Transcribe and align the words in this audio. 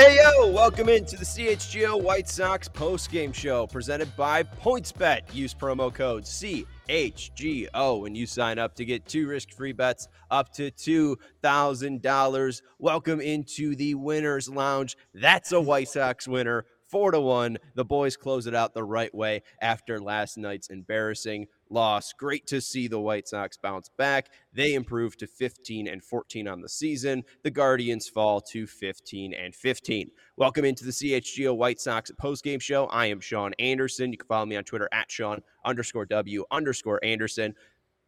Hey 0.00 0.16
yo, 0.16 0.50
welcome 0.50 0.88
into 0.88 1.18
the 1.18 1.26
CHGO 1.26 2.02
White 2.02 2.26
Sox 2.26 2.68
post-game 2.68 3.34
show 3.34 3.66
presented 3.66 4.16
by 4.16 4.42
PointsBet. 4.42 5.34
Use 5.34 5.52
promo 5.52 5.92
code 5.92 6.24
CHGO 6.24 8.00
when 8.00 8.14
you 8.14 8.24
sign 8.24 8.58
up 8.58 8.74
to 8.76 8.86
get 8.86 9.04
two 9.04 9.28
risk-free 9.28 9.72
bets 9.72 10.08
up 10.30 10.54
to 10.54 10.70
$2,000. 10.70 12.62
Welcome 12.78 13.20
into 13.20 13.76
the 13.76 13.94
winners 13.94 14.48
lounge. 14.48 14.96
That's 15.12 15.52
a 15.52 15.60
White 15.60 15.88
Sox 15.88 16.26
winner. 16.26 16.64
4 16.88 17.10
to 17.10 17.20
1. 17.20 17.58
The 17.74 17.84
boys 17.84 18.16
close 18.16 18.46
it 18.46 18.54
out 18.54 18.72
the 18.72 18.82
right 18.82 19.14
way 19.14 19.42
after 19.60 20.00
last 20.00 20.38
night's 20.38 20.70
embarrassing 20.70 21.46
loss. 21.70 22.12
Great 22.12 22.46
to 22.48 22.60
see 22.60 22.88
the 22.88 23.00
White 23.00 23.28
Sox 23.28 23.56
bounce 23.56 23.88
back. 23.88 24.30
They 24.52 24.74
improve 24.74 25.16
to 25.18 25.26
15 25.26 25.88
and 25.88 26.02
14 26.02 26.48
on 26.48 26.60
the 26.60 26.68
season. 26.68 27.24
The 27.42 27.50
Guardians 27.50 28.08
fall 28.08 28.40
to 28.42 28.66
15 28.66 29.32
and 29.32 29.54
15. 29.54 30.10
Welcome 30.36 30.64
into 30.64 30.84
the 30.84 30.90
CHGO 30.90 31.56
White 31.56 31.80
Sox 31.80 32.10
postgame 32.20 32.60
show. 32.60 32.86
I 32.86 33.06
am 33.06 33.20
Sean 33.20 33.52
Anderson. 33.58 34.12
You 34.12 34.18
can 34.18 34.26
follow 34.26 34.46
me 34.46 34.56
on 34.56 34.64
Twitter 34.64 34.88
at 34.92 35.10
Sean 35.10 35.40
underscore 35.64 36.06
W 36.06 36.44
underscore 36.50 37.00
Anderson. 37.02 37.54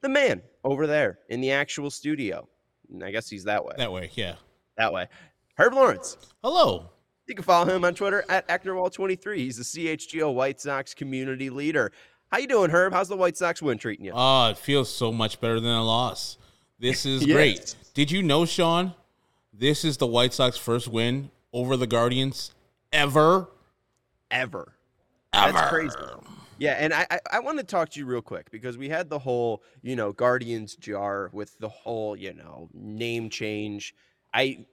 The 0.02 0.08
man 0.08 0.42
over 0.64 0.86
there 0.86 1.20
in 1.28 1.40
the 1.40 1.52
actual 1.52 1.90
studio. 1.90 2.48
I 3.02 3.10
guess 3.10 3.28
he's 3.28 3.44
that 3.44 3.64
way. 3.64 3.74
That 3.78 3.92
way, 3.92 4.10
yeah. 4.14 4.34
That 4.76 4.92
way. 4.92 5.06
Herb 5.56 5.74
Lawrence. 5.74 6.16
Hello. 6.42 6.90
You 7.28 7.36
can 7.36 7.44
follow 7.44 7.74
him 7.74 7.84
on 7.84 7.94
Twitter 7.94 8.24
at 8.28 8.46
Ecknerwall23. 8.48 9.36
He's 9.36 9.56
the 9.56 9.62
CHGO 9.62 10.34
White 10.34 10.60
Sox 10.60 10.92
community 10.92 11.50
leader. 11.50 11.92
How 12.32 12.38
you 12.38 12.46
doing, 12.46 12.70
Herb? 12.70 12.94
How's 12.94 13.10
the 13.10 13.16
White 13.16 13.36
Sox 13.36 13.60
win 13.60 13.76
treating 13.76 14.06
you? 14.06 14.12
Oh, 14.14 14.48
it 14.48 14.56
feels 14.56 14.88
so 14.92 15.12
much 15.12 15.38
better 15.38 15.60
than 15.60 15.70
a 15.70 15.84
loss. 15.84 16.38
This 16.78 17.04
is 17.06 17.26
yes. 17.26 17.36
great. 17.36 17.74
Did 17.92 18.10
you 18.10 18.22
know, 18.22 18.46
Sean? 18.46 18.94
This 19.52 19.84
is 19.84 19.98
the 19.98 20.06
White 20.06 20.32
Sox 20.32 20.56
first 20.56 20.88
win 20.88 21.30
over 21.52 21.76
the 21.76 21.86
Guardians 21.86 22.54
ever. 22.90 23.48
Ever. 24.30 24.72
Ever. 25.34 25.52
That's 25.52 25.68
crazy. 25.68 25.96
Yeah, 26.56 26.76
and 26.78 26.94
I, 26.94 27.06
I, 27.10 27.20
I 27.32 27.40
want 27.40 27.58
to 27.58 27.64
talk 27.64 27.90
to 27.90 28.00
you 28.00 28.06
real 28.06 28.22
quick 28.22 28.50
because 28.50 28.78
we 28.78 28.88
had 28.88 29.10
the 29.10 29.18
whole, 29.18 29.62
you 29.82 29.94
know, 29.94 30.12
Guardians 30.12 30.74
jar 30.76 31.28
with 31.34 31.58
the 31.58 31.68
whole, 31.68 32.16
you 32.16 32.32
know, 32.32 32.70
name 32.72 33.28
change. 33.28 33.94
I 34.32 34.64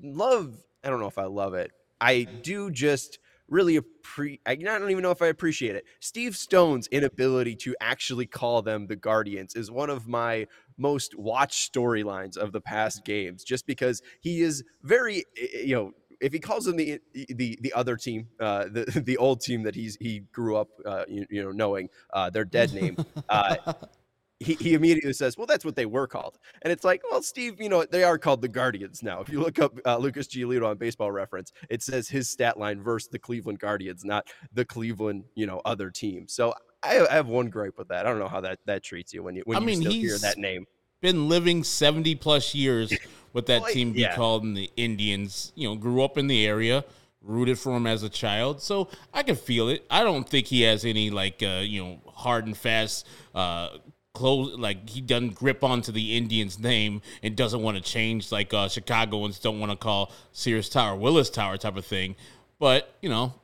love, 0.00 0.54
I 0.84 0.90
don't 0.90 1.00
know 1.00 1.08
if 1.08 1.18
I 1.18 1.24
love 1.24 1.54
it. 1.54 1.72
I 2.00 2.28
do 2.42 2.70
just 2.70 3.18
really 3.48 3.76
appreciate. 3.76 4.40
I 4.46 4.54
don't 4.56 4.90
even 4.90 5.02
know 5.02 5.10
if 5.10 5.22
I 5.22 5.26
appreciate 5.26 5.74
it. 5.76 5.84
Steve 6.00 6.36
Stone's 6.36 6.86
inability 6.88 7.56
to 7.56 7.74
actually 7.80 8.26
call 8.26 8.62
them 8.62 8.86
the 8.86 8.96
Guardians 8.96 9.54
is 9.54 9.70
one 9.70 9.90
of 9.90 10.06
my 10.06 10.46
most 10.76 11.18
watched 11.18 11.72
storylines 11.72 12.36
of 12.36 12.52
the 12.52 12.60
past 12.60 13.04
games, 13.04 13.44
just 13.44 13.66
because 13.66 14.02
he 14.20 14.42
is 14.42 14.62
very, 14.82 15.24
you 15.36 15.74
know, 15.74 15.92
if 16.20 16.32
he 16.32 16.38
calls 16.38 16.64
them 16.64 16.76
the 16.76 17.00
the 17.14 17.58
the 17.60 17.72
other 17.74 17.96
team, 17.96 18.28
uh, 18.40 18.64
the 18.64 18.84
the 19.04 19.16
old 19.16 19.40
team 19.40 19.62
that 19.62 19.74
he's 19.74 19.96
he 20.00 20.20
grew 20.32 20.56
up, 20.56 20.68
uh, 20.84 21.04
you, 21.08 21.26
you 21.30 21.42
know, 21.42 21.50
knowing 21.50 21.88
uh, 22.12 22.30
their 22.30 22.44
dead 22.44 22.72
name, 22.72 22.96
uh, 23.28 23.56
he, 24.40 24.54
he 24.54 24.74
immediately 24.74 25.12
says, 25.12 25.36
"Well, 25.36 25.46
that's 25.46 25.64
what 25.64 25.74
they 25.74 25.86
were 25.86 26.06
called," 26.06 26.38
and 26.62 26.72
it's 26.72 26.84
like, 26.84 27.02
"Well, 27.10 27.22
Steve, 27.22 27.60
you 27.60 27.68
know 27.68 27.84
they 27.84 28.04
are 28.04 28.18
called 28.18 28.40
the 28.40 28.48
Guardians 28.48 29.02
now." 29.02 29.20
If 29.20 29.28
you 29.28 29.40
look 29.40 29.58
up 29.58 29.78
uh, 29.84 29.96
Lucas 29.98 30.28
Giolito 30.28 30.68
on 30.68 30.76
Baseball 30.76 31.10
Reference, 31.10 31.52
it 31.68 31.82
says 31.82 32.08
his 32.08 32.28
stat 32.28 32.58
line 32.58 32.80
versus 32.80 33.08
the 33.08 33.18
Cleveland 33.18 33.58
Guardians, 33.58 34.04
not 34.04 34.28
the 34.52 34.64
Cleveland, 34.64 35.24
you 35.34 35.46
know, 35.46 35.60
other 35.64 35.90
team. 35.90 36.28
So 36.28 36.54
I, 36.82 37.04
I 37.10 37.14
have 37.14 37.26
one 37.26 37.48
gripe 37.48 37.78
with 37.78 37.88
that. 37.88 38.06
I 38.06 38.10
don't 38.10 38.20
know 38.20 38.28
how 38.28 38.40
that 38.42 38.60
that 38.66 38.84
treats 38.84 39.12
you 39.12 39.24
when 39.24 39.34
you 39.34 39.42
when 39.44 39.58
I 39.58 39.60
you 39.60 39.66
mean, 39.66 39.80
still 39.80 39.92
hear 39.92 40.18
that 40.18 40.38
name. 40.38 40.66
Been 41.00 41.28
living 41.28 41.64
seventy 41.64 42.14
plus 42.14 42.54
years 42.54 42.92
with 43.32 43.46
that 43.46 43.62
well, 43.62 43.72
team 43.72 43.92
be 43.92 44.02
yeah. 44.02 44.14
called 44.14 44.44
the 44.44 44.70
Indians. 44.76 45.52
You 45.56 45.68
know, 45.68 45.74
grew 45.74 46.02
up 46.04 46.16
in 46.16 46.28
the 46.28 46.46
area 46.46 46.84
rooted 47.20 47.58
for 47.58 47.76
him 47.76 47.86
as 47.86 48.02
a 48.02 48.08
child, 48.08 48.62
so 48.62 48.88
I 49.12 49.22
can 49.22 49.36
feel 49.36 49.68
it. 49.68 49.84
I 49.90 50.04
don't 50.04 50.28
think 50.28 50.46
he 50.46 50.62
has 50.62 50.84
any 50.84 51.10
like 51.10 51.42
uh, 51.42 51.62
you 51.64 51.82
know 51.82 52.00
hard 52.14 52.46
and 52.46 52.56
fast 52.56 53.06
uh, 53.34 53.70
close 54.18 54.58
like 54.58 54.90
he 54.90 55.00
doesn't 55.00 55.36
grip 55.36 55.62
onto 55.62 55.92
the 55.92 56.16
Indians 56.16 56.58
name 56.58 57.00
and 57.22 57.36
doesn't 57.36 57.62
want 57.62 57.76
to 57.76 57.82
change 57.82 58.32
like 58.32 58.52
uh, 58.52 58.68
Chicagoans 58.68 59.38
don't 59.38 59.60
want 59.60 59.70
to 59.70 59.78
call 59.78 60.10
Sears 60.32 60.68
Tower 60.68 60.96
Willis 60.96 61.30
Tower 61.30 61.56
type 61.56 61.76
of 61.76 61.86
thing. 61.86 62.16
But 62.58 62.92
you 63.00 63.08
know, 63.08 63.34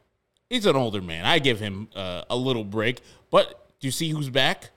he's 0.51 0.67
an 0.67 0.75
older 0.75 1.01
man. 1.01 1.25
I 1.27 1.39
give 1.39 1.61
him 1.61 1.89
uh, 1.95 2.25
a 2.29 2.37
little 2.37 2.65
break. 2.65 3.01
But 3.31 3.71
do 3.79 3.87
you 3.87 3.93
see 3.93 4.11
who's 4.11 4.29
back? 4.29 4.71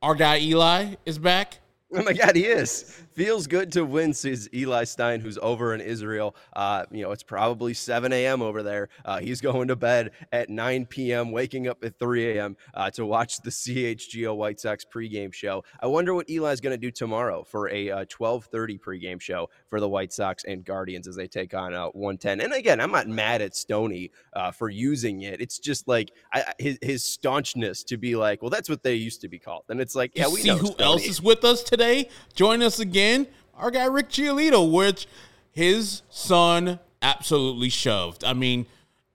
Our 0.00 0.14
guy 0.14 0.38
Eli 0.38 0.94
is 1.04 1.18
back. 1.18 1.58
Oh 1.94 2.02
my 2.02 2.14
God, 2.14 2.34
he 2.34 2.46
is. 2.46 3.02
Feels 3.14 3.46
good 3.46 3.72
to 3.72 3.84
win, 3.84 4.14
says 4.14 4.48
Eli 4.54 4.84
Stein, 4.84 5.20
who's 5.20 5.36
over 5.42 5.74
in 5.74 5.82
Israel. 5.82 6.34
Uh, 6.54 6.86
you 6.90 7.02
know, 7.02 7.12
it's 7.12 7.22
probably 7.22 7.74
7 7.74 8.10
a.m. 8.10 8.40
over 8.40 8.62
there. 8.62 8.88
Uh, 9.04 9.18
he's 9.18 9.42
going 9.42 9.68
to 9.68 9.76
bed 9.76 10.12
at 10.32 10.48
9 10.48 10.86
p.m., 10.86 11.30
waking 11.30 11.68
up 11.68 11.84
at 11.84 11.98
3 11.98 12.38
a.m. 12.38 12.56
Uh, 12.72 12.90
to 12.92 13.04
watch 13.04 13.42
the 13.42 13.50
CHGO 13.50 14.34
White 14.34 14.60
Sox 14.60 14.86
pregame 14.86 15.32
show. 15.32 15.62
I 15.80 15.88
wonder 15.88 16.14
what 16.14 16.30
Eli's 16.30 16.62
going 16.62 16.72
to 16.72 16.78
do 16.78 16.90
tomorrow 16.90 17.44
for 17.44 17.68
a 17.68 17.88
12:30 17.88 18.14
uh, 18.14 18.78
pregame 18.78 19.20
show 19.20 19.50
for 19.68 19.78
the 19.78 19.88
White 19.88 20.12
Sox 20.12 20.44
and 20.44 20.64
Guardians 20.64 21.06
as 21.06 21.14
they 21.14 21.26
take 21.26 21.52
on 21.52 21.74
uh, 21.74 21.88
110. 21.88 22.40
And 22.40 22.54
again, 22.54 22.80
I'm 22.80 22.92
not 22.92 23.08
mad 23.08 23.42
at 23.42 23.54
Stoney 23.54 24.10
uh, 24.32 24.52
for 24.52 24.70
using 24.70 25.20
it. 25.20 25.42
It's 25.42 25.58
just 25.58 25.86
like 25.86 26.12
I, 26.32 26.54
his, 26.58 26.78
his 26.80 27.04
staunchness 27.04 27.84
to 27.84 27.98
be 27.98 28.16
like, 28.16 28.40
well, 28.40 28.50
that's 28.50 28.70
what 28.70 28.82
they 28.82 28.94
used 28.94 29.20
to 29.20 29.28
be 29.28 29.38
called. 29.38 29.64
And 29.68 29.82
it's 29.82 29.94
like, 29.94 30.12
yeah, 30.14 30.28
you 30.28 30.32
we 30.32 30.40
see 30.40 30.48
know 30.48 30.56
who 30.56 30.66
Stoney. 30.68 30.82
else 30.82 31.04
is 31.04 31.20
with 31.20 31.44
us 31.44 31.62
today. 31.62 32.08
Join 32.34 32.62
us 32.62 32.78
again 32.78 33.01
again, 33.02 33.26
our 33.56 33.70
guy 33.70 33.86
Rick 33.86 34.10
Giolito, 34.10 34.70
which 34.70 35.06
his 35.50 36.02
son 36.08 36.78
absolutely 37.00 37.68
shoved. 37.68 38.24
I 38.24 38.32
mean, 38.32 38.66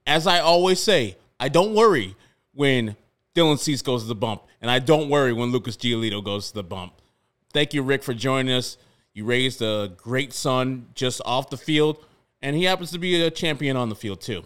as 0.05 0.27
I 0.27 0.39
always 0.39 0.81
say, 0.81 1.17
I 1.39 1.47
don't 1.49 1.73
worry 1.73 2.15
when 2.53 2.95
Dylan 3.35 3.57
Cease 3.57 3.81
goes 3.81 4.03
to 4.03 4.07
the 4.07 4.15
bump, 4.15 4.43
and 4.61 4.69
I 4.69 4.79
don't 4.79 5.09
worry 5.09 5.31
when 5.31 5.51
Lucas 5.51 5.77
Giolito 5.77 6.23
goes 6.23 6.49
to 6.49 6.55
the 6.55 6.63
bump. 6.63 6.93
Thank 7.53 7.73
you, 7.73 7.81
Rick, 7.81 8.03
for 8.03 8.13
joining 8.13 8.53
us. 8.53 8.77
You 9.13 9.25
raised 9.25 9.61
a 9.61 9.91
great 9.95 10.33
son 10.33 10.87
just 10.93 11.21
off 11.25 11.49
the 11.49 11.57
field, 11.57 12.03
and 12.41 12.55
he 12.55 12.65
happens 12.65 12.91
to 12.91 12.99
be 12.99 13.21
a 13.21 13.31
champion 13.31 13.77
on 13.77 13.89
the 13.89 13.95
field, 13.95 14.21
too. 14.21 14.43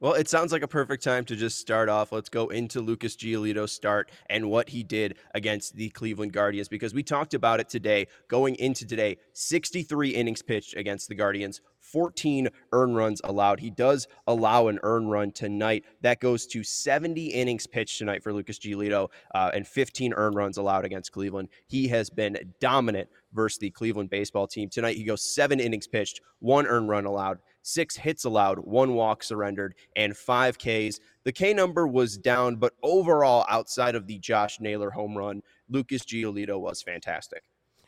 Well, 0.00 0.12
it 0.14 0.28
sounds 0.28 0.52
like 0.52 0.62
a 0.62 0.68
perfect 0.68 1.02
time 1.02 1.24
to 1.24 1.34
just 1.34 1.58
start 1.58 1.88
off. 1.88 2.12
Let's 2.12 2.28
go 2.28 2.46
into 2.50 2.80
Lucas 2.80 3.16
Giolito's 3.16 3.72
start 3.72 4.12
and 4.30 4.48
what 4.48 4.68
he 4.68 4.84
did 4.84 5.18
against 5.34 5.74
the 5.74 5.88
Cleveland 5.88 6.32
Guardians 6.32 6.68
because 6.68 6.94
we 6.94 7.02
talked 7.02 7.34
about 7.34 7.58
it 7.58 7.68
today. 7.68 8.06
Going 8.28 8.54
into 8.60 8.86
today, 8.86 9.16
63 9.32 10.10
innings 10.10 10.40
pitched 10.40 10.76
against 10.76 11.08
the 11.08 11.16
Guardians, 11.16 11.60
14 11.80 12.48
earn 12.72 12.94
runs 12.94 13.20
allowed. 13.24 13.58
He 13.58 13.70
does 13.70 14.06
allow 14.28 14.68
an 14.68 14.78
earn 14.84 15.08
run 15.08 15.32
tonight. 15.32 15.84
That 16.02 16.20
goes 16.20 16.46
to 16.48 16.62
70 16.62 17.26
innings 17.26 17.66
pitched 17.66 17.98
tonight 17.98 18.22
for 18.22 18.32
Lucas 18.32 18.60
Giolito 18.60 19.08
uh, 19.34 19.50
and 19.52 19.66
15 19.66 20.12
earn 20.12 20.34
runs 20.34 20.58
allowed 20.58 20.84
against 20.84 21.10
Cleveland. 21.10 21.48
He 21.66 21.88
has 21.88 22.08
been 22.08 22.54
dominant 22.60 23.08
versus 23.32 23.58
the 23.58 23.70
Cleveland 23.70 24.10
baseball 24.10 24.46
team. 24.46 24.68
Tonight, 24.68 24.96
he 24.96 25.02
goes 25.02 25.22
seven 25.22 25.58
innings 25.58 25.88
pitched, 25.88 26.20
one 26.38 26.66
earn 26.68 26.86
run 26.86 27.04
allowed, 27.04 27.38
six 27.68 27.96
hits 27.96 28.24
allowed, 28.24 28.58
one 28.58 28.94
walk 28.94 29.22
surrendered, 29.22 29.74
and 29.96 30.16
five 30.16 30.58
Ks. 30.58 31.00
The 31.24 31.32
K 31.32 31.52
number 31.52 31.86
was 31.86 32.16
down, 32.16 32.56
but 32.56 32.74
overall, 32.82 33.44
outside 33.48 33.94
of 33.94 34.06
the 34.06 34.18
Josh 34.18 34.60
Naylor 34.60 34.90
home 34.90 35.16
run, 35.16 35.42
Lucas 35.68 36.02
Giolito 36.02 36.58
was 36.58 36.82
fantastic. 36.82 37.42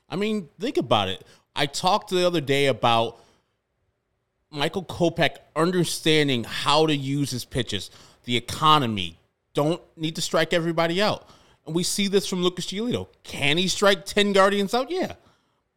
I 0.09 0.17
mean, 0.17 0.49
think 0.59 0.77
about 0.77 1.09
it. 1.09 1.25
I 1.57 1.67
talked 1.67 2.11
the 2.11 2.27
other 2.27 2.41
day 2.41 2.67
about 2.67 3.21
Michael 4.51 4.85
Kopech 4.85 5.37
understanding 5.57 6.45
how 6.45 6.87
to 6.87 6.95
use 6.95 7.31
his 7.31 7.45
pitches, 7.45 7.91
the 8.25 8.37
economy. 8.37 9.19
Don't 9.55 9.81
need 9.97 10.17
to 10.17 10.23
strike 10.23 10.53
everybody 10.53 11.01
out. 11.01 11.29
And 11.67 11.75
we 11.75 11.83
see 11.83 12.09
this 12.09 12.27
from 12.27 12.43
Lucas 12.43 12.67
Giolito. 12.67 13.09
Can 13.23 13.57
he 13.57 13.69
strike 13.69 14.05
10 14.05 14.33
Guardians 14.33 14.75
out? 14.75 14.91
Yeah. 14.91 15.15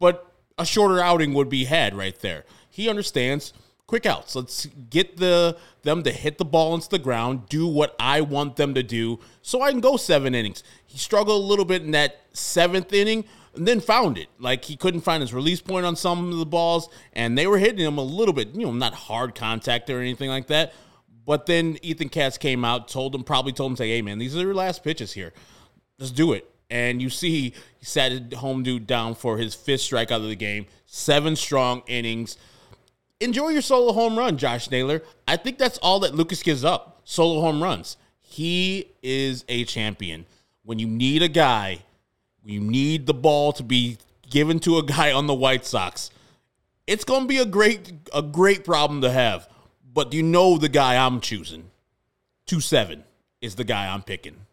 But 0.00 0.30
a 0.58 0.66
shorter 0.66 1.00
outing 1.00 1.34
would 1.34 1.48
be 1.48 1.64
had 1.64 1.94
right 1.94 2.18
there. 2.20 2.44
He 2.68 2.88
understands 2.88 3.52
quick 3.94 4.06
outs. 4.06 4.34
Let's 4.34 4.66
get 4.90 5.18
the 5.18 5.56
them 5.82 6.02
to 6.02 6.10
hit 6.10 6.36
the 6.38 6.44
ball 6.44 6.74
into 6.74 6.88
the 6.88 6.98
ground, 6.98 7.48
do 7.48 7.64
what 7.68 7.94
I 8.00 8.22
want 8.22 8.56
them 8.56 8.74
to 8.74 8.82
do, 8.82 9.20
so 9.40 9.62
I 9.62 9.70
can 9.70 9.78
go 9.78 9.96
seven 9.96 10.34
innings. 10.34 10.64
He 10.84 10.98
struggled 10.98 11.40
a 11.40 11.46
little 11.46 11.64
bit 11.64 11.82
in 11.82 11.92
that 11.92 12.22
seventh 12.32 12.92
inning. 12.92 13.24
and 13.56 13.66
then 13.66 13.80
found 13.80 14.18
it. 14.18 14.28
Like 14.38 14.64
he 14.64 14.76
couldn't 14.76 15.02
find 15.02 15.20
his 15.20 15.32
release 15.32 15.60
point 15.60 15.86
on 15.86 15.96
some 15.96 16.30
of 16.32 16.38
the 16.38 16.46
balls, 16.46 16.88
and 17.12 17.36
they 17.36 17.46
were 17.46 17.58
hitting 17.58 17.84
him 17.84 17.98
a 17.98 18.02
little 18.02 18.34
bit, 18.34 18.54
you 18.54 18.66
know, 18.66 18.72
not 18.72 18.94
hard 18.94 19.34
contact 19.34 19.90
or 19.90 20.00
anything 20.00 20.28
like 20.28 20.48
that. 20.48 20.72
But 21.26 21.46
then 21.46 21.78
Ethan 21.82 22.10
Katz 22.10 22.36
came 22.36 22.64
out, 22.64 22.88
told 22.88 23.14
him, 23.14 23.24
probably 23.24 23.52
told 23.52 23.72
him, 23.72 23.76
say, 23.76 23.88
hey, 23.88 24.02
man, 24.02 24.18
these 24.18 24.36
are 24.36 24.40
your 24.40 24.54
last 24.54 24.84
pitches 24.84 25.12
here. 25.12 25.32
Just 25.98 26.14
do 26.14 26.32
it. 26.32 26.50
And 26.68 27.00
you 27.00 27.08
see, 27.08 27.54
he 27.78 27.84
sat 27.84 28.34
home 28.34 28.62
dude 28.62 28.86
down 28.86 29.14
for 29.14 29.38
his 29.38 29.54
fifth 29.54 29.82
strikeout 29.82 30.16
of 30.16 30.28
the 30.28 30.36
game, 30.36 30.66
seven 30.86 31.36
strong 31.36 31.82
innings. 31.86 32.36
Enjoy 33.24 33.48
your 33.48 33.62
solo 33.62 33.94
home 33.94 34.18
run, 34.18 34.36
Josh 34.36 34.70
Naylor. 34.70 35.00
I 35.26 35.38
think 35.38 35.56
that's 35.56 35.78
all 35.78 36.00
that 36.00 36.14
Lucas 36.14 36.42
gives 36.42 36.62
up 36.62 37.00
solo 37.04 37.40
home 37.40 37.62
runs. 37.62 37.96
He 38.20 38.90
is 39.02 39.46
a 39.48 39.64
champion. 39.64 40.26
When 40.62 40.78
you 40.78 40.86
need 40.86 41.22
a 41.22 41.28
guy, 41.28 41.78
you 42.44 42.60
need 42.60 43.06
the 43.06 43.14
ball 43.14 43.54
to 43.54 43.62
be 43.62 43.96
given 44.28 44.60
to 44.60 44.76
a 44.76 44.82
guy 44.82 45.10
on 45.10 45.26
the 45.26 45.32
White 45.32 45.64
Sox. 45.64 46.10
It's 46.86 47.04
going 47.04 47.22
to 47.22 47.26
be 47.26 47.38
a 47.38 47.46
great 47.46 47.94
a 48.12 48.20
great 48.20 48.62
problem 48.62 49.00
to 49.00 49.10
have. 49.10 49.48
But 49.90 50.12
you 50.12 50.22
know 50.22 50.58
the 50.58 50.68
guy 50.68 51.02
I'm 51.02 51.22
choosing. 51.22 51.70
2 52.44 52.60
7 52.60 53.04
is 53.40 53.54
the 53.54 53.64
guy 53.64 53.86
I'm 53.86 54.02
picking 54.02 54.43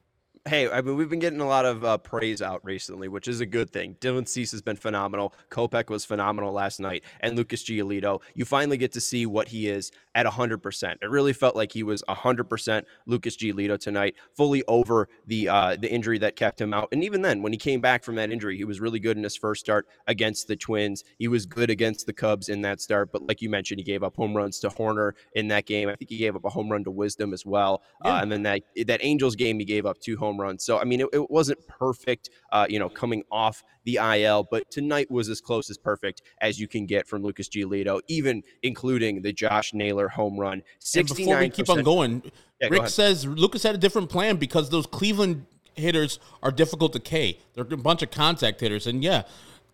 hey, 0.46 0.70
I 0.70 0.82
mean, 0.82 0.96
we've 0.96 1.10
been 1.10 1.20
getting 1.20 1.40
a 1.40 1.48
lot 1.48 1.66
of 1.66 1.84
uh, 1.84 1.98
praise 2.00 2.42
out 2.42 2.62
recently, 2.66 3.08
which 3.08 3.28
is 3.28 3.42
a 3.42 3.46
good 3.46 3.70
thing. 3.70 3.96
Dylan 4.02 4.28
Cease 4.28 4.52
has 4.52 4.62
been 4.62 4.76
phenomenal. 4.76 5.36
Kopech 5.52 5.90
was 5.90 6.04
phenomenal 6.04 6.52
last 6.52 6.80
night, 6.80 7.04
and 7.20 7.36
Lucas 7.36 7.64
Giolito. 7.64 8.22
You 8.34 8.46
finally 8.46 8.78
get 8.78 8.92
to 8.94 9.02
see 9.02 9.26
what 9.26 9.50
he 9.50 9.68
is 9.68 9.92
at 10.16 10.26
100%. 10.26 10.96
It 11.02 11.10
really 11.10 11.34
felt 11.34 11.56
like 11.56 11.72
he 11.72 11.84
was 11.84 12.04
100% 12.10 12.84
Lucas 13.06 13.38
Giolito 13.38 13.80
tonight, 13.80 14.16
fully 14.36 14.64
over 14.68 15.10
the 15.28 15.48
uh, 15.48 15.76
the 15.80 15.92
injury 15.92 16.18
that 16.20 16.36
kept 16.36 16.60
him 16.60 16.74
out. 16.74 16.90
And 16.92 17.04
even 17.04 17.22
then, 17.22 17.42
when 17.42 17.54
he 17.54 17.58
came 17.58 17.80
back 17.80 18.04
from 18.04 18.16
that 18.16 18.32
injury, 18.32 18.58
he 18.58 18.66
was 18.66 18.80
really 18.80 19.00
good 19.00 19.18
in 19.18 19.24
his 19.24 19.36
first 19.36 19.62
start 19.62 19.88
against 20.08 20.48
the 20.48 20.56
Twins. 20.56 21.04
He 21.20 21.28
was 21.28 21.46
good 21.46 21.70
against 21.70 22.08
the 22.08 22.14
Cubs 22.14 22.50
in 22.50 22.62
that 22.62 22.82
start, 22.82 23.12
but 23.12 23.28
like 23.28 23.42
you 23.42 23.50
mentioned, 23.50 23.80
he 23.80 23.84
gave 23.84 24.04
up 24.04 24.16
home 24.16 24.36
runs 24.36 24.60
to 24.60 24.70
Hoerner 24.70 25.14
in 25.36 25.48
that 25.50 25.66
game. 25.68 25.88
I 25.88 25.96
think 25.96 26.10
he 26.10 26.18
gave 26.18 26.36
up 26.36 26.46
a 26.46 26.50
home 26.50 26.70
run 26.72 26.84
to 26.86 26.92
Wisdom 26.92 27.34
as 27.34 27.46
well. 27.46 27.84
Yeah. 28.04 28.16
Uh, 28.16 28.22
and 28.22 28.32
then 28.32 28.44
that 28.44 28.62
that 28.88 29.00
Angels 29.04 29.36
game, 29.36 29.60
he 29.60 29.66
gave 29.66 29.86
up 29.86 30.00
two 30.00 30.18
home 30.18 30.31
runs. 30.40 30.64
So 30.64 30.80
I 30.80 30.84
mean, 30.84 31.02
it, 31.02 31.08
it 31.14 31.30
wasn't 31.30 31.66
perfect, 31.68 32.30
uh, 32.52 32.66
you 32.70 32.80
know, 32.80 32.90
coming 32.90 33.24
off 33.32 33.64
the 33.84 34.00
IL, 34.02 34.48
but 34.50 34.70
tonight 34.70 35.10
was 35.10 35.30
as 35.30 35.42
close 35.42 35.70
as 35.70 35.78
perfect 35.78 36.22
as 36.40 36.60
you 36.60 36.68
can 36.68 36.86
get 36.86 37.08
from 37.08 37.24
Lucas 37.24 37.50
Giolito, 37.50 38.00
even 38.08 38.44
including 38.64 39.22
the 39.22 39.34
Josh 39.34 39.74
Naylor 39.74 40.08
home 40.08 40.40
run. 40.40 40.64
Sixty 40.80 41.26
nine. 41.26 41.30
Before 41.30 41.40
we 41.40 41.50
keep 41.50 41.70
on 41.70 41.84
going, 41.84 42.32
yeah, 42.60 42.68
Rick 42.70 42.82
go 42.82 42.88
says 42.88 43.26
Lucas 43.26 43.64
had 43.64 43.76
a 43.76 43.80
different 43.80 44.10
plan 44.10 44.38
because 44.38 44.70
those 44.70 44.86
Cleveland 44.86 45.46
hitters 45.76 46.20
are 46.44 46.52
difficult 46.52 46.94
to 46.94 47.00
K. 47.00 47.40
They're 47.54 47.64
a 47.64 47.78
bunch 47.78 48.02
of 48.02 48.12
contact 48.12 48.60
hitters, 48.62 48.88
and 48.88 49.04
yeah. 49.04 49.24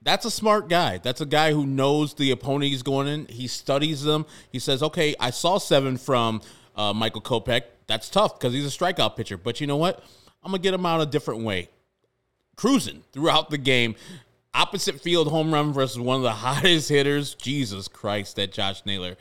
That's 0.03 0.25
a 0.25 0.31
smart 0.31 0.69
guy. 0.69 0.99
That's 0.99 1.19
a 1.19 1.25
guy 1.25 1.51
who 1.51 1.65
knows 1.65 2.13
the 2.13 2.31
opponent 2.31 2.71
he's 2.71 2.83
going 2.83 3.07
in. 3.07 3.25
He 3.25 3.45
studies 3.47 4.03
them. 4.03 4.25
He 4.49 4.59
says, 4.59 4.81
"Okay, 4.81 5.15
I 5.19 5.31
saw 5.31 5.57
seven 5.57 5.97
from 5.97 6.39
uh, 6.77 6.93
Michael 6.93 7.21
Kopech. 7.21 7.63
That's 7.87 8.09
tough 8.09 8.39
because 8.39 8.53
he's 8.53 8.65
a 8.65 8.77
strikeout 8.77 9.15
pitcher. 9.15 9.37
But 9.37 9.59
you 9.59 9.67
know 9.67 9.77
what? 9.77 10.03
I'm 10.47 10.51
gonna 10.51 10.63
get 10.63 10.73
him 10.73 10.85
out 10.85 11.01
a 11.01 11.05
different 11.05 11.41
way. 11.41 11.67
Cruising 12.55 13.03
throughout 13.11 13.49
the 13.49 13.57
game. 13.57 13.95
Opposite 14.53 15.01
field 15.01 15.27
home 15.27 15.53
run 15.53 15.73
versus 15.73 15.99
one 15.99 16.15
of 16.15 16.23
the 16.23 16.31
hottest 16.45 16.87
hitters. 16.87 17.35
Jesus 17.35 17.89
Christ, 17.89 18.37
that 18.37 18.53
Josh 18.53 18.85
Naylor. 18.85 19.17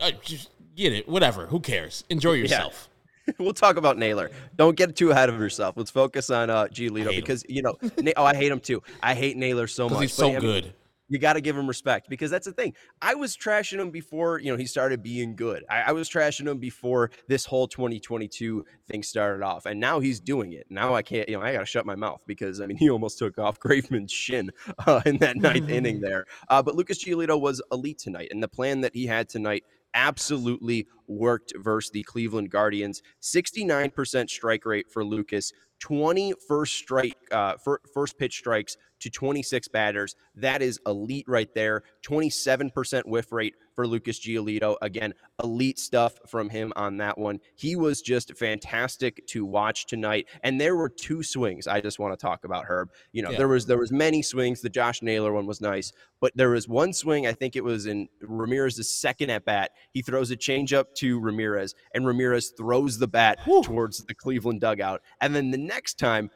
Uh, 0.00 0.12
just 0.22 0.48
get 0.74 0.94
it. 0.94 1.06
Whatever. 1.06 1.44
Who 1.44 1.60
cares? 1.60 2.04
Enjoy 2.08 2.32
yourself. 2.32 2.88
Yeah. 3.26 3.34
we'll 3.38 3.52
talk 3.52 3.76
about 3.76 3.98
Naylor. 3.98 4.30
Don't 4.56 4.76
get 4.76 4.96
too 4.96 5.10
ahead 5.10 5.28
of 5.28 5.38
yourself. 5.38 5.76
Let's 5.76 5.90
focus 5.90 6.30
on 6.30 6.48
uh, 6.48 6.68
Giolito 6.68 7.14
because 7.14 7.42
him. 7.42 7.56
you 7.56 7.60
know. 7.62 7.76
oh, 8.16 8.24
I 8.24 8.34
hate 8.34 8.50
him 8.50 8.60
too. 8.60 8.82
I 9.02 9.12
hate 9.12 9.36
Naylor 9.36 9.66
so 9.66 9.88
much. 9.90 10.00
He's 10.00 10.14
so 10.14 10.40
good 10.40 10.72
you 11.10 11.18
got 11.18 11.34
to 11.34 11.40
give 11.40 11.58
him 11.58 11.66
respect 11.66 12.08
because 12.08 12.30
that's 12.30 12.46
the 12.46 12.52
thing. 12.52 12.72
I 13.02 13.14
was 13.14 13.36
trashing 13.36 13.80
him 13.80 13.90
before, 13.90 14.38
you 14.38 14.50
know, 14.50 14.56
he 14.56 14.64
started 14.64 15.02
being 15.02 15.36
good. 15.36 15.64
I, 15.68 15.82
I, 15.82 15.92
was 15.92 16.08
trashing 16.08 16.48
him 16.48 16.58
before 16.58 17.10
this 17.26 17.44
whole 17.44 17.66
2022 17.66 18.64
thing 18.86 19.02
started 19.02 19.44
off, 19.44 19.66
and 19.66 19.80
now 19.80 19.98
he's 19.98 20.20
doing 20.20 20.52
it. 20.52 20.66
Now 20.70 20.94
I 20.94 21.02
can't, 21.02 21.28
you 21.28 21.36
know, 21.36 21.42
I 21.42 21.52
got 21.52 21.60
to 21.60 21.66
shut 21.66 21.84
my 21.84 21.96
mouth 21.96 22.22
because 22.26 22.60
I 22.60 22.66
mean, 22.66 22.76
he 22.78 22.88
almost 22.88 23.18
took 23.18 23.38
off 23.38 23.58
Graveman's 23.58 24.12
shin 24.12 24.50
uh, 24.86 25.02
in 25.04 25.18
that 25.18 25.36
ninth 25.36 25.68
inning 25.68 26.00
there. 26.00 26.26
Uh, 26.48 26.62
but 26.62 26.76
Lucas 26.76 27.04
Giolito 27.04 27.38
was 27.38 27.60
elite 27.72 27.98
tonight, 27.98 28.28
and 28.30 28.42
the 28.42 28.48
plan 28.48 28.80
that 28.82 28.94
he 28.94 29.06
had 29.06 29.28
tonight 29.28 29.64
absolutely 29.92 30.86
worked 31.08 31.52
versus 31.56 31.90
the 31.90 32.04
Cleveland 32.04 32.50
Guardians. 32.50 33.02
69% 33.20 34.30
strike 34.30 34.64
rate 34.64 34.88
for 34.88 35.04
Lucas, 35.04 35.52
20 35.80 36.34
first 36.46 36.74
strike, 36.74 37.16
uh, 37.32 37.54
first 37.92 38.16
pitch 38.16 38.38
strikes 38.38 38.76
to 39.00 39.10
26 39.10 39.68
batters. 39.68 40.16
That 40.34 40.62
is 40.62 40.78
elite 40.86 41.26
right 41.28 41.52
there. 41.54 41.82
27% 42.06 43.06
whiff 43.06 43.32
rate 43.32 43.54
for 43.74 43.86
Lucas 43.86 44.20
Giolito. 44.20 44.76
Again, 44.82 45.14
elite 45.42 45.78
stuff 45.78 46.18
from 46.26 46.48
him 46.50 46.72
on 46.76 46.98
that 46.98 47.18
one. 47.18 47.40
He 47.56 47.76
was 47.76 48.02
just 48.02 48.36
fantastic 48.36 49.26
to 49.28 49.44
watch 49.44 49.86
tonight. 49.86 50.26
And 50.42 50.60
there 50.60 50.76
were 50.76 50.88
two 50.88 51.22
swings 51.22 51.66
I 51.66 51.80
just 51.80 51.98
want 51.98 52.12
to 52.12 52.22
talk 52.22 52.44
about, 52.44 52.64
Herb. 52.66 52.90
You 53.12 53.22
know, 53.22 53.30
yeah. 53.30 53.38
there 53.38 53.48
was 53.48 53.66
there 53.66 53.78
was 53.78 53.92
many 53.92 54.22
swings. 54.22 54.60
The 54.60 54.68
Josh 54.68 55.02
Naylor 55.02 55.32
one 55.32 55.46
was 55.46 55.60
nice, 55.60 55.92
but 56.20 56.36
there 56.36 56.50
was 56.50 56.68
one 56.68 56.92
swing, 56.92 57.26
I 57.26 57.32
think 57.32 57.56
it 57.56 57.64
was 57.64 57.86
in 57.86 58.08
Ramirez's 58.20 58.90
second 58.90 59.30
at 59.30 59.44
bat. 59.44 59.70
He 59.92 60.02
throws 60.02 60.30
a 60.30 60.36
changeup 60.36 60.94
to 60.96 61.18
Ramirez, 61.18 61.74
and 61.94 62.06
Ramirez 62.06 62.52
throws 62.56 62.98
the 62.98 63.08
bat 63.08 63.38
Whew. 63.44 63.62
towards 63.62 64.04
the 64.04 64.14
Cleveland 64.14 64.60
dugout. 64.60 65.00
And 65.20 65.34
then 65.34 65.50
the 65.50 65.58
next 65.58 65.98
time 65.98 66.30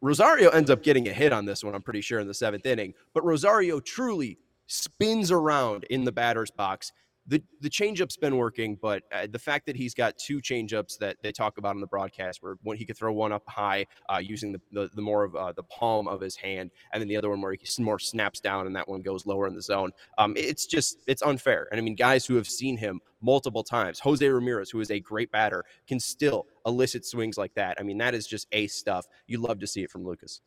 Rosario 0.00 0.50
ends 0.50 0.70
up 0.70 0.82
getting 0.82 1.08
a 1.08 1.12
hit 1.12 1.32
on 1.32 1.44
this 1.44 1.64
one, 1.64 1.74
I'm 1.74 1.82
pretty 1.82 2.00
sure, 2.00 2.20
in 2.20 2.26
the 2.26 2.34
seventh 2.34 2.66
inning. 2.66 2.94
But 3.14 3.24
Rosario 3.24 3.80
truly 3.80 4.38
spins 4.66 5.30
around 5.30 5.84
in 5.84 6.04
the 6.04 6.12
batter's 6.12 6.50
box 6.50 6.92
the 7.28 7.42
the 7.60 7.68
changeup's 7.68 8.16
been 8.16 8.36
working, 8.36 8.78
but 8.80 9.02
uh, 9.12 9.26
the 9.30 9.38
fact 9.38 9.66
that 9.66 9.76
he's 9.76 9.94
got 9.94 10.16
two 10.18 10.40
changeups 10.40 10.98
that 10.98 11.16
they 11.22 11.30
talk 11.30 11.58
about 11.58 11.74
in 11.74 11.80
the 11.80 11.86
broadcast, 11.86 12.42
where 12.42 12.56
one 12.62 12.76
he 12.76 12.86
could 12.86 12.96
throw 12.96 13.12
one 13.12 13.32
up 13.32 13.42
high 13.46 13.86
uh, 14.08 14.18
using 14.18 14.52
the, 14.52 14.60
the, 14.72 14.90
the 14.94 15.02
more 15.02 15.24
of 15.24 15.36
uh, 15.36 15.52
the 15.52 15.62
palm 15.64 16.08
of 16.08 16.20
his 16.20 16.36
hand, 16.36 16.70
and 16.92 17.00
then 17.00 17.08
the 17.08 17.16
other 17.16 17.28
one 17.28 17.40
where 17.40 17.52
he 17.52 17.82
more 17.82 17.98
snaps 17.98 18.40
down 18.40 18.66
and 18.66 18.74
that 18.74 18.88
one 18.88 19.02
goes 19.02 19.26
lower 19.26 19.46
in 19.46 19.54
the 19.54 19.62
zone. 19.62 19.92
Um, 20.16 20.34
it's 20.36 20.66
just 20.66 20.98
it's 21.06 21.22
unfair, 21.22 21.68
and 21.70 21.78
I 21.78 21.82
mean 21.82 21.94
guys 21.94 22.24
who 22.24 22.36
have 22.36 22.48
seen 22.48 22.78
him 22.78 23.00
multiple 23.20 23.62
times, 23.62 23.98
Jose 24.00 24.26
Ramirez, 24.26 24.70
who 24.70 24.80
is 24.80 24.90
a 24.90 25.00
great 25.00 25.30
batter, 25.30 25.64
can 25.86 26.00
still 26.00 26.46
elicit 26.64 27.04
swings 27.04 27.36
like 27.36 27.54
that. 27.54 27.76
I 27.78 27.82
mean 27.82 27.98
that 27.98 28.14
is 28.14 28.26
just 28.26 28.48
ace 28.52 28.74
stuff. 28.74 29.06
You 29.26 29.38
love 29.38 29.58
to 29.60 29.66
see 29.66 29.82
it 29.82 29.90
from 29.90 30.04
Lucas 30.04 30.40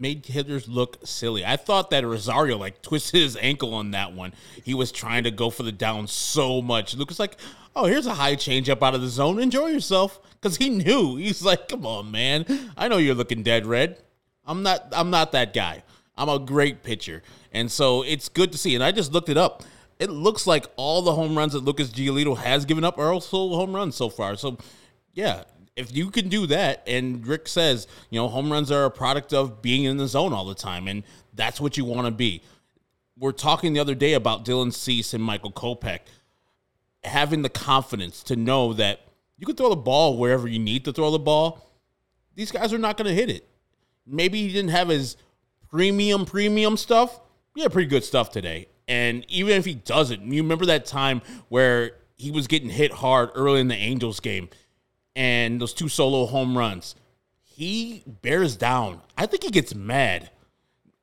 made 0.00 0.26
hitters 0.26 0.68
look 0.68 0.98
silly. 1.04 1.44
I 1.44 1.56
thought 1.56 1.90
that 1.90 2.06
Rosario 2.06 2.56
like 2.56 2.82
twisted 2.82 3.20
his 3.20 3.36
ankle 3.36 3.74
on 3.74 3.90
that 3.92 4.12
one. 4.12 4.34
He 4.64 4.74
was 4.74 4.92
trying 4.92 5.24
to 5.24 5.30
go 5.30 5.50
for 5.50 5.62
the 5.62 5.72
down 5.72 6.06
so 6.06 6.62
much. 6.62 6.94
Lucas 6.94 7.18
like, 7.18 7.36
oh, 7.74 7.86
here's 7.86 8.06
a 8.06 8.14
high 8.14 8.34
change 8.34 8.68
up 8.68 8.82
out 8.82 8.94
of 8.94 9.00
the 9.00 9.08
zone. 9.08 9.38
Enjoy 9.38 9.66
yourself, 9.66 10.20
because 10.40 10.56
he 10.56 10.70
knew. 10.70 11.16
He's 11.16 11.42
like, 11.42 11.68
come 11.68 11.86
on, 11.86 12.10
man. 12.10 12.46
I 12.76 12.88
know 12.88 12.98
you're 12.98 13.14
looking 13.14 13.42
dead 13.42 13.66
red. 13.66 13.98
I'm 14.46 14.62
not. 14.62 14.88
I'm 14.92 15.10
not 15.10 15.32
that 15.32 15.52
guy. 15.52 15.82
I'm 16.16 16.28
a 16.28 16.38
great 16.38 16.82
pitcher, 16.82 17.22
and 17.52 17.70
so 17.70 18.02
it's 18.02 18.28
good 18.28 18.50
to 18.52 18.58
see. 18.58 18.74
And 18.74 18.82
I 18.82 18.92
just 18.92 19.12
looked 19.12 19.28
it 19.28 19.36
up. 19.36 19.62
It 19.98 20.10
looks 20.10 20.46
like 20.46 20.66
all 20.76 21.02
the 21.02 21.14
home 21.14 21.36
runs 21.36 21.52
that 21.52 21.64
Lucas 21.64 21.90
Giolito 21.90 22.36
has 22.36 22.64
given 22.64 22.84
up 22.84 22.98
are 22.98 23.12
also 23.12 23.48
home 23.50 23.74
runs 23.74 23.96
so 23.96 24.08
far. 24.08 24.36
So, 24.36 24.56
yeah, 25.12 25.42
if 25.78 25.94
you 25.94 26.10
can 26.10 26.28
do 26.28 26.46
that, 26.48 26.82
and 26.88 27.24
Rick 27.24 27.46
says, 27.46 27.86
you 28.10 28.18
know, 28.18 28.26
home 28.26 28.50
runs 28.50 28.72
are 28.72 28.84
a 28.84 28.90
product 28.90 29.32
of 29.32 29.62
being 29.62 29.84
in 29.84 29.96
the 29.96 30.08
zone 30.08 30.32
all 30.32 30.44
the 30.44 30.54
time, 30.54 30.88
and 30.88 31.04
that's 31.34 31.60
what 31.60 31.76
you 31.76 31.84
want 31.84 32.06
to 32.06 32.10
be. 32.10 32.42
We're 33.16 33.32
talking 33.32 33.72
the 33.72 33.80
other 33.80 33.94
day 33.94 34.14
about 34.14 34.44
Dylan 34.44 34.72
Cease 34.72 35.14
and 35.14 35.22
Michael 35.22 35.52
Kopech 35.52 36.00
having 37.04 37.42
the 37.42 37.48
confidence 37.48 38.24
to 38.24 38.34
know 38.34 38.72
that 38.72 39.00
you 39.38 39.46
can 39.46 39.54
throw 39.54 39.70
the 39.70 39.76
ball 39.76 40.16
wherever 40.18 40.48
you 40.48 40.58
need 40.58 40.84
to 40.84 40.92
throw 40.92 41.12
the 41.12 41.18
ball. 41.18 41.70
These 42.34 42.50
guys 42.50 42.72
are 42.72 42.78
not 42.78 42.96
going 42.96 43.08
to 43.08 43.14
hit 43.14 43.30
it. 43.30 43.48
Maybe 44.04 44.42
he 44.42 44.52
didn't 44.52 44.70
have 44.70 44.88
his 44.88 45.16
premium, 45.70 46.24
premium 46.26 46.76
stuff. 46.76 47.20
Had 47.56 47.72
pretty 47.72 47.88
good 47.88 48.04
stuff 48.04 48.30
today. 48.30 48.68
And 48.86 49.24
even 49.28 49.54
if 49.54 49.64
he 49.64 49.74
doesn't, 49.74 50.22
you 50.22 50.42
remember 50.42 50.66
that 50.66 50.86
time 50.86 51.22
where 51.48 51.96
he 52.14 52.30
was 52.30 52.46
getting 52.46 52.68
hit 52.68 52.92
hard 52.92 53.30
early 53.34 53.60
in 53.60 53.66
the 53.66 53.74
Angels 53.74 54.20
game 54.20 54.48
and 55.18 55.60
those 55.60 55.74
two 55.74 55.88
solo 55.88 56.26
home 56.26 56.56
runs, 56.56 56.94
he 57.42 58.04
bears 58.06 58.56
down. 58.56 59.02
I 59.16 59.26
think 59.26 59.42
he 59.42 59.50
gets 59.50 59.74
mad. 59.74 60.30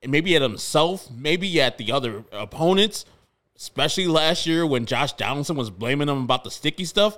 Maybe 0.07 0.37
at 0.37 0.41
himself, 0.41 1.11
maybe 1.11 1.59
at 1.59 1.77
the 1.77 1.91
other 1.91 2.23
opponents, 2.31 3.05
especially 3.57 4.07
last 4.07 4.47
year 4.47 4.65
when 4.65 4.85
Josh 4.85 5.11
Donaldson 5.13 5.57
was 5.57 5.69
blaming 5.69 6.07
him 6.07 6.23
about 6.23 6.45
the 6.45 6.51
sticky 6.51 6.85
stuff. 6.85 7.17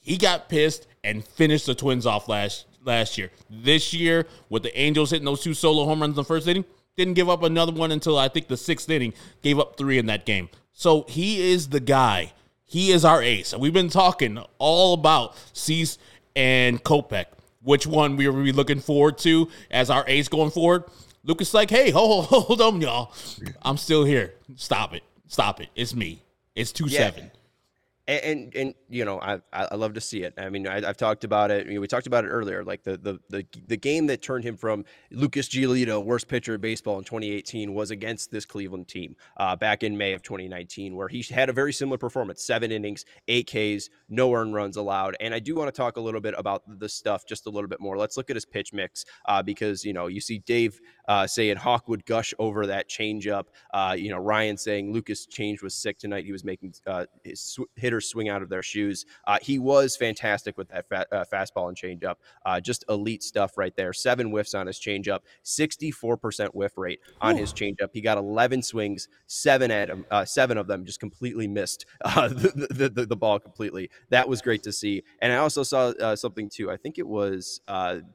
He 0.00 0.16
got 0.16 0.48
pissed 0.48 0.88
and 1.04 1.24
finished 1.24 1.66
the 1.66 1.74
Twins 1.74 2.04
off 2.04 2.28
last 2.28 2.66
last 2.82 3.16
year. 3.16 3.30
This 3.48 3.94
year, 3.94 4.26
with 4.48 4.64
the 4.64 4.76
Angels 4.76 5.10
hitting 5.10 5.24
those 5.24 5.42
two 5.42 5.54
solo 5.54 5.84
home 5.84 6.00
runs 6.00 6.12
in 6.12 6.16
the 6.16 6.24
first 6.24 6.48
inning, 6.48 6.64
didn't 6.96 7.14
give 7.14 7.30
up 7.30 7.44
another 7.44 7.72
one 7.72 7.92
until 7.92 8.18
I 8.18 8.26
think 8.28 8.48
the 8.48 8.56
sixth 8.56 8.90
inning, 8.90 9.14
gave 9.40 9.60
up 9.60 9.76
three 9.76 9.98
in 9.98 10.06
that 10.06 10.26
game. 10.26 10.48
So 10.72 11.04
he 11.08 11.52
is 11.52 11.68
the 11.68 11.80
guy. 11.80 12.32
He 12.64 12.90
is 12.90 13.04
our 13.04 13.22
ace. 13.22 13.52
And 13.52 13.62
we've 13.62 13.72
been 13.72 13.88
talking 13.88 14.42
all 14.58 14.94
about 14.94 15.36
Cease 15.52 15.96
and 16.36 16.82
Kopech. 16.82 17.26
Which 17.62 17.86
one 17.86 18.16
we 18.16 18.26
are 18.26 18.32
we 18.32 18.52
looking 18.52 18.80
forward 18.80 19.18
to 19.18 19.48
as 19.70 19.90
our 19.90 20.04
ace 20.06 20.28
going 20.28 20.50
forward? 20.50 20.84
Lucas 21.22 21.54
like, 21.54 21.70
hey, 21.70 21.90
hold, 21.90 22.24
hold 22.28 22.60
on, 22.60 22.80
y'all. 22.80 23.12
I'm 23.62 23.78
still 23.78 24.04
here. 24.04 24.34
Stop 24.56 24.94
it. 24.94 25.02
Stop 25.26 25.60
it. 25.60 25.68
It's 25.74 25.94
me. 25.94 26.22
It's 26.54 26.72
two 26.72 26.86
yeah. 26.86 26.98
seven 26.98 27.30
and, 28.06 28.24
and, 28.24 28.56
and 28.56 28.74
you 28.88 29.04
know 29.04 29.20
I 29.20 29.40
I 29.52 29.74
love 29.76 29.94
to 29.94 30.00
see 30.00 30.22
it. 30.22 30.34
I 30.36 30.50
mean 30.50 30.66
I, 30.66 30.84
have 30.84 30.96
talked 30.96 31.24
about 31.24 31.50
it. 31.50 31.66
We 31.66 31.86
talked 31.86 32.06
about 32.06 32.24
it 32.24 32.28
earlier. 32.28 32.62
Like 32.64 32.82
the, 32.82 32.96
the 32.96 33.18
the 33.30 33.46
the 33.66 33.76
game 33.76 34.06
that 34.08 34.22
turned 34.22 34.44
him 34.44 34.56
from 34.56 34.84
Lucas 35.10 35.48
Giolito, 35.48 36.04
worst 36.04 36.28
pitcher 36.28 36.54
in 36.54 36.60
baseball 36.60 36.98
in 36.98 37.04
2018, 37.04 37.72
was 37.72 37.90
against 37.90 38.30
this 38.30 38.44
Cleveland 38.44 38.88
team 38.88 39.16
uh, 39.38 39.56
back 39.56 39.82
in 39.82 39.96
May 39.96 40.12
of 40.12 40.22
2019, 40.22 40.94
where 40.96 41.08
he 41.08 41.22
had 41.22 41.48
a 41.48 41.52
very 41.52 41.72
similar 41.72 41.98
performance: 41.98 42.44
seven 42.44 42.70
innings, 42.70 43.04
eight 43.28 43.46
Ks, 43.46 43.88
no 44.08 44.32
earned 44.34 44.54
runs 44.54 44.76
allowed. 44.76 45.16
And 45.20 45.34
I 45.34 45.38
do 45.38 45.54
want 45.54 45.68
to 45.68 45.76
talk 45.76 45.96
a 45.96 46.00
little 46.00 46.20
bit 46.20 46.34
about 46.36 46.62
the 46.78 46.88
stuff 46.88 47.24
just 47.26 47.46
a 47.46 47.50
little 47.50 47.68
bit 47.68 47.80
more. 47.80 47.96
Let's 47.96 48.16
look 48.16 48.28
at 48.30 48.36
his 48.36 48.44
pitch 48.44 48.72
mix 48.72 49.04
uh, 49.26 49.42
because 49.42 49.84
you 49.84 49.92
know 49.92 50.08
you 50.08 50.20
see 50.20 50.38
Dave 50.38 50.78
uh, 51.08 51.26
saying 51.26 51.56
Hawk 51.56 51.88
would 51.88 52.06
gush 52.06 52.34
over 52.38 52.66
that 52.66 52.88
changeup. 52.88 53.44
Uh, 53.72 53.94
you 53.96 54.10
know 54.10 54.18
Ryan 54.18 54.56
saying 54.56 54.92
Lucas 54.92 55.26
Change 55.26 55.62
was 55.62 55.74
sick 55.74 55.98
tonight. 55.98 56.24
He 56.24 56.32
was 56.32 56.44
making 56.44 56.74
uh, 56.86 57.06
his 57.22 57.40
sw- 57.40 57.68
hitters 57.76 58.08
swing 58.08 58.28
out 58.28 58.42
of 58.42 58.48
their 58.48 58.62
shoes. 58.62 59.04
Uh, 59.26 59.38
he 59.40 59.58
was 59.58 59.96
fantastic 59.96 60.56
with 60.56 60.68
that 60.68 60.88
fa- 60.88 61.06
uh, 61.12 61.24
fastball 61.30 61.68
and 61.68 61.76
changeup. 61.76 62.16
Uh, 62.44 62.60
just 62.60 62.84
elite 62.88 63.22
stuff 63.22 63.56
right 63.58 63.74
there. 63.76 63.92
Seven 63.92 64.28
whiffs 64.30 64.54
on 64.54 64.66
his 64.66 64.78
changeup, 64.78 65.20
64% 65.44 66.48
whiff 66.54 66.76
rate 66.76 67.00
on 67.20 67.34
Ooh. 67.34 67.38
his 67.38 67.52
changeup. 67.52 67.88
He 67.92 68.00
got 68.00 68.18
11 68.18 68.62
swings, 68.62 69.08
seven 69.26 69.70
at 69.70 69.90
him, 69.90 70.06
uh, 70.10 70.24
seven 70.24 70.58
of 70.58 70.66
them 70.66 70.84
just 70.84 71.00
completely 71.00 71.48
missed 71.48 71.86
uh, 72.04 72.28
the, 72.28 72.66
the, 72.70 72.88
the, 72.88 73.06
the, 73.06 73.16
ball 73.16 73.38
completely. 73.38 73.90
That 74.10 74.28
was 74.28 74.42
great 74.42 74.62
to 74.64 74.72
see. 74.72 75.02
And 75.20 75.32
I 75.32 75.36
also 75.36 75.62
saw 75.62 75.88
uh, 76.00 76.16
something 76.16 76.48
too. 76.48 76.70
I 76.70 76.76
think 76.76 76.98
it 76.98 77.06
was 77.06 77.60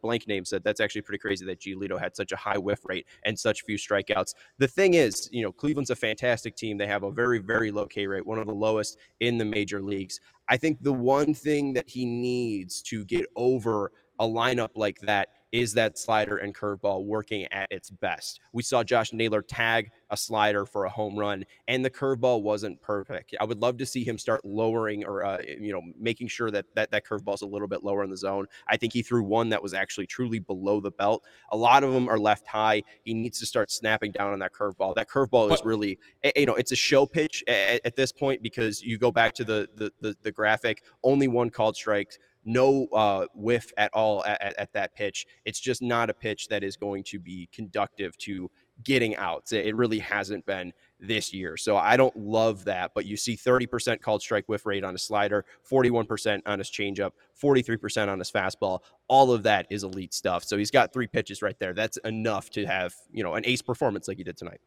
blank 0.02 0.28
name 0.28 0.46
said 0.46 0.64
that's 0.64 0.80
actually 0.80 1.02
pretty 1.02 1.20
crazy 1.20 1.46
that 1.46 1.60
Giolito 1.60 2.00
had 2.00 2.16
such 2.16 2.32
a 2.32 2.36
high 2.36 2.58
whiff 2.58 2.79
rate 2.86 3.08
and 3.24 3.38
such 3.38 3.64
few 3.64 3.78
strikeouts. 3.78 4.34
The 4.58 4.68
thing 4.68 4.94
is, 4.96 5.30
you 5.32 5.44
know, 5.44 5.52
Cleveland's 5.52 5.90
a 5.90 5.96
fantastic 5.96 6.56
team. 6.56 6.78
They 6.78 6.88
have 6.88 7.04
a 7.04 7.12
very, 7.12 7.40
very 7.40 7.72
low 7.72 7.86
K 7.86 8.08
rate, 8.08 8.26
one 8.26 8.40
of 8.40 8.48
the 8.48 8.54
lowest 8.54 8.98
in 9.20 9.38
the 9.38 9.46
major 9.46 9.82
leagues. 9.82 10.20
I 10.48 10.58
think 10.58 10.82
the 10.82 10.94
one 10.94 11.34
thing 11.34 11.74
that 11.74 11.90
he 11.90 12.06
needs 12.06 12.82
to 12.84 13.06
get 13.06 13.26
over 13.36 13.92
a 14.20 14.26
lineup 14.26 14.72
like 14.76 15.00
that 15.02 15.30
is 15.52 15.74
that 15.74 15.98
slider 15.98 16.38
and 16.38 16.56
curveball 16.56 17.06
working 17.06 17.48
at 17.52 17.72
its 17.72 17.90
best. 17.90 18.40
We 18.54 18.64
saw 18.64 18.84
Josh 18.84 19.14
Naylor 19.14 19.42
tag 19.42 19.92
a 20.10 20.18
slider 20.18 20.66
for 20.66 20.86
a 20.86 20.90
home 20.90 21.18
run, 21.18 21.46
and 21.68 21.84
the 21.84 21.90
curveball 21.90 22.42
wasn't 22.42 22.82
perfect. 22.82 23.36
I 23.40 23.46
would 23.46 23.62
love 23.62 23.78
to 23.78 23.86
see 23.86 24.04
him 24.04 24.18
start 24.18 24.44
lowering 24.44 25.06
or 25.06 25.24
uh, 25.24 25.40
you 25.42 25.72
know 25.72 25.82
making 26.00 26.28
sure 26.28 26.52
that 26.52 26.66
that 26.76 26.92
that 26.92 27.06
curveball's 27.06 27.42
a 27.42 27.48
little 27.48 27.68
bit 27.68 27.84
lower 27.84 28.04
in 28.04 28.10
the 28.10 28.18
zone. 28.18 28.48
I 28.68 28.78
think 28.78 28.94
he 28.94 29.02
threw 29.02 29.24
one 29.24 29.50
that 29.50 29.62
was 29.62 29.74
actually 29.74 30.08
truly 30.08 30.40
below 30.40 30.80
the 30.80 30.92
belt. 30.92 31.24
A 31.52 31.58
lot 31.58 31.84
of 31.84 31.94
them 31.94 32.08
are 32.08 32.20
left 32.20 32.48
high. 32.48 32.84
He 33.04 33.14
needs 33.14 33.40
to 33.40 33.46
start 33.46 33.72
snapping 33.72 34.12
down 34.12 34.34
on 34.34 34.40
that 34.40 34.54
curveball. 34.54 34.96
That 34.96 35.10
curveball 35.10 35.54
is 35.54 35.62
really 35.64 36.00
eh, 36.24 36.32
you 36.36 36.46
know 36.46 36.56
it's 36.56 36.72
a 36.72 36.78
show 36.78 37.06
pitch 37.06 37.44
at, 37.48 37.82
at 37.86 37.96
this 37.96 38.12
point 38.12 38.42
because 38.42 38.82
you 38.82 38.98
go 38.98 39.12
back 39.12 39.34
to 39.36 39.44
the 39.44 39.68
the 39.76 39.92
the, 40.02 40.16
the 40.24 40.32
graphic. 40.32 40.84
Only 41.04 41.28
one 41.28 41.50
called 41.50 41.76
strike 41.76 42.18
no 42.46 42.88
uh, 42.94 43.26
whiff 43.34 43.72
at 43.78 43.92
all 43.94 44.24
at, 44.26 44.42
at, 44.42 44.58
at, 44.58 44.74
that 44.74 44.96
pitch. 44.96 45.26
It's 45.46 45.60
just 45.60 45.82
not 45.82 46.10
a 46.10 46.14
pitch 46.14 46.48
that 46.48 46.64
is 46.64 46.78
going 46.78 47.04
to 47.06 47.20
be 47.20 47.50
conductive 47.54 48.18
to 48.20 48.50
getting 48.84 49.16
outs. 49.16 49.52
It 49.52 49.76
really 49.76 50.00
hasn't 50.00 50.46
been 50.46 50.74
this 51.00 51.34
year. 51.34 51.58
So 51.58 51.78
I 51.78 51.98
don't 51.98 52.16
love 52.16 52.66
that, 52.66 52.92
but 52.94 53.06
you 53.06 53.18
see 53.18 53.36
30% 53.36 54.02
called 54.02 54.22
strike 54.22 54.48
whiff 54.48 54.66
rate 54.66 54.84
on 54.84 54.96
a 54.96 54.98
slider, 54.98 55.46
41% 55.70 56.42
on 56.46 56.60
his 56.60 56.70
changeup, 56.70 57.12
43% 57.42 58.10
on 58.10 58.20
his 58.20 58.32
fastball. 58.32 58.80
All 59.08 59.32
of 59.32 59.44
that 59.44 59.68
is 59.70 59.84
elite 59.84 60.14
stuff. 60.14 60.44
So 60.44 60.58
he's 60.58 60.72
got 60.72 60.92
three 60.94 61.08
pitches 61.08 61.42
right 61.42 61.58
there. 61.60 61.74
That's 61.74 61.98
enough 61.98 62.50
to 62.52 62.66
have, 62.66 62.94
you 63.12 63.24
know, 63.24 63.36
an 63.36 63.46
ace 63.46 63.62
performance 63.62 64.08
like 64.08 64.18
he 64.18 64.24
did 64.24 64.38
tonight. 64.38 64.60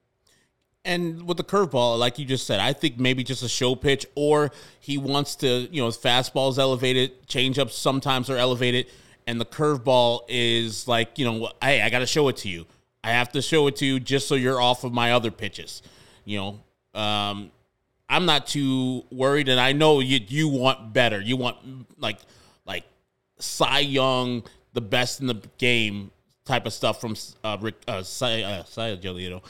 And 0.85 1.28
with 1.28 1.37
the 1.37 1.45
curveball, 1.45 1.99
like 1.99 2.19
you 2.19 2.25
just 2.25 2.45
said, 2.47 2.59
I 2.59 2.73
think 2.73 2.99
maybe 2.99 3.23
just 3.23 3.45
a 3.45 3.49
show 3.49 3.76
pitch, 3.76 4.04
or 4.16 4.50
he 4.81 4.99
wants 4.99 5.37
to, 5.37 5.69
you 5.71 5.81
know, 5.81 5.87
his 5.87 5.97
fastball 5.97 6.50
is 6.50 6.59
elevated, 6.59 7.28
changeups 7.28 7.71
sometimes 7.71 8.28
are 8.28 8.37
elevated, 8.37 8.87
and 9.28 9.40
the 9.40 9.45
curveball 9.45 10.23
is 10.28 10.88
like, 10.88 11.21
you 11.21 11.25
know, 11.25 11.52
hey, 11.62 11.83
I 11.83 11.90
got 11.90 12.00
to 12.00 12.07
show 12.07 12.26
it 12.28 12.37
to 12.38 12.49
you. 12.49 12.66
I 13.04 13.11
have 13.11 13.32
to 13.32 13.42
show 13.42 13.66
it 13.66 13.76
to 13.76 13.87
you 13.87 14.00
just 14.00 14.28
so 14.28 14.35
you're 14.35 14.61
off 14.61 14.85
of 14.85 14.92
my 14.92 15.12
other 15.12 15.30
pitches. 15.30 15.82
You 16.25 16.38
know, 16.38 17.00
um, 17.00 17.50
I'm 18.09 18.26
not 18.26 18.47
too 18.47 19.04
worried, 19.11 19.49
and 19.49 19.59
I 19.61 19.73
know 19.73 20.00
you 20.00 20.21
you 20.28 20.49
want 20.49 20.92
better. 20.92 21.21
You 21.21 21.37
want 21.37 21.56
like 21.99 22.18
like 22.64 22.85
Cy 23.38 23.80
Young, 23.80 24.44
the 24.73 24.80
best 24.80 25.21
in 25.21 25.26
the 25.26 25.42
game 25.59 26.11
type 26.44 26.66
of 26.66 26.73
stuff 26.73 27.00
from 27.00 27.16
uh, 27.42 27.56
Rick 27.61 27.76
uh, 27.88 28.02
Cy, 28.02 28.42
uh, 28.42 28.64
Cy 28.64 28.97
Giolito. 28.97 29.42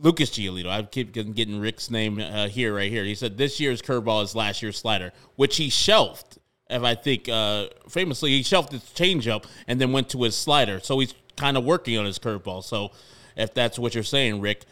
Lucas 0.00 0.30
Giolito. 0.30 0.68
I 0.68 0.82
keep 0.82 1.12
getting 1.12 1.60
Rick's 1.60 1.90
name 1.90 2.18
uh, 2.18 2.48
here, 2.48 2.74
right 2.74 2.90
here. 2.90 3.04
He 3.04 3.14
said 3.14 3.36
this 3.36 3.60
year's 3.60 3.82
curveball 3.82 4.24
is 4.24 4.34
last 4.34 4.62
year's 4.62 4.78
slider, 4.78 5.12
which 5.36 5.56
he 5.56 5.68
shelved. 5.68 6.38
If 6.70 6.82
I 6.82 6.94
think 6.94 7.28
uh, 7.28 7.66
famously, 7.88 8.30
he 8.30 8.42
shelved 8.42 8.72
his 8.72 8.82
changeup 8.82 9.44
and 9.66 9.80
then 9.80 9.92
went 9.92 10.08
to 10.10 10.22
his 10.22 10.36
slider. 10.36 10.80
So 10.80 10.98
he's 11.00 11.14
kind 11.36 11.56
of 11.56 11.64
working 11.64 11.98
on 11.98 12.04
his 12.04 12.18
curveball. 12.18 12.64
So 12.64 12.90
if 13.36 13.54
that's 13.54 13.78
what 13.78 13.94
you're 13.94 14.04
saying, 14.04 14.40
Rick, 14.40 14.64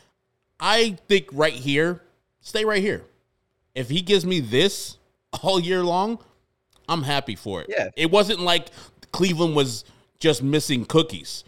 I 0.61 0.99
think 1.09 1.29
right 1.33 1.53
here, 1.53 2.03
stay 2.41 2.65
right 2.65 2.83
here. 2.83 3.05
If 3.75 3.89
he 3.89 4.01
gives 4.01 4.25
me 4.27 4.41
this 4.41 4.97
all 5.43 5.61
year 5.61 5.83
long, 5.83 6.19
I'm 6.89 7.03
happy 7.03 7.37
for 7.37 7.63
it. 7.63 7.67
Yeah. 7.69 7.91
It 7.97 8.11
wasn't 8.11 8.41
like 8.41 8.69
Cleveland 9.13 9.55
was 9.55 9.85
just 10.19 10.43
missing 10.43 10.85
cookies. 10.85 11.45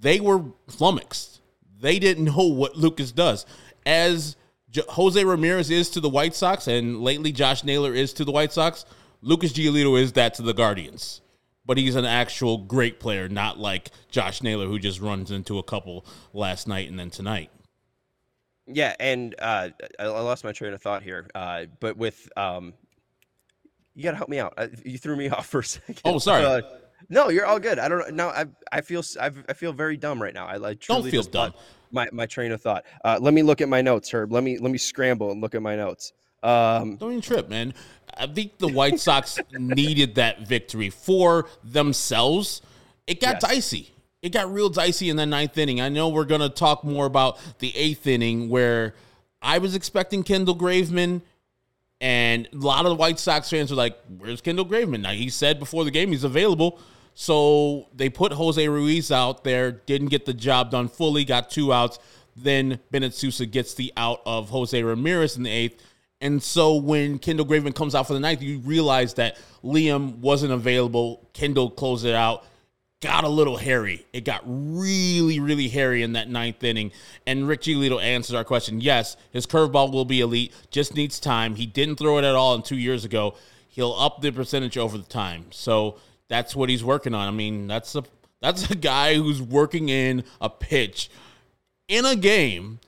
They 0.00 0.20
were 0.20 0.42
flummoxed 0.68 1.38
they 1.80 1.98
didn't 1.98 2.24
know 2.24 2.44
what 2.44 2.76
Lucas 2.76 3.12
does. 3.12 3.46
As 3.86 4.36
J- 4.70 4.82
Jose 4.88 5.22
Ramirez 5.22 5.70
is 5.70 5.90
to 5.90 6.00
the 6.00 6.08
White 6.08 6.34
Sox, 6.34 6.66
and 6.66 7.00
lately 7.00 7.32
Josh 7.32 7.64
Naylor 7.64 7.94
is 7.94 8.12
to 8.14 8.24
the 8.24 8.32
White 8.32 8.52
Sox, 8.52 8.84
Lucas 9.22 9.52
Giolito 9.52 10.00
is 10.00 10.12
that 10.12 10.34
to 10.34 10.42
the 10.42 10.54
Guardians. 10.54 11.20
But 11.68 11.76
he's 11.76 11.94
an 11.96 12.06
actual 12.06 12.58
great 12.58 12.98
player, 12.98 13.28
not 13.28 13.58
like 13.58 13.90
Josh 14.10 14.42
Naylor, 14.42 14.66
who 14.66 14.78
just 14.78 15.00
runs 15.00 15.30
into 15.30 15.58
a 15.58 15.62
couple 15.62 16.04
last 16.32 16.66
night 16.66 16.88
and 16.88 16.98
then 16.98 17.10
tonight. 17.10 17.50
Yeah, 18.66 18.96
and 18.98 19.34
uh, 19.38 19.68
I 20.00 20.06
lost 20.06 20.44
my 20.44 20.52
train 20.52 20.72
of 20.72 20.80
thought 20.80 21.02
here. 21.02 21.28
Uh, 21.34 21.66
but 21.78 21.98
with 21.98 22.28
um, 22.36 22.72
you 23.94 24.02
got 24.02 24.12
to 24.12 24.16
help 24.16 24.30
me 24.30 24.38
out. 24.38 24.54
Uh, 24.56 24.68
you 24.84 24.96
threw 24.96 25.14
me 25.14 25.28
off 25.30 25.46
for 25.46 25.60
a 25.60 25.64
second. 25.64 26.00
Oh, 26.04 26.18
sorry. 26.18 26.44
Uh, 26.44 26.62
no, 27.10 27.28
you're 27.28 27.46
all 27.46 27.58
good. 27.58 27.78
I 27.78 27.88
don't 27.88 27.98
know. 27.98 28.26
No, 28.26 28.28
I 28.28 28.46
I 28.72 28.80
feel 28.80 29.02
I, 29.20 29.30
I 29.48 29.52
feel 29.52 29.72
very 29.72 29.96
dumb 29.96 30.22
right 30.22 30.34
now. 30.34 30.46
I 30.46 30.56
like 30.56 30.80
don't 30.86 31.08
feel 31.08 31.22
dumb. 31.22 31.52
My 31.90 32.08
my 32.12 32.24
train 32.24 32.52
of 32.52 32.62
thought. 32.62 32.86
Uh, 33.04 33.18
let 33.20 33.34
me 33.34 33.42
look 33.42 33.60
at 33.60 33.68
my 33.68 33.82
notes, 33.82 34.10
Herb. 34.10 34.32
Let 34.32 34.42
me 34.42 34.58
let 34.58 34.70
me 34.70 34.78
scramble 34.78 35.30
and 35.32 35.40
look 35.40 35.54
at 35.54 35.62
my 35.62 35.76
notes. 35.76 36.12
Um, 36.42 36.96
don't 36.96 37.12
even 37.12 37.22
trip, 37.22 37.48
man. 37.48 37.74
I 38.16 38.26
think 38.26 38.58
the 38.58 38.68
White 38.68 39.00
Sox 39.00 39.38
needed 39.52 40.16
that 40.16 40.46
victory 40.46 40.90
for 40.90 41.48
themselves. 41.62 42.62
It 43.06 43.20
got 43.20 43.34
yes. 43.34 43.42
dicey. 43.42 43.92
It 44.22 44.30
got 44.30 44.52
real 44.52 44.68
dicey 44.68 45.10
in 45.10 45.16
the 45.16 45.26
ninth 45.26 45.56
inning. 45.56 45.80
I 45.80 45.88
know 45.88 46.08
we're 46.08 46.24
gonna 46.24 46.48
talk 46.48 46.82
more 46.82 47.06
about 47.06 47.38
the 47.60 47.74
eighth 47.76 48.06
inning 48.06 48.48
where 48.48 48.94
I 49.40 49.58
was 49.58 49.74
expecting 49.74 50.24
Kendall 50.24 50.56
Graveman 50.56 51.22
and 52.00 52.48
a 52.52 52.56
lot 52.56 52.84
of 52.84 52.90
the 52.90 52.96
White 52.96 53.18
Sox 53.18 53.48
fans 53.50 53.70
were 53.70 53.76
like, 53.76 53.96
"Where's 54.18 54.40
Kendall 54.40 54.66
Graveman?" 54.66 55.00
Now 55.00 55.12
he 55.12 55.28
said 55.28 55.58
before 55.58 55.84
the 55.84 55.90
game 55.90 56.10
he's 56.10 56.24
available, 56.24 56.80
so 57.14 57.88
they 57.94 58.08
put 58.08 58.32
Jose 58.32 58.68
Ruiz 58.68 59.12
out 59.12 59.44
there. 59.44 59.70
Didn't 59.72 60.08
get 60.08 60.24
the 60.24 60.34
job 60.34 60.70
done 60.70 60.88
fully. 60.88 61.24
Got 61.24 61.50
two 61.50 61.72
outs. 61.72 61.98
Then 62.36 62.78
Bennett 62.90 63.14
Sousa 63.14 63.46
gets 63.46 63.74
the 63.74 63.92
out 63.96 64.20
of 64.24 64.50
Jose 64.50 64.80
Ramirez 64.80 65.36
in 65.36 65.42
the 65.44 65.50
eighth. 65.50 65.82
And 66.20 66.42
so 66.42 66.74
when 66.76 67.18
Kendall 67.18 67.46
Graveman 67.46 67.74
comes 67.74 67.94
out 67.94 68.06
for 68.06 68.14
the 68.14 68.20
ninth, 68.20 68.42
you 68.42 68.58
realize 68.58 69.14
that 69.14 69.38
Liam 69.62 70.18
wasn't 70.18 70.52
available. 70.52 71.28
Kendall 71.32 71.70
closed 71.70 72.04
it 72.04 72.14
out 72.14 72.44
got 73.00 73.24
a 73.24 73.28
little 73.28 73.56
hairy. 73.56 74.04
It 74.12 74.24
got 74.24 74.42
really, 74.44 75.38
really 75.40 75.68
hairy 75.68 76.02
in 76.02 76.14
that 76.14 76.28
ninth 76.28 76.62
inning. 76.64 76.92
And 77.26 77.46
Rick 77.46 77.62
Giolito 77.62 78.02
answers 78.02 78.34
our 78.34 78.44
question. 78.44 78.80
Yes, 78.80 79.16
his 79.30 79.46
curveball 79.46 79.92
will 79.92 80.04
be 80.04 80.20
elite, 80.20 80.52
just 80.70 80.94
needs 80.94 81.20
time. 81.20 81.54
He 81.54 81.66
didn't 81.66 81.96
throw 81.96 82.18
it 82.18 82.24
at 82.24 82.34
all 82.34 82.54
in 82.54 82.62
two 82.62 82.76
years 82.76 83.04
ago. 83.04 83.34
He'll 83.68 83.94
up 83.94 84.20
the 84.20 84.32
percentage 84.32 84.76
over 84.76 84.98
the 84.98 85.04
time. 85.04 85.46
So 85.50 85.98
that's 86.28 86.56
what 86.56 86.68
he's 86.68 86.82
working 86.82 87.14
on. 87.14 87.28
I 87.28 87.30
mean, 87.30 87.66
that's 87.66 87.94
a 87.94 88.02
that's 88.40 88.70
a 88.70 88.76
guy 88.76 89.14
who's 89.14 89.42
working 89.42 89.88
in 89.88 90.24
a 90.40 90.48
pitch 90.48 91.10
in 91.88 92.04
a 92.04 92.14
game 92.14 92.80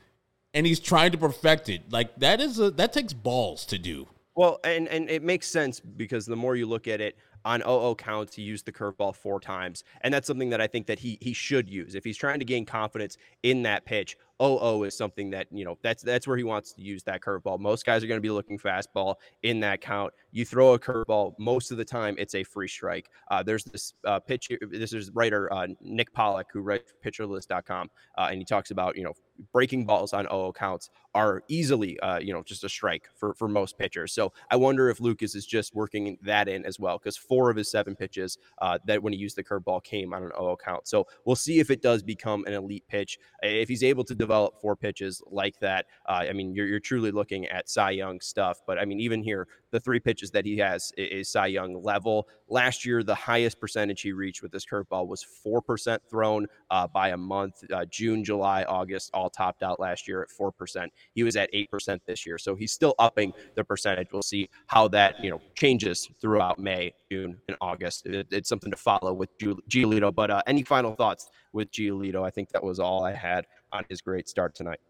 and 0.55 0.67
he's 0.67 0.81
trying 0.81 1.13
to 1.13 1.19
perfect 1.19 1.69
it. 1.69 1.91
Like 1.91 2.17
that 2.17 2.41
is 2.41 2.59
a 2.59 2.71
that 2.73 2.93
takes 2.93 3.13
balls 3.13 3.65
to 3.67 3.79
do. 3.79 4.09
Well, 4.35 4.61
and 4.65 4.89
and 4.89 5.11
it 5.11 5.23
makes 5.23 5.47
sense 5.47 5.81
because 5.81 6.27
the 6.27 6.37
more 6.37 6.57
you 6.57 6.67
look 6.67 6.89
at 6.89 7.01
it, 7.01 7.17
on 7.45 7.61
0 7.61 7.95
counts, 7.95 8.37
he 8.37 8.43
used 8.43 8.67
the 8.67 8.73
curveball 8.73 9.15
four 9.15 9.41
times. 9.41 9.85
And 10.03 10.13
that's 10.13 10.27
something 10.27 10.51
that 10.51 10.61
I 10.61 10.67
think 10.67 10.87
that 10.87 10.99
he 10.99 11.19
he 11.21 11.33
should 11.33 11.69
use. 11.69 11.95
If 11.95 12.05
he's 12.05 12.17
trying 12.17 12.39
to 12.39 12.45
gain 12.45 12.65
confidence 12.65 13.17
in 13.43 13.63
that 13.63 13.85
pitch, 13.85 14.17
OO 14.41 14.85
is 14.85 14.97
something 14.97 15.31
that, 15.31 15.47
you 15.51 15.65
know, 15.65 15.79
that's 15.83 16.03
that's 16.03 16.27
where 16.27 16.37
he 16.37 16.45
wants 16.45 16.73
to 16.73 16.83
use 16.83 17.03
that 17.05 17.21
curveball. 17.21 17.59
Most 17.59 17.85
guys 17.85 18.03
are 18.03 18.07
going 18.07 18.19
to 18.19 18.23
be 18.23 18.31
looking 18.31 18.59
fastball 18.59 19.17
in 19.43 19.61
that 19.61 19.81
count. 19.81 20.13
You 20.33 20.45
throw 20.45 20.75
a 20.75 20.79
curveball, 20.79 21.35
most 21.39 21.71
of 21.71 21.77
the 21.77 21.85
time 21.85 22.17
it's 22.19 22.35
a 22.35 22.43
free 22.43 22.69
strike. 22.69 23.11
Uh, 23.31 23.43
there's 23.43 23.65
this 23.65 23.95
uh, 24.07 24.19
pitch, 24.19 24.51
this 24.71 24.93
is 24.93 25.11
writer 25.13 25.53
uh, 25.53 25.67
Nick 25.81 26.13
Pollack 26.13 26.47
who 26.53 26.61
writes 26.61 26.93
pitcherlist.com, 27.05 27.91
uh, 28.17 28.29
and 28.31 28.39
he 28.39 28.45
talks 28.45 28.71
about, 28.71 28.97
you 28.97 29.05
know, 29.05 29.13
breaking 29.53 29.87
balls 29.87 30.13
on 30.13 30.27
OO 30.33 30.53
counts 30.53 30.91
are 31.15 31.43
easily, 31.49 31.99
uh, 32.01 32.19
you 32.19 32.33
know, 32.33 32.43
just 32.43 32.63
a 32.63 32.69
strike 32.69 33.09
for, 33.17 33.35
for 33.35 33.49
most 33.49 33.79
pitchers. 33.79 34.13
So 34.13 34.33
I 34.51 34.57
wonder 34.57 34.91
if 34.91 35.01
Lucas 35.01 35.35
is 35.35 35.45
just 35.45 35.75
working 35.75 36.17
that 36.23 36.49
in 36.49 36.65
as 36.65 36.79
well, 36.79 36.99
because 36.99 37.17
four 37.17 37.51
of 37.51 37.57
his 37.57 37.71
seven 37.71 37.97
pitches 37.97 38.39
uh, 38.61 38.79
that 38.87 39.03
when 39.03 39.13
he 39.13 39.19
used 39.19 39.37
the 39.37 39.43
curveball 39.43 39.83
came 39.83 40.13
on 40.13 40.23
an 40.23 40.31
OO 40.41 40.57
count. 40.63 40.87
So 40.87 41.07
we'll 41.25 41.37
see 41.37 41.59
if 41.59 41.71
it 41.71 41.83
does 41.83 42.03
become 42.03 42.45
an 42.47 42.53
elite 42.53 42.85
pitch. 42.89 43.19
If 43.43 43.69
he's 43.69 43.83
able 43.83 44.05
to 44.05 44.15
develop 44.15 44.30
four 44.61 44.77
pitches 44.77 45.23
like 45.31 45.59
that, 45.61 45.87
uh, 46.09 46.25
I 46.29 46.33
mean, 46.33 46.55
you're, 46.55 46.67
you're 46.67 46.81
truly 46.81 47.11
looking 47.11 47.47
at 47.47 47.69
Cy 47.69 47.91
Young 47.91 48.21
stuff. 48.21 48.61
But 48.67 48.79
I 48.79 48.85
mean, 48.85 49.01
even 49.01 49.23
here, 49.23 49.47
the 49.71 49.81
three 49.81 50.01
pitches 50.01 50.31
that 50.33 50.45
he 50.45 50.59
has 50.59 50.93
is, 50.97 51.31
Cy 51.31 51.47
Young 51.47 51.83
level. 51.83 52.27
Last 52.49 52.85
year, 52.85 53.03
the 53.03 53.15
highest 53.15 53.61
percentage 53.61 54.01
he 54.01 54.13
reached 54.13 54.43
with 54.43 54.51
this 54.51 54.67
curveball 54.67 55.07
was 55.07 55.25
4% 55.47 55.99
thrown 56.11 56.47
uh, 56.71 56.89
by 56.89 57.11
a 57.11 57.17
month. 57.17 57.63
Uh, 57.73 57.85
June, 57.85 58.25
July, 58.25 58.65
August, 58.65 59.11
all 59.15 59.31
topped 59.31 59.63
out 59.63 59.79
last 59.79 60.09
year 60.09 60.23
at 60.23 60.29
4%. 60.29 60.89
He 61.15 61.23
was 61.23 61.37
at 61.37 61.53
8% 61.53 62.01
this 62.07 62.27
year. 62.27 62.39
So 62.39 62.57
he's 62.57 62.73
still 62.73 62.95
upping 62.99 63.33
the 63.55 63.63
percentage. 63.63 64.09
We'll 64.13 64.23
see 64.23 64.49
how 64.67 64.89
that, 64.89 65.23
you 65.23 65.31
know, 65.31 65.41
changes 65.55 66.09
throughout 66.21 66.59
May, 66.59 66.93
June, 67.11 67.37
and 67.47 67.57
August. 67.61 68.07
It, 68.07 68.27
it's 68.33 68.49
something 68.49 68.71
to 68.71 68.77
follow 68.77 69.13
with 69.13 69.31
Giolito. 69.39 70.13
But 70.13 70.31
uh, 70.31 70.43
any 70.47 70.63
final 70.63 70.95
thoughts 70.95 71.31
with 71.53 71.71
Giolito? 71.71 72.25
I 72.25 72.31
think 72.31 72.51
that 72.51 72.65
was 72.65 72.81
all 72.81 73.05
I 73.05 73.13
had 73.13 73.47
on 73.73 73.85
his 73.89 74.01
great 74.01 74.29
start 74.29 74.55
tonight. 74.55 74.81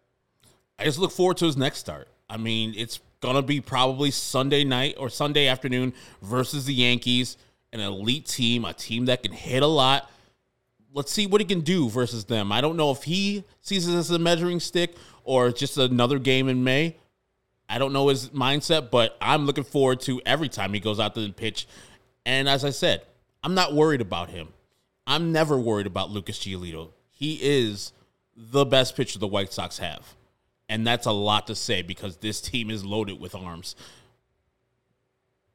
I 0.78 0.84
just 0.84 0.98
look 0.98 1.12
forward 1.12 1.36
to 1.38 1.46
his 1.46 1.56
next 1.56 1.78
start. 1.78 2.08
I 2.28 2.36
mean, 2.36 2.74
it's 2.76 3.00
gonna 3.20 3.42
be 3.42 3.60
probably 3.60 4.10
Sunday 4.10 4.64
night 4.64 4.96
or 4.98 5.08
Sunday 5.08 5.46
afternoon 5.46 5.92
versus 6.22 6.64
the 6.64 6.74
Yankees, 6.74 7.36
an 7.72 7.80
elite 7.80 8.26
team, 8.26 8.64
a 8.64 8.72
team 8.72 9.06
that 9.06 9.22
can 9.22 9.32
hit 9.32 9.62
a 9.62 9.66
lot. 9.66 10.10
Let's 10.92 11.12
see 11.12 11.26
what 11.26 11.40
he 11.40 11.44
can 11.44 11.60
do 11.60 11.88
versus 11.88 12.24
them. 12.24 12.50
I 12.50 12.60
don't 12.60 12.76
know 12.76 12.90
if 12.90 13.04
he 13.04 13.44
sees 13.60 13.86
this 13.86 13.94
as 13.94 14.10
a 14.10 14.18
measuring 14.18 14.58
stick 14.58 14.94
or 15.24 15.52
just 15.52 15.76
another 15.78 16.18
game 16.18 16.48
in 16.48 16.64
May. 16.64 16.96
I 17.68 17.78
don't 17.78 17.92
know 17.92 18.08
his 18.08 18.30
mindset, 18.30 18.90
but 18.90 19.16
I'm 19.20 19.46
looking 19.46 19.62
forward 19.64 20.00
to 20.02 20.20
every 20.26 20.48
time 20.48 20.72
he 20.74 20.80
goes 20.80 20.98
out 20.98 21.14
to 21.14 21.20
the 21.20 21.32
pitch. 21.32 21.68
And 22.26 22.48
as 22.48 22.64
I 22.64 22.70
said, 22.70 23.02
I'm 23.44 23.54
not 23.54 23.74
worried 23.74 24.00
about 24.00 24.30
him. 24.30 24.48
I'm 25.06 25.30
never 25.30 25.58
worried 25.58 25.86
about 25.86 26.10
Lucas 26.10 26.38
Giolito. 26.38 26.90
He 27.10 27.38
is 27.40 27.92
the 28.40 28.64
best 28.64 28.96
pitcher 28.96 29.18
the 29.18 29.26
White 29.26 29.52
Sox 29.52 29.78
have. 29.78 30.14
And 30.68 30.86
that's 30.86 31.06
a 31.06 31.12
lot 31.12 31.46
to 31.48 31.54
say 31.54 31.82
because 31.82 32.16
this 32.18 32.40
team 32.40 32.70
is 32.70 32.84
loaded 32.84 33.20
with 33.20 33.34
arms. 33.34 33.76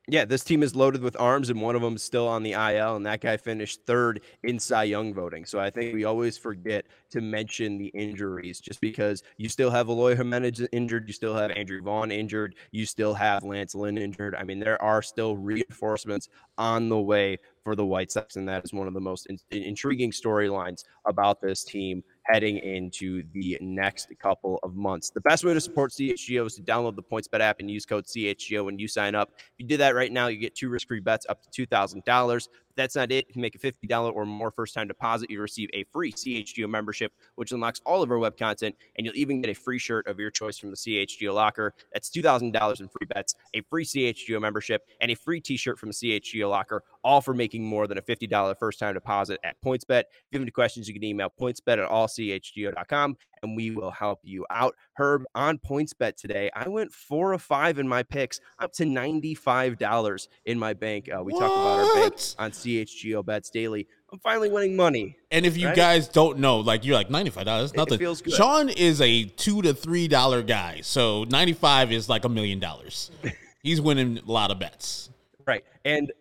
Yeah, 0.08 0.25
this 0.25 0.44
team 0.44 0.62
is 0.62 0.75
loaded 0.75 1.01
with 1.01 1.20
arms, 1.20 1.50
and 1.50 1.60
one 1.60 1.75
of 1.75 1.82
them 1.82 1.96
is 1.96 2.04
still 2.04 2.27
on 2.27 2.44
the 2.44 2.51
IL, 2.51 2.96
and 2.96 3.08
that 3.08 3.22
guy 3.22 3.38
finished 3.38 3.88
third 3.88 4.22
in 4.44 4.60
Cy 4.60 4.84
Young 4.84 5.15
voting. 5.15 5.46
So 5.46 5.60
I 5.60 5.72
think 5.72 5.96
we 5.96 6.04
always 6.04 6.38
forget 6.38 6.86
to 7.10 7.22
mention 7.22 7.80
the 7.80 7.88
injuries 7.88 8.60
just 8.60 8.82
because 8.82 9.24
you 9.38 9.50
still 9.50 9.72
have 9.72 9.89
Eloy 9.89 10.15
Jimenez 10.15 10.62
injured, 10.72 11.08
you 11.08 11.13
still 11.13 11.34
have 11.34 11.50
Andrew 11.50 11.82
Vaughn 11.82 12.12
injured, 12.12 12.54
you 12.70 12.86
still 12.86 13.15
have 13.15 13.44
Lance 13.44 13.74
Lynn 13.74 13.98
injured. 13.98 14.36
I 14.36 14.44
mean, 14.44 14.60
there 14.60 14.80
are 14.80 15.01
still 15.01 15.38
reinforcements 15.38 16.30
on 16.60 16.88
the 16.88 17.00
way 17.00 17.39
for 17.63 17.75
the 17.75 17.86
White 17.86 18.12
Sox, 18.12 18.36
and 18.36 18.48
that 18.48 18.63
is 18.63 18.74
one 18.74 18.88
of 18.88 18.94
the 18.94 19.01
most 19.01 19.25
in- 19.25 19.39
intriguing 19.50 20.12
storylines 20.12 20.84
about 21.08 21.42
this 21.42 21.63
team 21.63 22.04
heading 22.25 22.58
into 22.58 23.24
the 23.34 23.58
next 23.62 24.08
couple 24.22 24.60
of 24.63 24.75
months. 24.75 25.10
The 25.10 25.22
best 25.22 25.44
way 25.44 25.53
to 25.53 25.62
support 25.62 25.91
CHGO 25.91 26.46
is 26.48 26.55
to 26.55 26.63
download 26.63 26.96
the 26.96 27.03
PointsBet 27.03 27.39
app 27.39 27.60
and 27.60 27.70
use 27.70 27.86
code 27.86 28.05
CHGO 28.05 28.65
when 28.65 28.79
you 28.79 28.88
sign 28.88 29.15
up. 29.15 29.32
If 29.38 29.53
you 29.60 29.67
do 29.67 29.77
that 29.77 29.96
right 29.96 30.12
now, 30.12 30.27
you 30.27 30.38
get 30.38 30.55
two 30.55 30.70
risk-free 30.70 31.01
bets 31.01 31.25
up 31.29 31.41
to 31.51 31.67
$2,000. 31.67 32.48
That's 32.75 32.96
not 32.96 33.12
it. 33.12 33.25
You 33.27 33.34
can 33.34 33.41
make 33.41 33.55
a 33.55 33.60
$50 33.60 34.13
or 34.13 34.25
more 34.25 34.51
first 34.51 34.74
time 34.74 34.88
deposit. 34.88 35.29
You 35.29 35.41
receive 35.41 35.70
a 35.74 35.84
free 35.86 36.12
CHGO 36.12 36.67
membership, 36.67 37.13
which 37.36 37.51
unlocks 37.51 37.82
all 37.86 38.01
of 38.01 38.12
our 38.12 38.20
web 38.20 38.38
content, 38.38 38.75
and 38.98 39.05
you'll 39.05 39.15
even 39.15 39.41
get 39.41 39.50
a 39.50 39.60
free 39.60 39.79
shirt 39.79 40.08
of 40.08 40.20
your 40.20 40.32
choice 40.32 40.58
from 40.58 40.72
the 40.72 40.75
CHGO 40.75 41.34
locker. 41.34 41.74
That's 41.94 42.10
$2,000 42.10 42.79
in 42.79 42.88
free 42.88 43.08
bets, 43.08 43.36
a 43.53 43.62
free 43.62 43.85
CHGO 43.85 44.40
membership, 44.42 44.83
and 45.01 45.11
a 45.11 45.16
free 45.16 45.42
t 45.42 45.57
shirt 45.57 45.79
from 45.79 45.90
the 45.90 45.94
CHGO 45.94 46.50
locker, 46.50 46.83
all 47.03 47.22
for 47.22 47.33
making 47.33 47.64
more 47.64 47.88
than 47.88 47.98
a 47.98 48.01
$50 48.01 48.57
first 48.59 48.79
time 48.79 48.94
deposit 48.94 49.40
at 49.44 49.55
PointsBet. 49.64 50.01
If 50.01 50.31
you 50.31 50.38
have 50.38 50.42
any 50.42 50.51
questions, 50.51 50.88
you 50.88 50.94
can 50.94 51.03
email 51.03 51.31
pointsbet 51.40 51.83
at 51.83 51.90
allchgo.com 51.90 53.18
and 53.46 53.55
we 53.55 53.72
will 53.72 53.92
help 53.92 54.20
you 54.24 54.46
out. 54.50 54.75
Herb, 54.96 55.24
on 55.36 55.60
PointsBet 55.60 56.16
today, 56.18 56.50
I 56.53 56.68
went 56.68 56.92
four 56.92 57.34
of 57.34 57.42
five 57.42 57.79
in 57.79 57.88
my 57.88 58.03
picks, 58.03 58.42
up 58.60 58.74
to 58.74 58.84
$95 58.84 60.27
in 60.46 60.60
my 60.60 60.74
bank. 60.74 61.10
Uh, 61.10 61.24
we 61.24 61.31
what? 61.31 61.40
talk 61.40 61.51
about 61.51 61.79
our 61.79 61.96
bank 62.01 62.14
on 62.40 62.51
CHGO 62.51 63.25
Bets 63.25 63.50
Daily. 63.51 63.88
I'm 64.12 64.20
finally 64.20 64.50
winning 64.50 64.75
money. 64.75 65.18
And 65.29 65.46
if 65.46 65.58
you 65.58 65.68
right? 65.68 65.75
guys 65.75 66.08
don't 66.08 66.40
know, 66.40 66.60
like 66.60 66.86
you're 66.86 66.96
like 66.96 67.10
ninety 67.10 67.31
five 67.31 67.46
dollars, 67.46 67.74
nothing. 67.74 67.96
It 67.96 68.00
feels 68.00 68.22
good. 68.22 68.34
Sean 68.34 68.70
is 68.70 69.01
a 69.01 69.25
two 69.25 69.62
to 69.64 69.74
three 69.74 70.08
dollar 70.08 70.42
guy, 70.42 70.79
so 70.81 71.25
ninety 71.25 71.53
five 71.53 71.92
is 71.92 72.08
like 72.08 72.24
a 72.24 72.29
million 72.29 72.60
dollars. 72.60 73.12
He's 73.64 73.81
winning 73.81 74.20
a 74.20 74.31
lot 74.31 74.51
of 74.51 74.60
bets. 74.60 75.10
Right, 75.46 75.66
and 75.84 76.14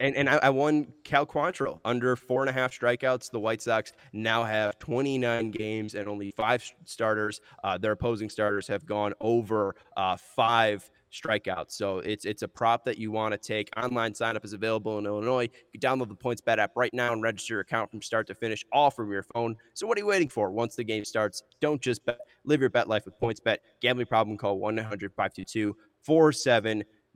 and 0.00 0.16
and 0.16 0.28
I, 0.28 0.36
I, 0.36 0.50
won 0.50 0.92
Cal 1.04 1.26
Quantrill 1.26 1.80
under 1.84 2.14
four 2.16 2.42
and 2.42 2.50
a 2.50 2.52
half 2.52 2.72
strikeouts. 2.72 3.30
The 3.30 3.40
White 3.40 3.62
Sox 3.62 3.92
now 4.12 4.44
have 4.44 4.78
29 4.78 5.50
games 5.50 5.94
and 5.94 6.08
only 6.08 6.32
five 6.36 6.62
starters. 6.84 7.40
Uh, 7.64 7.78
their 7.78 7.92
opposing 7.92 8.30
starters 8.30 8.66
have 8.68 8.86
gone 8.86 9.12
over 9.20 9.74
uh, 9.96 10.16
five 10.16 10.88
strikeouts. 11.12 11.72
So 11.72 11.98
it's 11.98 12.24
it's 12.24 12.42
a 12.42 12.48
prop 12.48 12.84
that 12.84 12.98
you 12.98 13.10
want 13.10 13.32
to 13.32 13.38
take. 13.38 13.70
Online 13.76 14.14
sign 14.14 14.36
up 14.36 14.44
is 14.44 14.52
available 14.52 14.98
in 14.98 15.06
Illinois. 15.06 15.48
You 15.72 15.80
can 15.80 15.80
download 15.80 16.08
the 16.08 16.16
PointsBet 16.16 16.58
app 16.58 16.72
right 16.76 16.92
now 16.92 17.12
and 17.12 17.22
register 17.22 17.54
your 17.54 17.60
account 17.62 17.90
from 17.90 18.02
start 18.02 18.26
to 18.28 18.34
finish, 18.34 18.64
all 18.72 18.90
from 18.90 19.10
your 19.10 19.22
phone. 19.22 19.56
So 19.74 19.86
what 19.86 19.98
are 19.98 20.00
you 20.00 20.06
waiting 20.06 20.28
for? 20.28 20.50
Once 20.50 20.76
the 20.76 20.84
game 20.84 21.04
starts, 21.04 21.42
don't 21.60 21.80
just 21.80 22.04
bet. 22.04 22.18
Live 22.44 22.60
your 22.60 22.70
bet 22.70 22.88
life 22.88 23.04
with 23.04 23.18
PointsBet. 23.20 23.58
Gambling 23.80 24.06
problem? 24.06 24.36
Call 24.36 24.58
1-800-522 24.58 25.72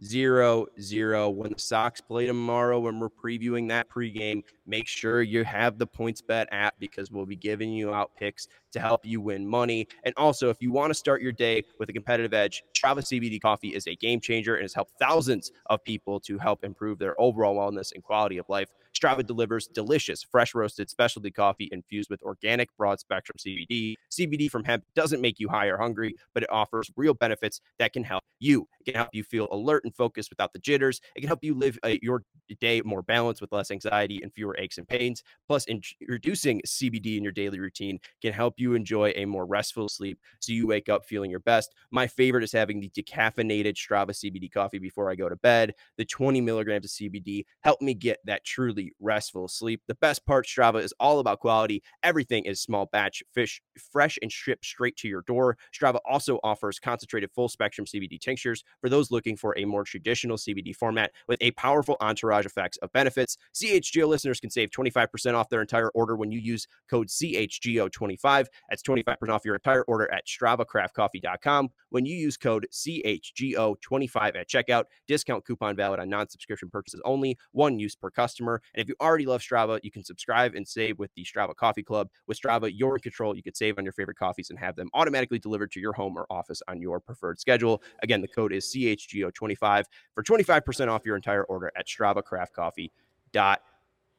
zero 0.03 0.67
zero 0.81 1.31
when 1.31 1.53
the 1.53 1.59
Sox 1.59 2.01
play 2.01 2.27
tomorrow 2.27 2.81
when 2.81 2.99
we're 2.99 3.09
previewing 3.09 3.69
that 3.69 3.89
pregame. 3.89 4.43
Make 4.67 4.87
sure 4.87 5.23
you 5.23 5.45
have 5.45 5.79
the 5.79 5.87
PointsBet 5.87 6.47
app 6.53 6.75
because 6.79 7.11
we'll 7.11 7.27
be 7.27 7.37
giving 7.37 7.73
you 7.73 7.93
out 7.93 8.11
picks 8.17 8.49
to 8.73 8.81
help 8.81 9.05
you 9.05 9.21
win 9.21 9.47
money. 9.47 9.87
And 10.05 10.15
also, 10.17 10.51
if 10.51 10.61
you 10.61 10.73
want 10.73 10.91
to 10.91 10.95
start 10.95 11.23
your 11.23 11.33
day 11.33 11.63
with 11.79 11.89
a 11.89 11.93
competitive 11.93 12.35
edge, 12.35 12.63
Strava 12.75 12.99
CBD 12.99 13.41
coffee 13.41 13.75
is 13.75 13.87
a 13.87 13.95
game 13.97 14.21
changer 14.21 14.55
and 14.55 14.63
has 14.63 14.75
helped 14.75 14.93
thousands 14.99 15.53
of 15.67 15.83
people 15.85 16.21
to 16.21 16.39
help 16.39 16.65
improve 16.65 16.99
their 16.99 17.21
overall 17.21 17.57
wellness 17.57 17.93
and 17.93 18.03
quality 18.03 18.39
of 18.39 18.49
life. 18.49 18.69
Strava 18.95 19.27
delivers 19.27 19.67
delicious, 19.67 20.23
fresh 20.23 20.55
roasted 20.55 20.91
specialty 20.91 21.31
coffee 21.31 21.69
infused 21.73 22.11
with 22.11 22.23
organic 22.23 22.75
broad 22.77 23.01
spectrum 23.01 23.37
CBD. 23.39 23.95
CBD 24.11 24.51
from 24.51 24.65
hemp 24.65 24.85
doesn't 24.95 25.21
make 25.21 25.41
you 25.41 25.49
high 25.49 25.67
or 25.67 25.79
hungry, 25.79 26.15
but 26.35 26.43
it 26.43 26.51
offers 26.53 26.91
real 26.97 27.15
benefits 27.15 27.61
that 27.79 27.93
can 27.93 28.05
help 28.05 28.23
you. 28.39 28.69
It 28.81 28.93
can 28.93 28.95
help 28.95 29.11
you 29.13 29.25
feel 29.25 29.49
alert 29.51 29.85
and 29.85 29.95
focused 29.95 30.31
without 30.31 30.53
the 30.53 30.59
jitters. 30.59 31.01
It 31.17 31.21
can 31.21 31.29
help 31.29 31.43
you 31.43 31.55
live 31.55 31.79
uh, 31.83 31.95
your 32.03 32.23
day 32.61 32.83
more 32.85 33.03
balanced 33.03 33.41
with 33.41 33.53
less 33.53 33.71
anxiety 33.71 34.21
and 34.23 34.33
fewer 34.33 34.57
aches 34.59 34.79
and 34.79 34.87
pains. 34.87 35.23
Plus, 35.47 35.67
introducing 35.67 36.61
CBD 36.67 37.17
in 37.17 37.23
your 37.23 37.33
daily 37.33 37.59
routine 37.59 37.99
can 38.21 38.33
help 38.33 38.55
you 38.59 38.62
enjoy 38.75 39.13
a 39.17 39.25
more 39.25 39.47
restful 39.47 39.89
sleep 39.89 40.19
so 40.41 40.53
you 40.53 40.67
wake 40.67 40.89
up 40.89 41.05
feeling 41.05 41.31
your 41.31 41.41
best. 41.41 41.75
My 41.91 42.07
favorite 42.07 42.45
is 42.45 42.53
having 42.53 42.81
the 42.81 42.91
decaffeinated 42.91 43.75
Strava 43.75 44.11
CBD 44.11 44.51
coffee 44.51 44.79
before 44.79 45.11
I 45.11 45.15
go 45.15 45.29
to 45.29 45.37
bed. 45.37 45.75
The 45.99 46.05
20 46.05 46.41
milligrams 46.41 46.87
of 46.87 46.91
CBD 46.91 47.45
help 47.61 47.83
me 47.83 47.95
get 47.95 48.19
that 48.25 48.45
truly 48.45 48.93
restful 49.01 49.49
sleep. 49.49 49.83
The 49.89 49.95
best 49.97 50.25
part, 50.25 50.47
Strava 50.47 50.83
is 50.83 50.95
all 51.01 51.19
about 51.19 51.41
quality. 51.41 51.83
Everything 52.03 52.45
is 52.45 52.61
small 52.61 52.87
batch, 52.87 53.23
fish, 53.35 53.61
fresh 53.79 54.19
and 54.23 54.31
shipped 54.31 54.65
straight 54.65 54.97
to 54.99 55.09
your 55.09 55.23
door. 55.23 55.57
Strava 55.73 55.99
also 56.09 56.39
offers 56.45 56.79
concentrated 56.79 57.31
full 57.35 57.49
spectrum 57.49 57.87
CBD 57.87 58.21
tinctures 58.21 58.65
for 58.81 58.89
those 58.89 59.11
looking 59.11 59.37
for 59.37 59.57
a 59.59 59.65
more 59.65 59.85
traditional 59.85 60.37
CBD 60.37 60.75
format 60.75 61.13
with 61.29 61.39
a 61.41 61.51
powerful 61.53 61.97
entourage 62.01 62.47
effects 62.47 62.77
of 62.79 62.93
benefits. 62.93 63.37
CHGO 63.55 64.07
listeners 64.07 64.41
can 64.41 64.51
save 64.51 64.71
25% 64.71 65.35
off 65.35 65.49
their 65.49 65.61
entire 65.61 65.91
order 65.91 66.17
when 66.17 66.31
you 66.31 66.39
use 66.39 66.67
code 66.91 67.09
CHGO25. 67.09 68.47
That's 68.69 68.83
25% 68.83 69.29
off 69.29 69.45
your 69.45 69.55
entire 69.55 69.83
order 69.83 70.13
at 70.13 70.27
StravaCraftCoffee.com. 70.27 71.71
When 71.91 72.07
you 72.07 72.17
use 72.17 72.37
code 72.37 72.67
CHGO25 72.73 74.37
at 74.37 74.49
checkout, 74.49 74.85
discount 75.07 75.45
coupon 75.45 75.77
valid 75.77 76.01
on 76.01 76.09
non 76.09 76.29
subscription 76.29 76.71
purchases 76.71 77.01
only, 77.05 77.39
one 77.53 77.79
use 77.79 77.95
per 77.95 78.11
customer. 78.11 78.63
And 78.75 78.83
if 78.83 78.89
you 78.89 78.95
already 79.01 79.27
love 79.27 79.41
Strava, 79.41 79.81
you 79.83 79.91
can 79.91 80.05
subscribe 80.05 80.55
and 80.55 80.67
save 80.67 80.99
with 80.99 81.13
the 81.15 81.25
Strava 81.25 81.55
Coffee 81.55 81.83
Club. 81.83 82.09
With 82.27 82.41
Strava, 82.41 82.71
you're 82.75 82.97
in 82.97 83.01
control. 83.01 83.37
You 83.37 83.43
can 83.43 83.55
save 83.55 83.79
on 83.79 83.85
your 83.85 83.93
favorite 83.93 84.19
coffees 84.19 84.51
and 84.51 84.59
have 84.59 84.77
them 84.77 84.89
automatically 84.95 85.39
delivered 85.39 85.73
to 85.73 85.81
your 85.81 85.93
home 85.93 86.17
or 86.17 86.27
office 86.31 86.63
on 86.69 86.81
your 86.81 87.01
preferred 87.01 87.41
schedule. 87.41 87.83
Again, 88.03 88.21
the 88.21 88.29
code 88.29 88.53
is 88.53 88.73
CHGO25 88.75 89.85
for 90.15 90.23
25% 90.23 90.89
off 90.89 91.05
your 91.05 91.17
entire 91.17 91.45
order 91.45 91.73
at 91.77 91.87
StravaCraftCoffee.com. 91.87 93.57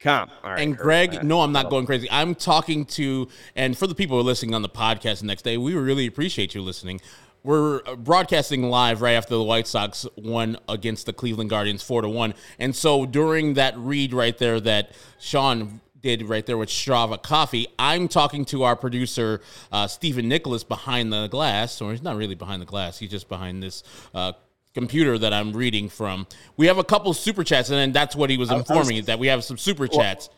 Come. 0.04 0.30
All 0.44 0.52
right. 0.52 0.60
And 0.60 0.78
Greg, 0.78 1.24
no, 1.24 1.40
I'm 1.40 1.54
not 1.54 1.70
going 1.70 1.86
crazy. 1.86 2.10
I'm 2.12 2.36
talking 2.36 2.84
to, 2.88 3.30
and 3.56 3.78
for 3.78 3.88
the 3.88 3.96
people 3.96 4.18
who 4.18 4.22
are 4.22 4.26
listening 4.26 4.54
on 4.54 4.62
the 4.62 4.68
podcast 4.68 5.22
the 5.22 5.28
next 5.28 5.44
day, 5.44 5.56
we 5.56 5.74
really 5.76 6.08
appreciate 6.08 6.54
you 6.54 6.62
listening. 6.62 7.00
We're 7.42 7.82
broadcasting 7.96 8.70
live 8.70 9.02
right 9.02 9.14
after 9.14 9.36
the 9.36 9.44
White 9.44 9.66
Sox 9.66 10.06
won 10.18 10.58
against 10.68 11.06
the 11.06 11.14
Cleveland 11.14 11.50
Guardians 11.50 11.84
four 11.84 12.02
to 12.02 12.10
one, 12.10 12.34
and 12.60 12.76
so 12.76 13.06
during 13.06 13.54
that 13.54 13.78
read 13.78 14.14
right 14.14 14.38
there 14.38 14.60
that 14.60 14.92
Sean 15.20 15.80
did 16.02 16.24
right 16.24 16.46
there 16.46 16.58
with 16.58 16.68
Strava 16.68 17.22
Coffee, 17.22 17.68
I'm 17.80 18.10
talking 18.10 18.44
to 18.46 18.64
our 18.64 18.76
producer 18.76 19.40
uh, 19.72 19.88
Stephen 19.88 20.28
Nicholas 20.28 20.66
behind 20.66 21.14
the 21.14 21.28
glass, 21.28 21.82
or 21.82 21.92
he's 21.92 22.02
not 22.02 22.18
really 22.18 22.36
behind 22.36 22.62
the 22.62 22.66
glass, 22.66 23.00
he's 23.00 23.10
just 23.12 23.30
behind 23.30 23.64
this 23.64 23.84
uh, 24.14 24.34
computer 24.74 25.18
that 25.18 25.34
I'm 25.34 25.54
reading 25.54 25.90
from. 25.90 26.28
We 26.58 26.68
have 26.68 26.78
a 26.78 26.84
couple 26.84 27.14
super 27.14 27.44
chats, 27.44 27.70
and 27.70 27.78
then 27.78 27.92
that's 27.92 28.16
what 28.16 28.30
he 28.30 28.38
was 28.38 28.52
informing 28.52 28.98
was, 28.98 29.06
that 29.06 29.20
we 29.20 29.28
have 29.28 29.44
some 29.44 29.58
super 29.58 29.88
chats. 29.88 30.30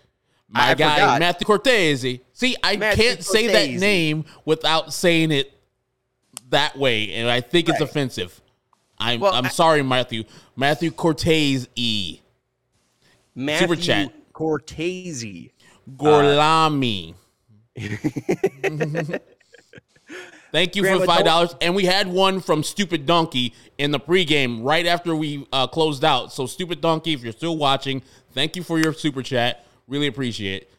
My 0.50 0.69
I 0.69 0.74
guy 0.76 0.95
forgot. 0.95 1.19
Matthew 1.19 1.45
Cortese. 1.45 2.21
See, 2.34 2.56
I 2.63 2.78
Matthew 2.78 3.04
can't 3.04 3.26
Cortese. 3.26 3.48
say 3.48 3.48
that 3.48 3.80
name 3.80 4.26
without 4.45 4.93
saying 4.93 5.32
it 5.32 5.52
that 6.50 6.78
way, 6.78 7.13
and 7.13 7.30
I 7.30 7.41
think 7.41 7.67
right. 7.67 7.80
it's 7.80 7.89
offensive. 7.89 8.41
I'm 9.00 9.19
well, 9.19 9.34
I'm 9.34 9.45
I, 9.45 9.50
sorry, 9.50 9.82
Matthew. 9.82 10.24
Matthew 10.56 10.91
Cortese. 10.91 11.67
E. 11.76 12.19
Matthew 13.34 13.67
Super 13.67 13.82
chat. 13.82 14.13
Cortese. 14.34 15.52
Gorlami. 15.98 17.13
Uh, 17.78 19.17
Thank 20.51 20.75
you 20.75 20.84
Grandma, 20.84 20.99
for 20.99 21.05
five 21.05 21.25
dollars. 21.25 21.55
And 21.62 21.75
we 21.75 21.86
had 21.86 22.08
one 22.08 22.39
from 22.39 22.63
Stupid 22.63 23.05
Donkey 23.05 23.53
in 23.77 23.91
the 23.91 23.99
pregame 23.99 24.63
right 24.63 24.86
after 24.86 25.15
we 25.15 25.47
uh, 25.51 25.67
closed 25.67 26.05
out. 26.05 26.31
So 26.31 26.45
Stupid 26.45 26.81
Donkey, 26.81 27.13
if 27.13 27.23
you're 27.23 27.34
still 27.34 27.58
watching, 27.58 28.01
thank 28.34 28.55
you 28.55 28.63
for 28.63 28.79
your 28.79 28.93
super 28.93 29.21
chat. 29.21 29.65
Really 29.88 30.08
appreciate 30.08 30.63
it. 30.63 30.71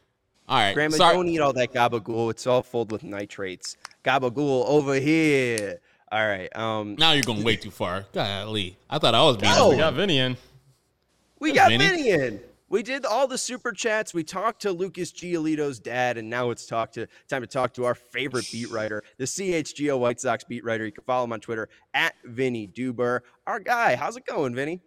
All 0.48 0.58
right. 0.58 0.74
Grandma, 0.74 0.96
Sorry. 0.96 1.14
don't 1.14 1.28
eat 1.28 1.40
all 1.40 1.52
that 1.52 1.72
gabagool. 1.72 2.30
It's 2.30 2.46
all 2.46 2.62
filled 2.62 2.92
with 2.92 3.02
nitrates. 3.02 3.76
Gabagool 4.04 4.64
over 4.66 4.94
here. 4.94 5.80
All 6.10 6.26
right. 6.26 6.54
Um. 6.56 6.94
Now 6.98 7.12
you're 7.12 7.22
going 7.22 7.42
way 7.42 7.56
too 7.56 7.70
far. 7.70 8.06
Golly, 8.12 8.76
I 8.88 8.98
thought 8.98 9.14
I 9.14 9.22
was 9.22 9.36
being. 9.36 9.52
Oh, 9.56 9.70
we 9.70 9.76
got 9.76 9.94
Vinny 9.94 10.18
in. 10.18 10.36
We 11.40 11.52
got 11.52 11.68
Vinny. 11.68 11.86
Vinny 11.86 12.10
in. 12.10 12.40
We 12.68 12.82
did 12.82 13.04
all 13.04 13.28
the 13.28 13.38
super 13.38 13.70
chats. 13.70 14.12
We 14.12 14.24
talked 14.24 14.62
to 14.62 14.72
Lucas 14.72 15.12
Giolito's 15.12 15.78
dad, 15.78 16.18
and 16.18 16.28
now 16.28 16.50
it's 16.50 16.66
talk 16.66 16.90
to 16.92 17.06
time 17.28 17.42
to 17.42 17.46
talk 17.46 17.72
to 17.74 17.84
our 17.84 17.94
favorite 17.94 18.48
beat 18.50 18.70
writer, 18.70 19.04
the 19.18 19.24
CHGO 19.24 19.96
White 19.98 20.20
Sox 20.20 20.42
beat 20.42 20.64
writer. 20.64 20.84
You 20.84 20.90
can 20.90 21.04
follow 21.04 21.24
him 21.24 21.32
on 21.32 21.40
Twitter 21.40 21.68
at 21.94 22.14
Vinnie 22.24 22.66
Duber. 22.66 23.20
Our 23.46 23.60
guy, 23.60 23.94
how's 23.94 24.16
it 24.16 24.26
going, 24.26 24.54
Vinny? 24.54 24.80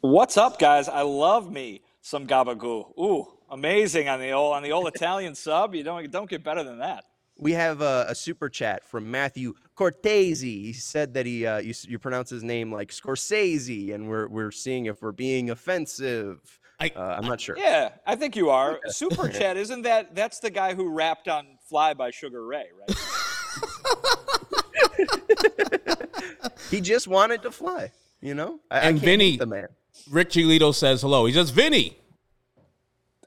What's 0.00 0.38
up, 0.38 0.58
guys? 0.58 0.88
I 0.88 1.02
love 1.02 1.52
me 1.52 1.82
some 2.00 2.26
gabagoo. 2.26 2.98
Ooh, 2.98 3.26
amazing 3.50 4.08
on 4.08 4.18
the 4.18 4.30
old 4.30 4.54
on 4.54 4.62
the 4.62 4.72
old 4.72 4.88
Italian 4.94 5.34
sub. 5.34 5.74
You 5.74 5.82
don't 5.82 6.10
don't 6.10 6.30
get 6.30 6.42
better 6.42 6.64
than 6.64 6.78
that. 6.78 7.04
We 7.36 7.52
have 7.52 7.82
a, 7.82 8.06
a 8.08 8.14
super 8.14 8.48
chat 8.48 8.84
from 8.86 9.10
Matthew 9.10 9.54
Cortese. 9.74 10.62
He 10.62 10.72
said 10.72 11.14
that 11.14 11.26
he 11.26 11.46
uh, 11.46 11.58
you, 11.58 11.74
you 11.86 11.98
pronounce 11.98 12.30
his 12.30 12.42
name 12.42 12.72
like 12.72 12.88
Scorsese, 12.90 13.94
and 13.94 14.08
we're 14.08 14.26
we're 14.28 14.50
seeing 14.50 14.86
if 14.86 15.02
we're 15.02 15.12
being 15.12 15.50
offensive. 15.50 16.59
I, 16.80 16.90
uh, 16.96 17.16
I'm 17.18 17.26
not 17.26 17.40
sure. 17.40 17.56
Yeah, 17.58 17.90
I 18.06 18.16
think 18.16 18.36
you 18.36 18.48
are. 18.50 18.80
Super 18.88 19.28
Chat, 19.28 19.56
isn't 19.56 19.82
that? 19.82 20.14
That's 20.14 20.40
the 20.40 20.50
guy 20.50 20.74
who 20.74 20.88
rapped 20.88 21.28
on 21.28 21.58
"Fly" 21.68 21.94
by 21.94 22.10
Sugar 22.10 22.44
Ray, 22.44 22.66
right? 22.78 22.96
he 26.70 26.80
just 26.80 27.06
wanted 27.06 27.42
to 27.42 27.50
fly, 27.50 27.92
you 28.20 28.34
know. 28.34 28.60
I, 28.70 28.78
and 28.80 28.96
I 28.96 29.00
Vinny, 29.00 29.36
the 29.36 29.46
man. 29.46 29.68
Rick 30.10 30.30
Giolito 30.30 30.74
says 30.74 31.02
hello. 31.02 31.26
He 31.26 31.34
says, 31.34 31.50
"Vinny." 31.50 31.98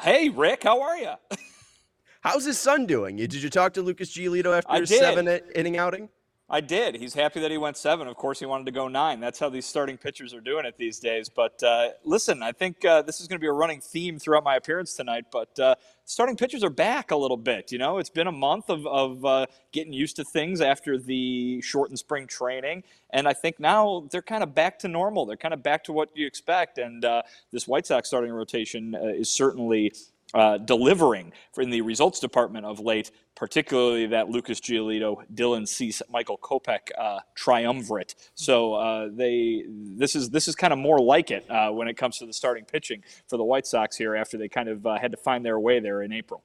Hey, 0.02 0.30
Rick, 0.30 0.64
how 0.64 0.82
are 0.82 0.98
you? 0.98 1.14
How's 2.22 2.46
his 2.46 2.58
son 2.58 2.88
doing? 2.88 3.18
Did 3.18 3.34
you 3.36 3.50
talk 3.50 3.74
to 3.74 3.82
Lucas 3.82 4.16
Giolito 4.16 4.58
after 4.58 4.80
his 4.80 4.90
seven 4.90 5.28
inning 5.54 5.78
outing? 5.78 6.10
I 6.54 6.62
did. 6.62 6.94
He's 6.98 7.16
happy 7.16 7.40
that 7.40 7.50
he 7.50 7.58
went 7.58 7.78
seven. 7.78 8.08
Of 8.08 8.16
course, 8.16 8.38
he 8.38 8.46
wanted 8.46 8.68
to 8.68 8.72
go 8.72 8.88
nine. 8.88 9.20
That's 9.20 9.40
how 9.40 9.50
these 9.50 9.66
starting 9.66 9.98
pitchers 9.98 10.36
are 10.36 10.40
doing 10.40 10.66
it 10.66 10.78
these 10.78 11.00
days. 11.00 11.28
But 11.28 11.64
uh, 11.64 11.90
listen, 12.04 12.44
I 12.44 12.52
think 12.52 12.86
uh, 12.86 13.02
this 13.02 13.20
is 13.20 13.28
going 13.28 13.40
to 13.40 13.42
be 13.42 13.48
a 13.48 13.52
running 13.52 13.82
theme 13.82 14.20
throughout 14.20 14.44
my 14.44 14.56
appearance 14.56 14.94
tonight. 14.94 15.26
But 15.32 15.58
uh, 15.60 15.74
starting 16.06 16.38
pitchers 16.38 16.64
are 16.64 16.70
back 16.70 17.10
a 17.10 17.16
little 17.16 17.38
bit. 17.38 17.72
You 17.72 17.80
know, 17.80 17.98
it's 17.98 18.12
been 18.12 18.28
a 18.28 18.32
month 18.32 18.70
of, 18.70 18.86
of 18.86 19.26
uh, 19.26 19.48
getting 19.72 19.94
used 19.94 20.18
to 20.18 20.24
things 20.24 20.62
after 20.62 21.00
the 21.00 21.60
shortened 21.62 21.98
spring 21.98 22.28
training. 22.28 22.84
And 23.10 23.28
I 23.28 23.34
think 23.34 23.60
now 23.60 24.08
they're 24.12 24.22
kind 24.22 24.44
of 24.44 24.54
back 24.54 24.78
to 24.80 24.88
normal. 24.88 25.26
They're 25.26 25.38
kind 25.38 25.56
of 25.56 25.64
back 25.64 25.84
to 25.86 25.92
what 25.92 26.10
you 26.14 26.28
expect. 26.28 26.78
And 26.78 27.04
uh, 27.04 27.24
this 27.52 27.68
White 27.68 27.88
Sox 27.88 28.08
starting 28.08 28.32
rotation 28.32 28.94
uh, 28.94 29.08
is 29.08 29.28
certainly 29.28 29.92
uh, 30.34 30.58
delivering 30.58 31.32
in 31.58 31.70
the 31.70 31.82
results 31.82 32.20
department 32.20 32.66
of 32.66 32.80
late, 32.80 33.12
particularly 33.36 34.08
that 34.08 34.30
Lucas 34.30 34.60
Giolito, 34.60 35.18
Dylan 35.34 35.68
Cease, 35.68 36.02
Michael 36.10 36.38
Kopech 36.38 36.90
uh, 36.98 37.20
triumvirate. 37.36 38.16
So 38.36 38.74
uh, 38.74 39.10
they 39.12 39.66
this 39.68 40.16
is 40.16 40.30
this 40.30 40.48
is 40.48 40.56
kind 40.56 40.74
of 40.74 40.80
more 40.80 41.00
like 41.00 41.32
it 41.32 41.50
uh, 41.50 41.70
when 41.72 41.88
it 41.88 41.98
comes 41.98 42.18
to 42.20 42.26
the 42.26 42.34
starting 42.34 42.66
pitching 42.66 43.04
for 43.28 43.38
the 43.38 43.44
White 43.44 43.68
Sox 43.68 43.98
here 43.98 44.16
after 44.16 44.38
they 44.38 44.50
kind 44.50 44.70
of 44.70 44.86
uh, 44.86 44.98
had 44.98 45.12
to 45.12 45.18
find 45.18 45.46
their 45.46 45.60
way 45.60 45.80
there 45.80 46.02
in 46.02 46.12
April. 46.12 46.44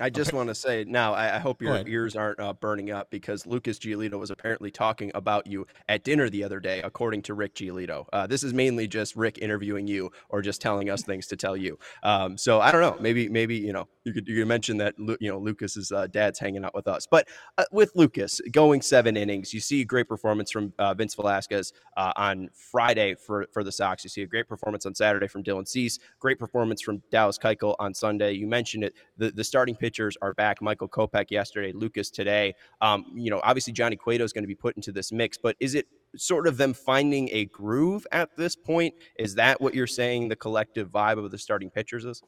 I 0.00 0.10
just 0.10 0.30
okay. 0.30 0.36
want 0.36 0.48
to 0.48 0.54
say 0.54 0.84
now, 0.88 1.12
I, 1.12 1.36
I 1.36 1.38
hope 1.38 1.60
your 1.60 1.86
ears 1.86 2.16
aren't 2.16 2.40
uh, 2.40 2.54
burning 2.54 2.90
up 2.90 3.10
because 3.10 3.46
Lucas 3.46 3.78
Giolito 3.78 4.18
was 4.18 4.30
apparently 4.30 4.70
talking 4.70 5.10
about 5.14 5.46
you 5.46 5.66
at 5.88 6.04
dinner 6.04 6.30
the 6.30 6.42
other 6.42 6.58
day, 6.58 6.80
according 6.82 7.22
to 7.22 7.34
Rick 7.34 7.54
Giolito. 7.54 8.06
Uh, 8.12 8.26
this 8.26 8.42
is 8.42 8.54
mainly 8.54 8.88
just 8.88 9.14
Rick 9.14 9.38
interviewing 9.38 9.86
you 9.86 10.10
or 10.30 10.40
just 10.40 10.62
telling 10.62 10.88
us 10.88 11.02
things 11.02 11.26
to 11.28 11.36
tell 11.36 11.56
you. 11.56 11.78
Um, 12.02 12.38
so 12.38 12.60
I 12.60 12.72
don't 12.72 12.80
know. 12.80 12.96
Maybe, 13.00 13.28
maybe 13.28 13.56
you 13.56 13.72
know, 13.72 13.88
you 14.04 14.12
could 14.12 14.26
you 14.26 14.36
could 14.36 14.48
mention 14.48 14.78
that 14.78 14.94
you 14.98 15.30
know 15.30 15.38
Lucas's 15.38 15.92
uh, 15.92 16.06
dad's 16.06 16.38
hanging 16.38 16.64
out 16.64 16.74
with 16.74 16.88
us. 16.88 17.06
But 17.06 17.28
uh, 17.58 17.64
with 17.70 17.92
Lucas 17.94 18.40
going 18.50 18.80
seven 18.80 19.16
innings, 19.16 19.52
you 19.52 19.60
see 19.60 19.82
a 19.82 19.84
great 19.84 20.08
performance 20.08 20.50
from 20.50 20.72
uh, 20.78 20.94
Vince 20.94 21.14
Velasquez 21.14 21.72
uh, 21.96 22.12
on 22.16 22.48
Friday 22.54 23.14
for 23.14 23.46
for 23.52 23.62
the 23.62 23.72
Sox. 23.72 24.04
You 24.04 24.10
see 24.10 24.22
a 24.22 24.26
great 24.26 24.48
performance 24.48 24.86
on 24.86 24.94
Saturday 24.94 25.28
from 25.28 25.42
Dylan 25.42 25.68
Cease. 25.68 25.98
Great 26.18 26.38
performance 26.38 26.80
from 26.80 27.02
Dallas 27.10 27.38
Keuchel 27.38 27.76
on 27.78 27.92
Sunday. 27.92 28.32
You 28.32 28.46
mentioned 28.46 28.84
it. 28.84 28.94
The 29.18 29.30
the 29.30 29.44
starting 29.44 29.74
pitch 29.74 29.89
pitchers 29.90 30.16
are 30.22 30.34
back. 30.34 30.62
Michael 30.62 30.88
Kopech 30.88 31.32
yesterday, 31.32 31.72
Lucas 31.72 32.10
today. 32.10 32.54
Um, 32.80 33.06
you 33.12 33.28
know, 33.28 33.40
obviously 33.42 33.72
Johnny 33.72 33.96
Cueto 33.96 34.22
is 34.22 34.32
going 34.32 34.44
to 34.44 34.48
be 34.48 34.54
put 34.54 34.76
into 34.76 34.92
this 34.92 35.10
mix, 35.10 35.36
but 35.36 35.56
is 35.58 35.74
it 35.74 35.88
sort 36.16 36.46
of 36.46 36.56
them 36.56 36.74
finding 36.74 37.28
a 37.32 37.46
groove 37.46 38.06
at 38.12 38.36
this 38.36 38.54
point? 38.54 38.94
Is 39.18 39.34
that 39.34 39.60
what 39.60 39.74
you're 39.74 39.88
saying 39.88 40.28
the 40.28 40.36
collective 40.36 40.90
vibe 40.90 41.18
of 41.18 41.32
the 41.32 41.38
starting 41.38 41.70
pitchers 41.70 42.04
is? 42.04 42.22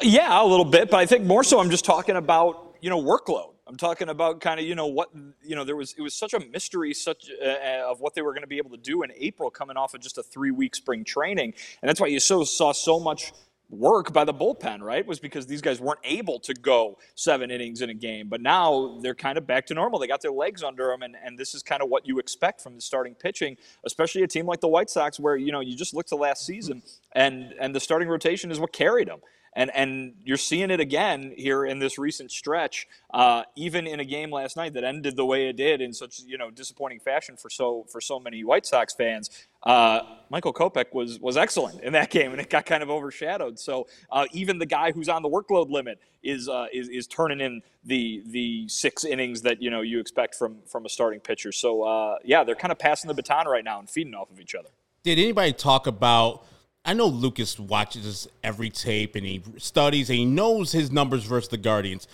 Yeah, 0.00 0.40
a 0.40 0.46
little 0.46 0.64
bit, 0.64 0.90
but 0.90 1.00
I 1.00 1.06
think 1.06 1.24
more 1.24 1.42
so 1.42 1.58
I'm 1.58 1.70
just 1.70 1.84
talking 1.84 2.14
about, 2.14 2.76
you 2.80 2.88
know, 2.88 3.02
workload. 3.02 3.50
I'm 3.66 3.76
talking 3.76 4.08
about 4.08 4.40
kind 4.40 4.60
of 4.60 4.66
you 4.66 4.74
know 4.74 4.86
what 4.86 5.08
you 5.42 5.56
know 5.56 5.64
there 5.64 5.74
was 5.74 5.94
it 5.96 6.02
was 6.02 6.12
such 6.12 6.34
a 6.34 6.40
mystery 6.52 6.92
such 6.92 7.30
uh, 7.42 7.46
uh 7.46 7.90
of 7.90 7.98
what 7.98 8.14
they 8.14 8.20
were 8.20 8.32
going 8.32 8.42
to 8.42 8.46
be 8.46 8.58
able 8.58 8.70
to 8.72 8.76
do 8.76 9.02
in 9.04 9.10
April 9.16 9.50
coming 9.50 9.78
off 9.78 9.94
of 9.94 10.02
just 10.02 10.18
a 10.18 10.22
3 10.22 10.50
week 10.50 10.74
spring 10.74 11.02
training 11.02 11.54
and 11.80 11.88
that's 11.88 11.98
why 11.98 12.06
you 12.06 12.20
so 12.20 12.44
saw 12.44 12.72
so 12.72 13.00
much 13.00 13.32
work 13.74 14.12
by 14.12 14.24
the 14.24 14.34
bullpen, 14.34 14.80
right? 14.80 15.06
Was 15.06 15.18
because 15.18 15.46
these 15.46 15.60
guys 15.60 15.80
weren't 15.80 16.00
able 16.04 16.38
to 16.40 16.54
go 16.54 16.98
seven 17.14 17.50
innings 17.50 17.82
in 17.82 17.90
a 17.90 17.94
game. 17.94 18.28
But 18.28 18.40
now 18.40 18.98
they're 19.02 19.14
kind 19.14 19.38
of 19.38 19.46
back 19.46 19.66
to 19.66 19.74
normal. 19.74 19.98
They 19.98 20.06
got 20.06 20.22
their 20.22 20.32
legs 20.32 20.62
under 20.62 20.88
them, 20.88 21.02
and, 21.02 21.16
and 21.22 21.38
this 21.38 21.54
is 21.54 21.62
kind 21.62 21.82
of 21.82 21.88
what 21.88 22.06
you 22.06 22.18
expect 22.18 22.60
from 22.60 22.74
the 22.74 22.80
starting 22.80 23.14
pitching, 23.14 23.56
especially 23.84 24.22
a 24.22 24.26
team 24.28 24.46
like 24.46 24.60
the 24.60 24.68
White 24.68 24.90
Sox, 24.90 25.20
where 25.20 25.36
you 25.36 25.52
know 25.52 25.60
you 25.60 25.76
just 25.76 25.94
look 25.94 26.06
to 26.06 26.16
last 26.16 26.46
season, 26.46 26.82
and 27.12 27.54
and 27.60 27.74
the 27.74 27.80
starting 27.80 28.08
rotation 28.08 28.50
is 28.50 28.58
what 28.58 28.72
carried 28.72 29.08
them 29.08 29.20
and 29.56 29.70
and 29.74 30.14
you're 30.24 30.36
seeing 30.36 30.70
it 30.70 30.80
again 30.80 31.32
here 31.36 31.64
in 31.64 31.78
this 31.78 31.98
recent 31.98 32.30
stretch. 32.30 32.86
Uh, 33.12 33.42
even 33.56 33.86
in 33.86 34.00
a 34.00 34.04
game 34.04 34.30
last 34.30 34.56
night 34.56 34.74
that 34.74 34.84
ended 34.84 35.16
the 35.16 35.24
way 35.24 35.48
it 35.48 35.56
did 35.56 35.80
in 35.80 35.92
such 35.92 36.20
you 36.26 36.36
know 36.36 36.50
disappointing 36.50 37.00
fashion 37.00 37.36
for 37.36 37.48
so 37.48 37.86
for 37.90 38.00
so 38.00 38.18
many 38.18 38.44
White 38.44 38.66
Sox 38.66 38.94
fans. 38.94 39.30
Uh, 39.62 40.00
Michael 40.30 40.52
Kopech 40.52 40.92
was 40.92 41.18
was 41.20 41.36
excellent 41.36 41.80
in 41.82 41.92
that 41.92 42.10
game, 42.16 42.32
and 42.32 42.40
it 42.40 42.50
got 42.50 42.66
kind 42.66 42.82
of 42.82 42.90
overshadowed. 42.90 43.58
So 43.58 43.86
uh, 44.10 44.26
even 44.32 44.58
the 44.58 44.66
guy 44.66 44.92
who's 44.92 45.08
on 45.08 45.22
the 45.22 45.28
workload 45.28 45.70
limit 45.70 46.00
is 46.22 46.48
uh, 46.48 46.66
is 46.72 46.88
is 46.88 47.06
turning 47.06 47.40
in 47.40 47.62
the 47.84 48.22
the 48.26 48.68
six 48.68 49.04
innings 49.04 49.42
that 49.42 49.62
you 49.62 49.70
know 49.70 49.82
you 49.82 50.00
expect 50.00 50.34
from 50.34 50.58
from 50.66 50.84
a 50.84 50.88
starting 50.88 51.20
pitcher. 51.20 51.52
So 51.52 51.82
uh, 51.82 52.18
yeah, 52.24 52.42
they're 52.44 52.54
kind 52.54 52.72
of 52.72 52.78
passing 52.78 53.08
the 53.08 53.14
baton 53.14 53.46
right 53.46 53.64
now 53.64 53.78
and 53.78 53.88
feeding 53.88 54.14
off 54.14 54.30
of 54.30 54.40
each 54.40 54.54
other. 54.54 54.70
Did 55.04 55.18
anybody 55.18 55.52
talk 55.52 55.86
about? 55.86 56.46
I 56.84 56.92
know 56.92 57.06
Lucas 57.06 57.58
watches 57.58 58.28
every 58.42 58.68
tape 58.68 59.16
and 59.16 59.24
he 59.24 59.42
studies 59.56 60.10
and 60.10 60.18
he 60.18 60.24
knows 60.24 60.72
his 60.72 60.92
numbers 60.92 61.24
versus 61.24 61.48
the 61.48 61.56
Guardians. 61.56 62.06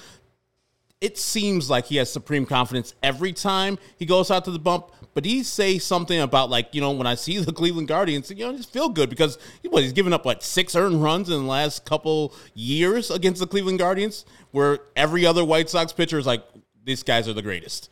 It 1.01 1.19
seems 1.19 1.71
like 1.71 1.87
he 1.87 1.97
has 1.97 2.13
supreme 2.13 2.47
confidence 2.47 2.95
every 3.03 3.33
time 3.33 3.79
he 3.99 4.07
goes 4.07 4.31
out 4.31 4.45
to 4.45 4.51
the 4.51 4.59
bump, 4.59 4.91
but 5.15 5.25
he 5.25 5.43
say 5.43 5.79
something 5.79 6.21
about 6.21 6.51
like 6.51 6.75
you 6.75 6.81
know 6.81 6.93
when 6.93 7.07
I 7.07 7.15
see 7.15 7.39
the 7.45 7.53
Cleveland 7.53 7.89
Guardians, 7.89 8.31
you 8.31 8.45
know, 8.45 8.51
I 8.51 8.57
just 8.57 8.73
feel 8.73 8.89
good 8.91 9.11
because 9.11 9.39
what 9.69 9.83
he's 9.83 9.93
given 9.93 10.13
up 10.13 10.25
what 10.25 10.43
six 10.43 10.77
earned 10.77 11.03
runs 11.03 11.31
in 11.31 11.43
the 11.43 11.49
last 11.49 11.85
couple 11.85 12.35
years 12.55 13.11
against 13.11 13.41
the 13.41 13.47
Cleveland 13.47 13.79
Guardians, 13.79 14.25
where 14.53 14.81
every 14.95 15.27
other 15.27 15.45
White 15.45 15.71
Sox 15.71 15.93
pitcher 15.93 16.19
is 16.19 16.27
like 16.27 16.45
these 16.85 17.03
guys 17.03 17.29
are 17.29 17.33
the 17.33 17.43
greatest. 17.43 17.91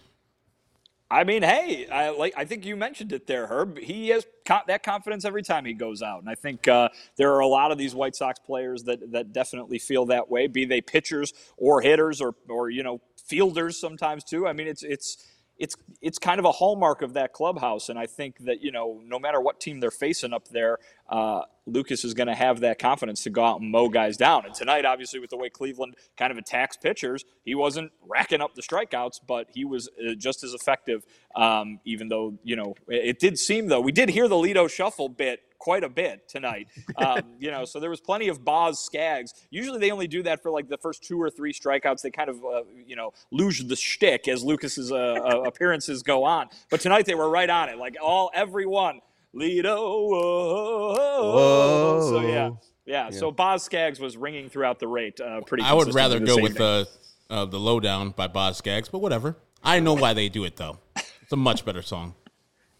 I 1.10 1.24
mean, 1.24 1.42
hey, 1.42 1.88
I 1.88 2.10
like. 2.10 2.34
I 2.36 2.44
think 2.44 2.66
you 2.66 2.76
mentioned 2.76 3.12
it 3.12 3.26
there, 3.26 3.46
Herb. 3.46 3.78
He 3.78 4.08
has 4.08 4.26
co- 4.44 4.60
that 4.66 4.82
confidence 4.82 5.24
every 5.24 5.42
time 5.42 5.64
he 5.64 5.72
goes 5.72 6.02
out, 6.02 6.20
and 6.20 6.28
I 6.28 6.34
think 6.34 6.68
uh, 6.68 6.90
there 7.16 7.32
are 7.32 7.40
a 7.40 7.46
lot 7.46 7.72
of 7.72 7.78
these 7.78 7.94
White 7.94 8.14
Sox 8.14 8.38
players 8.38 8.82
that 8.84 9.12
that 9.12 9.32
definitely 9.32 9.78
feel 9.78 10.04
that 10.06 10.30
way. 10.30 10.48
Be 10.48 10.66
they 10.66 10.82
pitchers 10.82 11.32
or 11.56 11.80
hitters 11.80 12.20
or 12.20 12.34
or 12.48 12.68
you 12.68 12.82
know 12.82 13.00
fielders 13.24 13.80
sometimes 13.80 14.22
too. 14.22 14.46
I 14.46 14.52
mean, 14.52 14.66
it's 14.66 14.82
it's 14.82 15.16
it's 15.58 15.76
it's 16.00 16.18
kind 16.18 16.38
of 16.38 16.44
a 16.44 16.52
hallmark 16.52 17.02
of 17.02 17.14
that 17.14 17.32
clubhouse, 17.32 17.88
and 17.88 17.98
I 17.98 18.06
think 18.06 18.38
that 18.44 18.62
you 18.62 18.70
know 18.70 19.00
no 19.04 19.18
matter 19.18 19.40
what 19.40 19.60
team 19.60 19.80
they're 19.80 19.90
facing 19.90 20.32
up 20.32 20.48
there, 20.48 20.78
uh, 21.08 21.42
Lucas 21.66 22.04
is 22.04 22.14
going 22.14 22.28
to 22.28 22.34
have 22.34 22.60
that 22.60 22.78
confidence 22.78 23.24
to 23.24 23.30
go 23.30 23.44
out 23.44 23.60
and 23.60 23.70
mow 23.70 23.88
guys 23.88 24.16
down. 24.16 24.46
And 24.46 24.54
tonight, 24.54 24.84
obviously, 24.84 25.18
with 25.18 25.30
the 25.30 25.36
way 25.36 25.50
Cleveland 25.50 25.96
kind 26.16 26.30
of 26.30 26.38
attacks 26.38 26.76
pitchers, 26.76 27.24
he 27.44 27.54
wasn't 27.54 27.90
racking 28.06 28.40
up 28.40 28.54
the 28.54 28.62
strikeouts, 28.62 29.20
but 29.26 29.48
he 29.52 29.64
was 29.64 29.88
uh, 29.88 30.14
just 30.14 30.44
as 30.44 30.54
effective. 30.54 31.04
Um, 31.34 31.80
even 31.84 32.08
though 32.08 32.38
you 32.44 32.56
know 32.56 32.74
it 32.88 33.18
did 33.18 33.38
seem 33.38 33.66
though 33.68 33.80
we 33.80 33.92
did 33.92 34.08
hear 34.08 34.28
the 34.28 34.38
Lido 34.38 34.68
shuffle 34.68 35.08
bit 35.08 35.40
quite 35.58 35.84
a 35.84 35.88
bit 35.88 36.28
tonight. 36.28 36.68
Um, 36.96 37.20
you 37.38 37.52
know, 37.52 37.64
so 37.64 37.78
there 37.78 37.90
was 37.90 38.00
plenty 38.00 38.26
of 38.26 38.44
Boz 38.44 38.84
Scaggs. 38.84 39.32
Usually 39.50 39.78
they 39.78 39.92
only 39.92 40.08
do 40.08 40.22
that 40.24 40.42
for 40.42 40.50
like 40.50 40.68
the 40.68 40.76
first 40.76 41.04
two 41.04 41.20
or 41.20 41.30
three 41.30 41.52
strikeouts. 41.52 42.02
They 42.02 42.10
kind 42.10 42.28
of, 42.28 42.44
uh, 42.44 42.62
you 42.84 42.96
know, 42.96 43.12
lose 43.30 43.64
the 43.64 43.76
shtick 43.76 44.26
as 44.26 44.42
Lucas's 44.42 44.90
uh, 44.90 44.96
uh, 44.96 45.42
appearances 45.46 46.02
go 46.02 46.24
on. 46.24 46.48
But 46.70 46.80
tonight 46.80 47.06
they 47.06 47.14
were 47.14 47.30
right 47.30 47.48
on 47.48 47.68
it, 47.68 47.78
like 47.78 47.96
all 48.02 48.32
everyone. 48.34 49.00
Lido. 49.32 49.76
Whoa, 49.76 50.92
whoa. 50.96 52.10
So 52.10 52.20
yeah, 52.22 52.28
yeah, 52.30 52.50
yeah. 52.86 53.10
So 53.10 53.30
Boz 53.30 53.62
Scaggs 53.62 54.00
was 54.00 54.16
ringing 54.16 54.48
throughout 54.48 54.80
the 54.80 54.88
rate. 54.88 55.20
Uh, 55.20 55.42
pretty. 55.42 55.62
I 55.62 55.74
would 55.74 55.94
rather 55.94 56.18
go 56.18 56.40
with 56.40 56.56
the 56.56 56.88
uh, 57.30 57.44
the 57.44 57.60
lowdown 57.60 58.10
by 58.10 58.26
Boz 58.26 58.56
Scaggs, 58.56 58.88
but 58.88 58.98
whatever. 58.98 59.36
I 59.62 59.78
know 59.78 59.94
why 59.94 60.14
they 60.14 60.28
do 60.28 60.44
it 60.44 60.56
though. 60.56 60.78
It's 60.96 61.32
a 61.32 61.36
much 61.36 61.64
better 61.64 61.82
song 61.82 62.14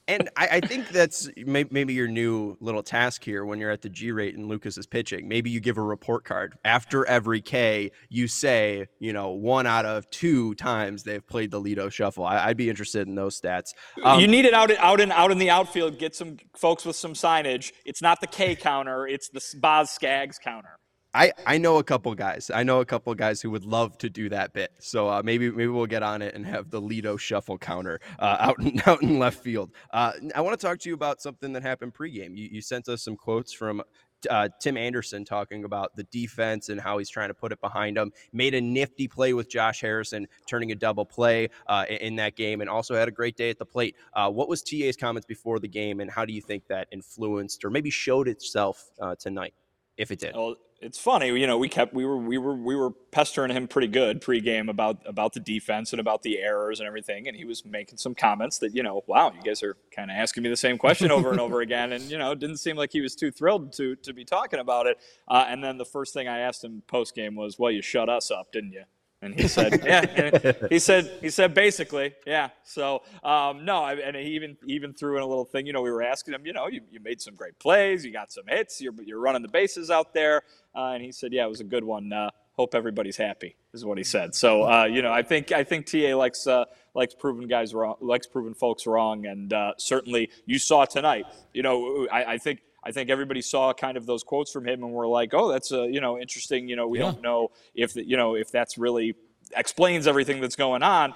and 0.09 0.31
I, 0.37 0.49
I, 0.53 0.61
think 0.61 0.88
that's 0.88 1.29
maybe 1.37 1.92
your 1.92 2.09
new 2.09 2.57
little 2.61 2.83
task 2.83 3.23
here 3.23 3.44
when 3.44 3.59
you're 3.59 3.71
at 3.71 3.83
the 3.83 3.90
G 3.90 4.11
rate 4.11 4.35
and 4.35 4.49
Lucas 4.49 4.79
is 4.79 4.87
pitching. 4.87 5.29
Maybe 5.29 5.51
you 5.51 5.61
give 5.61 5.77
a 5.77 5.83
report 5.83 6.25
card 6.25 6.57
after 6.64 7.07
every 7.07 7.42
K. 7.42 7.92
You 8.09 8.27
say, 8.27 8.87
you 8.99 9.12
know, 9.12 9.31
one 9.31 9.66
out 9.66 9.85
of 9.85 10.09
two 10.11 10.55
times 10.55 11.03
they've 11.03 11.27
played 11.27 11.51
the 11.51 11.61
Lido 11.61 11.90
Shuffle. 11.90 12.25
I, 12.25 12.49
would 12.49 12.57
be 12.57 12.71
interested 12.71 13.07
in 13.07 13.14
those 13.14 13.38
stats. 13.38 13.75
Um, 14.03 14.18
you 14.18 14.27
need 14.27 14.47
it 14.47 14.55
out 14.55 14.71
out 14.79 15.01
in 15.01 15.12
out 15.12 15.31
in 15.31 15.38
the 15.38 15.51
outfield. 15.51 15.99
Get 15.99 16.14
some 16.14 16.38
folks 16.57 16.87
with 16.87 16.97
some 16.97 17.12
signage. 17.12 17.73
It's 17.85 18.01
not 18.01 18.21
the 18.21 18.27
K 18.27 18.57
counter. 18.57 19.07
It's 19.07 19.29
the 19.29 19.44
Boz 19.61 19.90
Scaggs 19.90 20.38
counter. 20.38 20.78
I, 21.14 21.33
I 21.47 21.59
know 21.59 21.79
a 21.79 21.85
couple 21.85 22.14
guys. 22.14 22.51
I 22.55 22.62
know 22.62 22.81
a 22.81 22.85
couple 22.85 23.14
guys 23.14 23.40
who 23.40 23.51
would 23.51 23.64
love 23.64 23.97
to 23.99 24.11
do 24.11 24.29
that 24.29 24.53
bit. 24.53 24.73
So 24.79 25.09
uh, 25.09 25.23
maybe 25.25 25.51
maybe 25.51 25.68
we'll 25.68 25.87
get 25.87 26.03
on 26.03 26.21
it 26.21 26.35
and 26.35 26.44
have 26.47 26.71
the 26.71 26.81
Lido 26.81 27.16
shuffle 27.16 27.57
counter 27.57 28.01
uh, 28.18 28.37
out 28.40 28.61
in, 28.61 28.81
out 28.87 29.03
in 29.03 29.18
left 29.18 29.42
field. 29.42 29.71
Uh, 29.92 30.12
I 30.35 30.40
want 30.42 30.59
to 30.59 30.66
talk 30.66 30.79
to 30.81 30.88
you 30.88 30.94
about 30.94 31.23
something 31.23 31.53
that 31.55 31.62
happened 31.62 31.94
pregame. 31.94 32.37
You, 32.37 32.49
you 32.53 32.61
sent 32.61 32.88
us 32.88 33.03
some 33.03 33.16
quotes 33.16 33.53
from 33.53 33.83
uh, 34.29 34.49
Tim 34.61 34.77
Anderson 34.77 35.25
talking 35.25 35.64
about 35.64 35.94
the 35.97 36.05
defense 36.05 36.68
and 36.68 36.81
how 36.81 36.99
he's 36.99 37.09
trying 37.09 37.29
to 37.29 37.35
put 37.35 37.53
it 37.53 37.61
behind 37.61 37.97
him. 37.97 38.12
Made 38.33 38.55
a 38.55 38.61
nifty 38.61 39.09
play 39.09 39.33
with 39.33 39.49
Josh 39.49 39.81
Harrison, 39.81 40.27
turning 40.47 40.73
a 40.73 40.75
double 40.75 41.05
play 41.07 41.49
uh, 41.68 41.85
in 41.88 42.16
that 42.16 42.37
game, 42.37 42.61
and 42.61 42.68
also 42.68 42.94
had 42.94 43.09
a 43.09 43.12
great 43.12 43.37
day 43.37 43.51
at 43.51 43.59
the 43.59 43.66
plate. 43.66 43.97
Uh, 44.12 44.31
what 44.31 44.49
was 44.49 44.62
TA's 44.62 44.97
comments 44.97 45.27
before 45.27 45.59
the 45.59 45.68
game, 45.68 46.01
and 46.01 46.11
how 46.11 46.25
do 46.25 46.33
you 46.33 46.40
think 46.40 46.66
that 46.68 46.88
influenced 46.92 47.64
or 47.64 47.71
maybe 47.71 47.90
showed 47.90 48.29
itself 48.29 48.90
uh, 49.01 49.14
tonight, 49.14 49.55
if 49.97 50.11
it 50.11 50.18
did? 50.18 50.35
It's 50.81 50.99
funny, 50.99 51.27
you 51.29 51.47
know, 51.47 51.59
we 51.59 51.69
kept 51.69 51.93
we 51.93 52.05
were 52.05 52.17
we 52.17 52.38
were 52.38 52.55
we 52.55 52.77
were 52.77 52.91
pestering 52.91 53.51
him 53.51 53.67
pretty 53.67 53.88
good 53.88 54.21
pregame 54.21 54.71
about 54.71 54.99
about 55.07 55.33
the 55.33 55.41
defense 55.41 55.93
and 55.93 55.99
about 55.99 56.23
the 56.23 56.38
errors 56.38 56.79
and 56.79 56.87
everything, 56.87 57.27
and 57.27 57.37
he 57.37 57.45
was 57.45 57.64
making 57.64 57.99
some 57.99 58.14
comments 58.14 58.59
that 58.59 58.75
you 58.75 58.83
know, 58.83 59.03
wow, 59.07 59.33
you 59.33 59.43
guys 59.43 59.62
are 59.62 59.77
kind 59.95 60.11
of 60.11 60.17
asking 60.17 60.45
me 60.45 60.49
the 60.49 60.57
same 60.57 60.79
question 60.79 61.11
over 61.11 61.31
and 61.33 61.41
over 61.41 61.61
again, 61.62 61.93
and 61.93 62.05
you 62.05 62.17
know, 62.17 62.31
it 62.31 62.38
didn't 62.38 62.59
seem 62.59 62.77
like 62.77 62.93
he 62.93 63.01
was 63.01 63.17
too 63.17 63.33
thrilled 63.33 63.73
to 63.73 63.97
to 63.97 64.12
be 64.12 64.25
talking 64.25 64.61
about 64.61 64.87
it. 64.87 64.99
Uh, 65.27 65.47
and 65.49 65.64
then 65.64 65.79
the 65.79 65.85
first 65.85 66.14
thing 66.14 66.29
I 66.29 66.41
asked 66.41 66.62
him 66.62 66.83
post 66.87 67.14
game 67.14 67.35
was, 67.35 67.59
"Well, 67.59 67.73
you 67.73 67.83
shut 67.83 68.09
us 68.09 68.31
up, 68.31 68.53
didn't 68.53 68.73
you?" 68.73 68.85
And 69.21 69.35
he 69.35 69.49
said, 69.49 69.83
"Yeah." 69.85 70.53
he 70.69 70.79
said, 70.79 71.11
"He 71.21 71.31
said 71.31 71.53
basically, 71.53 72.15
yeah." 72.27 72.51
So 72.63 73.03
um, 73.25 73.65
no, 73.65 73.83
I, 73.83 73.95
and 73.95 74.17
he 74.17 74.35
even 74.35 74.57
even 74.67 74.95
threw 74.95 75.17
in 75.17 75.23
a 75.23 75.27
little 75.27 75.45
thing. 75.45 75.67
You 75.67 75.73
know, 75.73 75.83
we 75.83 75.91
were 75.91 76.03
asking 76.03 76.35
him, 76.35 76.47
you 76.47 76.53
know, 76.53 76.69
you, 76.69 76.83
you 76.91 77.01
made 77.01 77.21
some 77.21 77.35
great 77.35 77.59
plays, 77.59 78.05
you 78.05 78.13
got 78.13 78.31
some 78.31 78.45
hits, 78.47 78.81
you're 78.81 78.95
you're 79.03 79.21
running 79.21 79.43
the 79.43 79.49
bases 79.49 79.91
out 79.91 80.15
there, 80.15 80.43
uh, 80.75 80.93
and 80.93 81.03
he 81.03 81.11
said, 81.11 81.33
"Yeah, 81.33 81.47
it 81.47 81.49
was 81.49 81.61
a 81.61 81.65
good 81.65 81.83
one. 81.85 82.13
Uh, 82.13 82.31
hope 82.53 82.75
everybody's 82.75 83.17
happy," 83.17 83.57
is 83.75 83.85
what 83.85 83.99
he 83.99 84.05
said. 84.05 84.37
So 84.37 84.63
uh, 84.63 84.85
you 84.85 85.03
know, 85.03 85.13
I 85.13 85.23
think 85.23 85.51
I 85.51 85.65
think 85.65 85.87
TA 85.87 86.15
likes 86.17 86.47
uh, 86.47 86.67
likes 86.95 87.15
proving 87.15 87.49
guys 87.49 87.75
wrong, 87.75 87.97
likes 88.01 88.29
proving 88.29 88.55
folks 88.55 88.87
wrong, 88.87 89.27
and 89.27 89.53
uh, 89.53 89.73
certainly 89.79 90.31
you 90.47 90.61
saw 90.61 90.85
tonight. 90.85 91.25
You 91.53 91.63
know, 91.63 92.07
I, 92.11 92.25
I 92.35 92.39
think. 92.39 92.61
I 92.83 92.93
think 92.93 93.11
everybody 93.11 93.43
saw 93.43 93.73
kind 93.73 93.97
of 93.97 94.07
those 94.07 94.23
quotes 94.23 94.53
from 94.53 94.67
him 94.67 94.83
and 94.83 94.93
were 94.93 95.07
like, 95.07 95.35
"Oh, 95.35 95.49
that's 95.51 95.73
a 95.73 95.87
you 95.87 96.01
know 96.01 96.19
interesting. 96.19 96.69
You 96.69 96.77
know, 96.77 96.87
we 96.87 96.99
yeah. 96.99 97.07
don't 97.07 97.23
know 97.23 97.51
if 97.75 97.95
the, 97.95 98.07
you 98.07 98.17
know 98.17 98.35
if 98.35 98.51
that's 98.51 98.79
really 98.79 99.14
explains 99.57 100.07
everything 100.07 100.41
that's 100.41 100.57
going 100.57 100.83
on." 100.83 101.14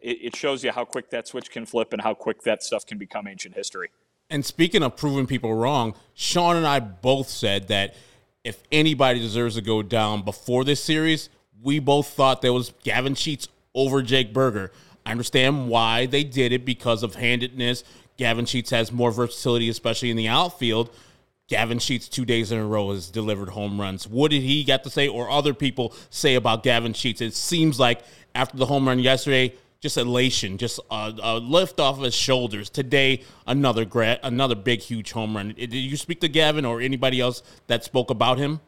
It, 0.00 0.18
it 0.22 0.36
shows 0.36 0.64
you 0.64 0.72
how 0.72 0.84
quick 0.84 1.10
that 1.10 1.28
switch 1.28 1.50
can 1.50 1.66
flip 1.66 1.92
and 1.92 2.00
how 2.00 2.14
quick 2.14 2.42
that 2.42 2.62
stuff 2.62 2.86
can 2.86 2.96
become 2.96 3.26
ancient 3.26 3.54
history. 3.54 3.90
And 4.30 4.46
speaking 4.46 4.82
of 4.82 4.96
proving 4.96 5.26
people 5.26 5.52
wrong, 5.52 5.94
Sean 6.14 6.56
and 6.56 6.66
I 6.66 6.78
both 6.80 7.28
said 7.28 7.68
that 7.68 7.96
if 8.44 8.62
anybody 8.70 9.18
deserves 9.18 9.56
to 9.56 9.60
go 9.60 9.82
down 9.82 10.22
before 10.22 10.64
this 10.64 10.82
series, 10.82 11.28
we 11.62 11.78
both 11.78 12.06
thought 12.06 12.40
there 12.40 12.52
was 12.52 12.72
Gavin 12.84 13.14
Sheets 13.14 13.48
over 13.74 14.02
Jake 14.02 14.32
Burger. 14.32 14.72
I 15.04 15.10
understand 15.10 15.68
why 15.68 16.06
they 16.06 16.24
did 16.24 16.52
it 16.52 16.64
because 16.64 17.02
of 17.02 17.16
handedness. 17.16 17.84
Gavin 18.20 18.44
Sheets 18.44 18.68
has 18.68 18.92
more 18.92 19.10
versatility, 19.10 19.70
especially 19.70 20.10
in 20.10 20.16
the 20.18 20.28
outfield. 20.28 20.90
Gavin 21.48 21.78
Sheets 21.78 22.06
two 22.06 22.26
days 22.26 22.52
in 22.52 22.58
a 22.58 22.66
row 22.66 22.92
has 22.92 23.08
delivered 23.08 23.48
home 23.48 23.80
runs. 23.80 24.06
What 24.06 24.30
did 24.30 24.42
he 24.42 24.62
get 24.62 24.84
to 24.84 24.90
say, 24.90 25.08
or 25.08 25.30
other 25.30 25.54
people 25.54 25.94
say 26.10 26.34
about 26.34 26.62
Gavin 26.62 26.92
Sheets? 26.92 27.22
It 27.22 27.32
seems 27.32 27.80
like 27.80 28.02
after 28.34 28.58
the 28.58 28.66
home 28.66 28.86
run 28.86 28.98
yesterday, 28.98 29.54
just 29.80 29.96
elation, 29.96 30.58
just 30.58 30.80
a, 30.90 31.14
a, 31.22 31.38
lift 31.38 31.80
off 31.80 31.96
of 31.96 32.04
his 32.04 32.14
shoulders. 32.14 32.68
Today, 32.68 33.22
another 33.46 33.86
gra- 33.86 34.20
another 34.22 34.54
big, 34.54 34.80
huge 34.80 35.12
home 35.12 35.34
run. 35.34 35.54
Did 35.56 35.72
you 35.72 35.96
speak 35.96 36.20
to 36.20 36.28
Gavin 36.28 36.66
or 36.66 36.82
anybody 36.82 37.22
else 37.22 37.42
that 37.68 37.84
spoke 37.84 38.10
about 38.10 38.36
him? 38.36 38.60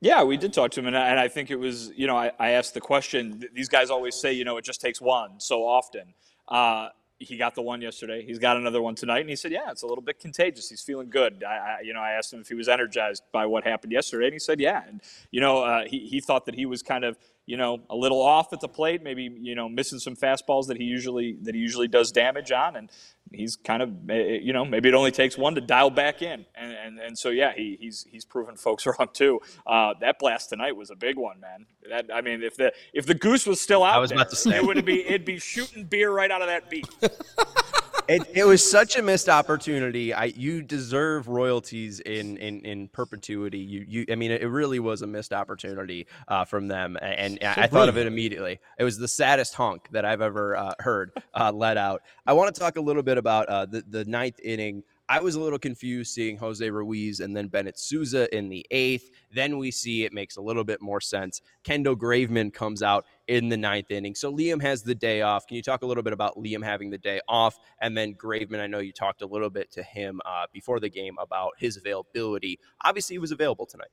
Yeah, 0.00 0.22
we 0.22 0.36
did 0.36 0.52
talk 0.52 0.70
to 0.70 0.80
him, 0.80 0.86
and 0.86 0.96
I, 0.96 1.08
and 1.08 1.18
I 1.18 1.26
think 1.26 1.50
it 1.50 1.56
was, 1.56 1.90
you 1.96 2.06
know, 2.06 2.16
I, 2.16 2.30
I, 2.38 2.50
asked 2.50 2.74
the 2.74 2.80
question. 2.80 3.42
These 3.52 3.68
guys 3.68 3.90
always 3.90 4.14
say, 4.14 4.32
you 4.32 4.44
know, 4.44 4.58
it 4.58 4.64
just 4.64 4.80
takes 4.80 5.00
one 5.00 5.40
so 5.40 5.66
often. 5.66 6.14
Uh, 6.46 6.90
he 7.18 7.36
got 7.36 7.54
the 7.54 7.62
one 7.62 7.80
yesterday. 7.80 8.24
He's 8.24 8.38
got 8.38 8.56
another 8.56 8.82
one 8.82 8.94
tonight, 8.94 9.20
and 9.20 9.30
he 9.30 9.36
said, 9.36 9.52
"Yeah, 9.52 9.70
it's 9.70 9.82
a 9.82 9.86
little 9.86 10.02
bit 10.02 10.18
contagious. 10.18 10.68
He's 10.68 10.82
feeling 10.82 11.08
good." 11.08 11.42
I, 11.44 11.54
I 11.56 11.80
you 11.82 11.94
know, 11.94 12.00
I 12.00 12.12
asked 12.12 12.32
him 12.32 12.40
if 12.40 12.48
he 12.48 12.54
was 12.54 12.68
energized 12.68 13.22
by 13.32 13.46
what 13.46 13.64
happened 13.64 13.92
yesterday, 13.92 14.26
and 14.26 14.32
he 14.32 14.38
said, 14.38 14.60
"Yeah." 14.60 14.82
And 14.86 15.00
you 15.30 15.40
know, 15.40 15.62
uh, 15.62 15.84
he 15.86 16.00
he 16.00 16.20
thought 16.20 16.46
that 16.46 16.54
he 16.54 16.66
was 16.66 16.82
kind 16.82 17.04
of 17.04 17.16
you 17.46 17.56
know, 17.56 17.80
a 17.88 17.96
little 17.96 18.20
off 18.20 18.52
at 18.52 18.60
the 18.60 18.68
plate, 18.68 19.02
maybe 19.02 19.30
you 19.40 19.54
know 19.54 19.68
missing 19.68 20.00
some 20.00 20.16
fastballs 20.16 20.66
that 20.66 20.76
he 20.76 20.84
usually 20.84 21.36
that 21.42 21.54
he 21.54 21.60
usually 21.60 21.88
does 21.88 22.10
damage 22.10 22.50
on, 22.50 22.76
and 22.76 22.90
he's 23.32 23.56
kind 23.56 23.82
of 23.82 23.90
eh, 24.08 24.14
eh, 24.14 24.38
you 24.42 24.52
know 24.52 24.64
maybe 24.64 24.88
it 24.88 24.94
only 24.94 25.10
takes 25.10 25.36
one 25.36 25.54
to 25.54 25.60
dial 25.60 25.90
back 25.90 26.22
in, 26.22 26.44
and 26.54 26.72
and, 26.72 26.98
and 26.98 27.18
so 27.18 27.30
yeah, 27.30 27.52
he, 27.54 27.76
he's 27.80 28.06
he's 28.10 28.24
proven 28.24 28.56
folks 28.56 28.86
wrong 28.98 29.08
too. 29.12 29.40
Uh, 29.66 29.94
that 30.00 30.18
blast 30.18 30.50
tonight 30.50 30.76
was 30.76 30.90
a 30.90 30.96
big 30.96 31.16
one, 31.16 31.40
man. 31.40 31.66
That 31.88 32.06
I 32.12 32.20
mean, 32.20 32.42
if 32.42 32.56
the 32.56 32.72
if 32.92 33.06
the 33.06 33.14
goose 33.14 33.46
was 33.46 33.60
still 33.60 33.84
out, 33.84 33.96
I 33.96 33.98
was 33.98 34.10
there, 34.10 34.18
about 34.18 34.30
to 34.30 34.36
say 34.36 34.56
it 34.56 34.64
would 34.64 34.84
be 34.84 35.06
it'd 35.06 35.24
be 35.24 35.38
shooting 35.38 35.84
beer 35.84 36.10
right 36.10 36.30
out 36.30 36.42
of 36.42 36.48
that 36.48 36.70
beak. 36.70 36.86
it, 38.08 38.22
it 38.34 38.44
was 38.44 38.68
such 38.68 38.96
a 38.96 39.02
missed 39.02 39.28
opportunity. 39.28 40.12
I 40.12 40.26
you 40.26 40.62
deserve 40.62 41.28
royalties 41.28 42.00
in 42.00 42.36
in 42.36 42.60
in 42.60 42.88
perpetuity. 42.88 43.58
You 43.58 43.84
you 43.88 44.04
I 44.10 44.14
mean 44.14 44.30
it 44.30 44.48
really 44.48 44.78
was 44.78 45.02
a 45.02 45.06
missed 45.06 45.32
opportunity 45.32 46.06
uh, 46.28 46.44
from 46.44 46.68
them, 46.68 46.96
and, 47.00 47.38
and 47.40 47.56
so 47.56 47.62
I 47.62 47.66
thought 47.66 47.88
of 47.88 47.96
it 47.96 48.06
immediately. 48.06 48.58
It 48.78 48.84
was 48.84 48.98
the 48.98 49.08
saddest 49.08 49.54
honk 49.54 49.88
that 49.92 50.04
I've 50.04 50.20
ever 50.20 50.56
uh, 50.56 50.74
heard 50.80 51.12
uh, 51.34 51.52
let 51.52 51.76
out. 51.76 52.02
I 52.26 52.32
want 52.32 52.54
to 52.54 52.60
talk 52.60 52.76
a 52.76 52.80
little 52.80 53.02
bit 53.02 53.18
about 53.18 53.48
uh, 53.48 53.66
the 53.66 53.84
the 53.88 54.04
ninth 54.04 54.40
inning. 54.42 54.82
I 55.08 55.20
was 55.20 55.36
a 55.36 55.40
little 55.40 55.58
confused 55.58 56.12
seeing 56.12 56.36
Jose 56.36 56.68
Ruiz 56.68 57.20
and 57.20 57.36
then 57.36 57.46
Bennett 57.46 57.78
Sousa 57.78 58.34
in 58.36 58.48
the 58.48 58.66
eighth. 58.72 59.10
Then 59.32 59.58
we 59.58 59.70
see 59.70 60.04
it 60.04 60.12
makes 60.12 60.36
a 60.36 60.40
little 60.40 60.64
bit 60.64 60.82
more 60.82 61.00
sense. 61.00 61.42
Kendall 61.62 61.96
Graveman 61.96 62.52
comes 62.52 62.82
out 62.82 63.06
in 63.28 63.48
the 63.48 63.56
ninth 63.56 63.90
inning. 63.90 64.16
So 64.16 64.32
Liam 64.32 64.60
has 64.62 64.82
the 64.82 64.94
day 64.94 65.22
off. 65.22 65.46
Can 65.46 65.56
you 65.56 65.62
talk 65.62 65.82
a 65.82 65.86
little 65.86 66.02
bit 66.02 66.12
about 66.12 66.36
Liam 66.36 66.64
having 66.64 66.90
the 66.90 66.98
day 66.98 67.20
off? 67.28 67.58
And 67.80 67.96
then 67.96 68.14
Graveman, 68.14 68.60
I 68.60 68.66
know 68.66 68.80
you 68.80 68.92
talked 68.92 69.22
a 69.22 69.26
little 69.26 69.50
bit 69.50 69.70
to 69.72 69.82
him 69.82 70.20
uh, 70.24 70.46
before 70.52 70.80
the 70.80 70.90
game 70.90 71.16
about 71.20 71.52
his 71.58 71.76
availability. 71.76 72.58
Obviously, 72.82 73.14
he 73.14 73.18
was 73.18 73.30
available 73.30 73.66
tonight. 73.66 73.90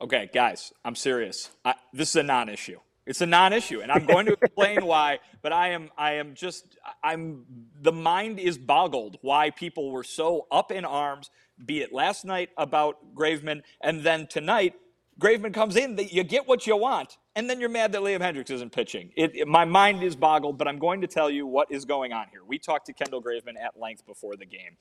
Okay, 0.00 0.28
guys, 0.32 0.72
I'm 0.84 0.94
serious. 0.94 1.50
I, 1.64 1.74
this 1.92 2.10
is 2.10 2.16
a 2.16 2.22
non 2.22 2.48
issue. 2.48 2.78
It's 3.08 3.22
a 3.22 3.26
non-issue, 3.26 3.80
and 3.80 3.90
I'm 3.90 4.04
going 4.04 4.26
to 4.26 4.34
explain 4.34 4.84
why. 4.84 5.20
But 5.40 5.54
I 5.54 5.68
am, 5.70 5.88
I 5.96 6.12
am 6.12 6.34
just, 6.34 6.76
I'm. 7.02 7.46
The 7.80 7.90
mind 7.90 8.38
is 8.38 8.58
boggled 8.58 9.16
why 9.22 9.48
people 9.48 9.90
were 9.90 10.04
so 10.04 10.46
up 10.50 10.70
in 10.70 10.84
arms. 10.84 11.30
Be 11.64 11.80
it 11.80 11.90
last 11.90 12.26
night 12.26 12.50
about 12.58 13.14
Graveman, 13.14 13.62
and 13.80 14.04
then 14.04 14.26
tonight, 14.26 14.74
Graveman 15.18 15.54
comes 15.54 15.76
in. 15.76 15.96
That 15.96 16.12
You 16.12 16.22
get 16.22 16.46
what 16.46 16.66
you 16.66 16.76
want, 16.76 17.16
and 17.34 17.48
then 17.48 17.60
you're 17.60 17.70
mad 17.70 17.92
that 17.92 18.02
Liam 18.02 18.20
Hendriks 18.20 18.50
isn't 18.50 18.72
pitching. 18.72 19.10
It, 19.16 19.34
it, 19.34 19.48
my 19.48 19.64
mind 19.64 20.02
is 20.02 20.14
boggled, 20.14 20.58
but 20.58 20.68
I'm 20.68 20.78
going 20.78 21.00
to 21.00 21.06
tell 21.06 21.30
you 21.30 21.46
what 21.46 21.72
is 21.72 21.86
going 21.86 22.12
on 22.12 22.26
here. 22.30 22.42
We 22.46 22.58
talked 22.58 22.84
to 22.86 22.92
Kendall 22.92 23.22
Graveman 23.22 23.58
at 23.58 23.80
length 23.80 24.04
before 24.04 24.36
the 24.36 24.46
game. 24.46 24.76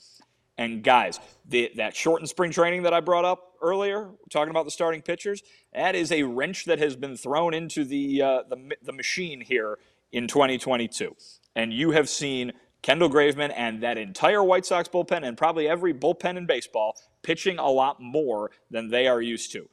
And 0.57 0.83
guys, 0.83 1.19
the, 1.47 1.71
that 1.75 1.95
shortened 1.95 2.29
spring 2.29 2.51
training 2.51 2.83
that 2.83 2.93
I 2.93 2.99
brought 2.99 3.25
up 3.25 3.53
earlier, 3.61 4.09
talking 4.31 4.49
about 4.49 4.65
the 4.65 4.71
starting 4.71 5.01
pitchers, 5.01 5.43
that 5.73 5.95
is 5.95 6.11
a 6.11 6.23
wrench 6.23 6.65
that 6.65 6.79
has 6.79 6.95
been 6.95 7.15
thrown 7.15 7.53
into 7.53 7.85
the, 7.85 8.21
uh, 8.21 8.43
the, 8.49 8.75
the 8.81 8.93
machine 8.93 9.41
here 9.41 9.77
in 10.11 10.27
2022. 10.27 11.15
And 11.55 11.71
you 11.71 11.91
have 11.91 12.09
seen 12.09 12.53
Kendall 12.81 13.09
Graveman 13.09 13.53
and 13.55 13.83
that 13.83 13.97
entire 13.97 14.43
White 14.43 14.65
Sox 14.65 14.87
bullpen 14.87 15.23
and 15.27 15.37
probably 15.37 15.67
every 15.67 15.93
bullpen 15.93 16.37
in 16.37 16.45
baseball 16.45 16.97
pitching 17.21 17.59
a 17.59 17.69
lot 17.69 18.01
more 18.01 18.51
than 18.71 18.89
they 18.89 19.07
are 19.07 19.21
used 19.21 19.51
to. 19.51 19.69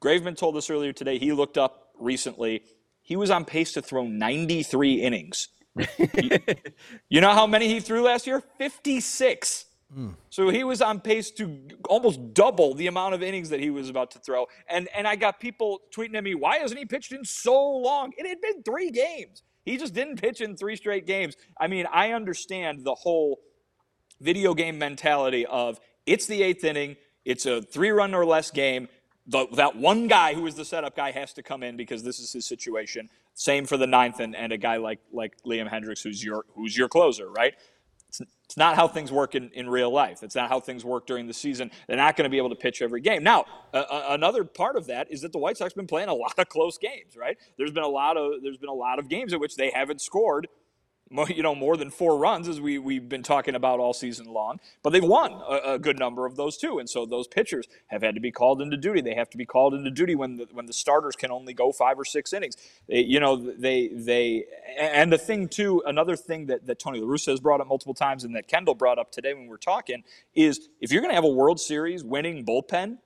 Graveman 0.00 0.36
told 0.36 0.56
us 0.56 0.68
earlier 0.68 0.92
today 0.92 1.18
he 1.18 1.32
looked 1.32 1.56
up 1.56 1.90
recently. 1.98 2.62
He 3.02 3.16
was 3.16 3.30
on 3.30 3.44
pace 3.44 3.72
to 3.72 3.82
throw 3.82 4.06
93 4.06 4.94
innings. 5.00 5.48
you 7.08 7.20
know 7.20 7.32
how 7.32 7.46
many 7.46 7.68
he 7.68 7.80
threw 7.80 8.02
last 8.02 8.26
year? 8.26 8.42
56. 8.58 9.64
So 10.30 10.48
he 10.48 10.64
was 10.64 10.82
on 10.82 11.00
pace 11.00 11.30
to 11.32 11.58
almost 11.88 12.34
double 12.34 12.74
the 12.74 12.86
amount 12.86 13.14
of 13.14 13.22
innings 13.22 13.50
that 13.50 13.60
he 13.60 13.70
was 13.70 13.88
about 13.88 14.10
to 14.12 14.18
throw. 14.18 14.46
And 14.68 14.88
and 14.94 15.06
I 15.06 15.16
got 15.16 15.40
people 15.40 15.82
tweeting 15.94 16.16
at 16.16 16.24
me, 16.24 16.34
why 16.34 16.58
hasn't 16.58 16.78
he 16.78 16.86
pitched 16.86 17.12
in 17.12 17.24
so 17.24 17.54
long? 17.54 18.12
It 18.16 18.26
had 18.26 18.40
been 18.40 18.62
three 18.62 18.90
games. 18.90 19.42
He 19.64 19.76
just 19.76 19.94
didn't 19.94 20.20
pitch 20.20 20.40
in 20.40 20.56
three 20.56 20.76
straight 20.76 21.06
games. 21.06 21.36
I 21.58 21.68
mean, 21.68 21.86
I 21.92 22.12
understand 22.12 22.84
the 22.84 22.94
whole 22.94 23.40
video 24.20 24.54
game 24.54 24.78
mentality 24.78 25.46
of 25.46 25.80
it's 26.06 26.26
the 26.26 26.42
eighth 26.42 26.64
inning, 26.64 26.96
it's 27.24 27.46
a 27.46 27.62
three 27.62 27.90
run 27.90 28.14
or 28.14 28.26
less 28.26 28.50
game. 28.50 28.88
The, 29.26 29.46
that 29.54 29.74
one 29.76 30.06
guy 30.06 30.34
who 30.34 30.46
is 30.46 30.54
the 30.54 30.66
setup 30.66 30.94
guy 30.94 31.10
has 31.10 31.32
to 31.34 31.42
come 31.42 31.62
in 31.62 31.78
because 31.78 32.02
this 32.02 32.18
is 32.18 32.30
his 32.30 32.44
situation. 32.44 33.08
Same 33.32 33.64
for 33.64 33.78
the 33.78 33.86
ninth 33.86 34.20
and, 34.20 34.36
and 34.36 34.52
a 34.52 34.58
guy 34.58 34.76
like 34.76 35.00
like 35.12 35.32
Liam 35.46 35.68
Hendriks, 35.68 36.02
who's 36.02 36.22
your 36.22 36.44
who's 36.54 36.76
your 36.76 36.88
closer, 36.88 37.30
right? 37.30 37.54
It's, 38.20 38.56
not 38.56 38.76
how 38.76 38.86
things 38.86 39.10
work 39.10 39.34
in, 39.34 39.50
in 39.52 39.68
real 39.68 39.90
life. 39.90 40.22
It's 40.22 40.36
not 40.36 40.48
how 40.48 40.60
things 40.60 40.84
work 40.84 41.06
during 41.06 41.26
the 41.26 41.34
season. 41.34 41.70
They're 41.88 41.96
not 41.96 42.16
going 42.16 42.24
to 42.24 42.30
be 42.30 42.36
able 42.36 42.50
to 42.50 42.56
pitch 42.56 42.82
every 42.82 43.00
game. 43.00 43.24
Now, 43.24 43.46
another 43.72 44.44
part 44.44 44.76
of 44.76 44.86
that 44.86 45.10
is 45.10 45.22
that 45.22 45.32
the 45.32 45.38
White 45.38 45.56
Sox 45.56 45.72
have 45.72 45.76
been 45.76 45.86
playing 45.86 46.08
a 46.08 46.14
lot 46.14 46.38
of 46.38 46.48
close 46.48 46.78
games, 46.78 47.16
right? 47.16 47.36
There's 47.58 47.72
been 47.72 47.82
a 47.82 47.88
lot 47.88 48.16
of 48.16 48.42
there's 48.42 48.58
been 48.58 48.68
a 48.68 48.74
lot 48.74 48.98
of 48.98 49.08
games 49.08 49.32
in 49.32 49.40
which 49.40 49.56
they 49.56 49.70
haven't 49.70 50.00
scored 50.00 50.48
you 51.28 51.42
know, 51.42 51.54
more 51.54 51.76
than 51.76 51.90
four 51.90 52.16
runs, 52.16 52.48
as 52.48 52.60
we, 52.60 52.78
we've 52.78 53.08
been 53.08 53.22
talking 53.22 53.54
about 53.54 53.78
all 53.78 53.92
season 53.92 54.26
long. 54.26 54.58
But 54.82 54.90
they've 54.90 55.04
won 55.04 55.32
a, 55.32 55.74
a, 55.74 55.78
good 55.78 55.98
number 55.98 56.26
of 56.26 56.36
those 56.36 56.56
too. 56.56 56.78
And 56.78 56.88
so 56.88 57.04
those 57.04 57.26
pitchers 57.26 57.66
have 57.88 58.02
had 58.02 58.14
to 58.14 58.20
be 58.20 58.32
called 58.32 58.62
into 58.62 58.76
duty. 58.76 59.00
They 59.00 59.14
have 59.14 59.30
to 59.30 59.36
be 59.36 59.44
called 59.44 59.74
into 59.74 59.90
duty 59.90 60.14
when 60.14 60.36
the, 60.36 60.48
when 60.52 60.66
the 60.66 60.72
starters 60.72 61.14
can 61.14 61.30
only 61.30 61.52
go 61.52 61.72
five 61.72 61.98
or 61.98 62.04
six 62.04 62.32
innings. 62.32 62.56
They, 62.88 63.00
you 63.00 63.20
know, 63.20 63.36
they, 63.36 63.88
they, 63.88 64.44
and 64.78 65.12
the 65.12 65.18
thing 65.18 65.48
too, 65.48 65.82
another 65.86 66.16
thing 66.16 66.46
that, 66.46 66.66
that 66.66 66.78
Tony 66.78 67.00
La 67.00 67.06
Russa 67.06 67.30
has 67.30 67.40
brought 67.40 67.60
up 67.60 67.68
multiple 67.68 67.94
times 67.94 68.24
and 68.24 68.34
that 68.34 68.48
Kendall 68.48 68.74
brought 68.74 68.98
up 68.98 69.12
today 69.12 69.34
when 69.34 69.46
we 69.46 69.54
are 69.54 69.58
talking 69.58 70.02
is 70.34 70.68
if 70.80 70.90
you're 70.90 71.02
going 71.02 71.12
to 71.12 71.16
have 71.16 71.24
a 71.24 71.28
World 71.28 71.60
Series 71.60 72.02
winning 72.02 72.44
bullpen, 72.44 72.98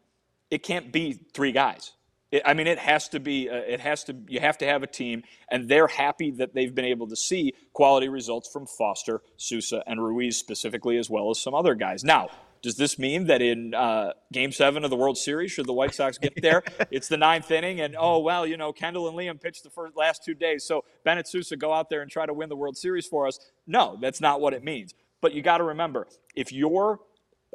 it 0.51 0.63
can't 0.63 0.93
be 0.93 1.13
three 1.13 1.53
guys. 1.53 1.93
It, 2.31 2.43
I 2.45 2.55
mean, 2.55 2.67
it 2.67 2.79
has 2.79 3.09
to 3.11 3.21
be. 3.21 3.49
Uh, 3.49 3.57
it 3.57 3.81
has 3.81 4.05
to. 4.05 4.17
You 4.29 4.41
have 4.41 4.59
to 4.59 4.67
have 4.67 4.83
a 4.83 4.87
team, 4.87 5.23
and 5.51 5.69
they're 5.69 5.87
happy 5.87 6.31
that 6.33 6.55
they've 6.55 6.75
been 6.75 6.85
able 6.85 7.09
to 7.09 7.17
see 7.17 7.55
quality 7.73 8.09
results 8.09 8.51
from 8.53 8.67
Foster, 8.67 9.23
Sousa, 9.37 9.83
and 9.87 10.03
Ruiz 10.03 10.37
specifically, 10.37 10.99
as 10.99 11.09
well 11.09 11.31
as 11.31 11.41
some 11.41 11.55
other 11.55 11.75
guys. 11.75 12.05
Now, 12.05 12.29
does 12.63 12.77
this 12.77 12.99
mean 12.99 13.27
that 13.27 13.41
in 13.41 13.73
uh, 13.73 14.13
Game 14.33 14.53
Seven 14.53 14.85
of 14.85 14.91
the 14.91 14.97
World 14.97 15.17
Series, 15.17 15.53
should 15.53 15.67
the 15.67 15.73
White 15.73 15.95
Sox 15.95 16.19
get 16.19 16.41
there, 16.41 16.63
it's 16.91 17.09
the 17.09 17.17
ninth 17.17 17.51
inning, 17.51 17.81
and 17.81 17.97
oh 17.99 18.19
well, 18.19 18.47
you 18.47 18.57
know, 18.57 18.73
Kendall 18.73 19.09
and 19.09 19.17
Liam 19.17 19.41
pitched 19.41 19.63
the 19.63 19.71
first 19.71 19.97
last 19.97 20.25
two 20.25 20.35
days, 20.35 20.65
so 20.65 20.85
Bennett 21.05 21.29
Sousa 21.29 21.57
go 21.57 21.73
out 21.73 21.89
there 21.89 22.03
and 22.03 22.11
try 22.11 22.27
to 22.27 22.35
win 22.35 22.49
the 22.49 22.57
World 22.57 22.77
Series 22.77 23.07
for 23.07 23.27
us? 23.27 23.39
No, 23.67 23.97
that's 24.01 24.21
not 24.21 24.41
what 24.41 24.53
it 24.53 24.63
means. 24.63 24.95
But 25.21 25.35
you 25.35 25.43
got 25.43 25.59
to 25.59 25.65
remember, 25.65 26.07
if 26.37 26.53
your 26.53 27.01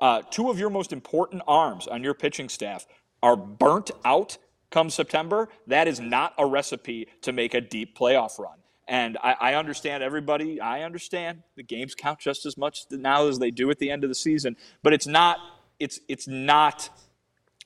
uh, 0.02 0.22
two 0.32 0.50
of 0.50 0.60
your 0.60 0.70
most 0.70 0.92
important 0.92 1.44
arms 1.48 1.88
on 1.88 2.04
your 2.04 2.14
pitching 2.14 2.50
staff 2.50 2.86
are 3.22 3.38
burnt 3.38 3.92
out 4.04 4.38
come 4.74 4.90
September, 4.90 5.48
that 5.68 5.88
is 5.88 6.00
not 6.00 6.34
a 6.38 6.46
recipe 6.46 7.08
to 7.22 7.32
make 7.32 7.54
a 7.54 7.62
deep 7.62 7.98
playoff 7.98 8.40
run. 8.40 8.58
And 8.88 9.18
I, 9.24 9.36
I, 9.40 9.54
understand 9.54 10.04
everybody, 10.04 10.60
I 10.60 10.82
understand 10.82 11.44
the 11.56 11.64
games 11.64 11.96
count 11.96 12.20
just 12.20 12.46
as 12.46 12.58
much 12.58 12.82
now 12.90 13.28
as 13.28 13.40
they 13.40 13.52
do 13.52 13.70
at 13.70 13.80
the 13.80 13.90
end 13.90 14.04
of 14.04 14.10
the 14.10 14.16
season, 14.16 14.58
but 14.82 14.92
it's 14.92 15.08
not, 15.08 15.38
it's, 15.80 16.00
it's 16.10 16.28
not 16.28 16.90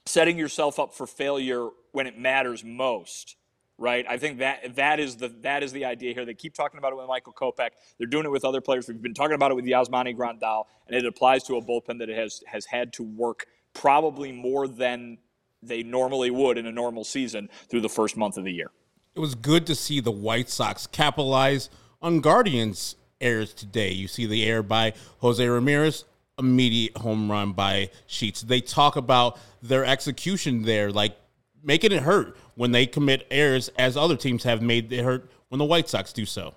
setting 0.05 0.37
yourself 0.37 0.77
up 0.79 0.93
for 0.93 1.07
failure 1.07 1.69
when 1.91 2.05
it 2.05 2.19
matters 2.19 2.63
most. 2.63 3.35
Right, 3.79 4.07
I 4.09 4.17
think 4.17 4.39
that 4.39 4.75
that 4.77 4.99
is 4.99 5.17
the 5.17 5.27
that 5.43 5.61
is 5.61 5.71
the 5.71 5.85
idea 5.85 6.11
here. 6.11 6.25
They 6.25 6.33
keep 6.33 6.55
talking 6.55 6.79
about 6.79 6.93
it 6.93 6.95
with 6.95 7.05
Michael 7.05 7.31
Kopech. 7.31 7.69
They're 7.99 8.07
doing 8.07 8.25
it 8.25 8.31
with 8.31 8.43
other 8.43 8.59
players. 8.59 8.87
We've 8.87 8.99
been 8.99 9.13
talking 9.13 9.35
about 9.35 9.51
it 9.51 9.53
with 9.53 9.65
Yasmani 9.65 10.17
Grandal, 10.17 10.63
and 10.87 10.95
it 10.95 11.05
applies 11.05 11.43
to 11.43 11.57
a 11.57 11.61
bullpen 11.61 11.99
that 11.99 12.09
has 12.09 12.41
has 12.47 12.65
had 12.65 12.91
to 12.93 13.03
work 13.03 13.45
probably 13.75 14.31
more 14.31 14.67
than 14.67 15.19
they 15.61 15.83
normally 15.83 16.29
would 16.31 16.57
in 16.57 16.65
a 16.65 16.71
normal 16.71 17.03
season 17.03 17.49
through 17.69 17.81
the 17.81 17.89
first 17.89 18.17
month 18.17 18.37
of 18.37 18.43
the 18.43 18.51
year. 18.51 18.71
It 19.15 19.19
was 19.19 19.35
good 19.35 19.65
to 19.67 19.75
see 19.75 19.99
the 19.99 20.11
White 20.11 20.49
Sox 20.49 20.85
capitalize 20.87 21.69
on 22.01 22.19
Guardians 22.19 22.95
errors 23.19 23.53
today. 23.53 23.91
You 23.91 24.07
see 24.07 24.25
the 24.25 24.45
error 24.45 24.63
by 24.63 24.93
Jose 25.19 25.45
Ramirez, 25.45 26.05
immediate 26.37 26.97
home 26.97 27.31
run 27.31 27.53
by 27.53 27.89
Sheets. 28.05 28.41
They 28.41 28.61
talk 28.61 28.95
about 28.95 29.39
their 29.61 29.83
execution 29.83 30.63
there, 30.63 30.91
like 30.91 31.17
making 31.63 31.91
it 31.91 32.03
hurt 32.03 32.37
when 32.55 32.71
they 32.71 32.85
commit 32.85 33.25
errors, 33.31 33.69
as 33.77 33.97
other 33.97 34.15
teams 34.15 34.43
have 34.43 34.61
made 34.61 34.93
it 34.93 35.03
hurt 35.03 35.31
when 35.49 35.59
the 35.59 35.65
White 35.65 35.89
Sox 35.89 36.13
do 36.13 36.25
so. 36.25 36.53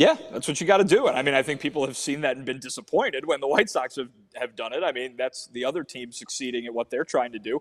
Yeah, 0.00 0.16
that's 0.32 0.48
what 0.48 0.58
you 0.62 0.66
got 0.66 0.78
to 0.78 0.84
do. 0.84 1.08
And 1.08 1.18
I 1.18 1.20
mean, 1.20 1.34
I 1.34 1.42
think 1.42 1.60
people 1.60 1.84
have 1.84 1.94
seen 1.94 2.22
that 2.22 2.34
and 2.38 2.46
been 2.46 2.58
disappointed 2.58 3.26
when 3.26 3.40
the 3.40 3.46
White 3.46 3.68
Sox 3.68 3.96
have, 3.96 4.08
have 4.34 4.56
done 4.56 4.72
it. 4.72 4.82
I 4.82 4.92
mean, 4.92 5.14
that's 5.14 5.50
the 5.52 5.66
other 5.66 5.84
team 5.84 6.10
succeeding 6.10 6.64
at 6.64 6.72
what 6.72 6.88
they're 6.88 7.04
trying 7.04 7.32
to 7.32 7.38
do. 7.38 7.60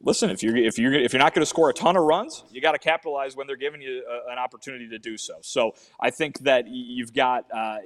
Listen, 0.00 0.30
if 0.30 0.42
you're 0.42 0.56
if 0.56 0.78
you're 0.78 0.94
if 0.94 1.12
you're 1.12 1.22
not 1.22 1.34
going 1.34 1.42
to 1.42 1.46
score 1.46 1.68
a 1.68 1.74
ton 1.74 1.94
of 1.94 2.04
runs, 2.04 2.42
you 2.50 2.62
got 2.62 2.72
to 2.72 2.78
capitalize 2.78 3.36
when 3.36 3.46
they're 3.46 3.54
giving 3.54 3.82
you 3.82 4.02
a, 4.10 4.32
an 4.32 4.38
opportunity 4.38 4.88
to 4.88 4.98
do 4.98 5.18
so. 5.18 5.34
So 5.42 5.74
I 6.00 6.08
think 6.08 6.40
that 6.40 6.66
you've 6.66 7.12
got 7.12 7.44
uh, 7.54 7.76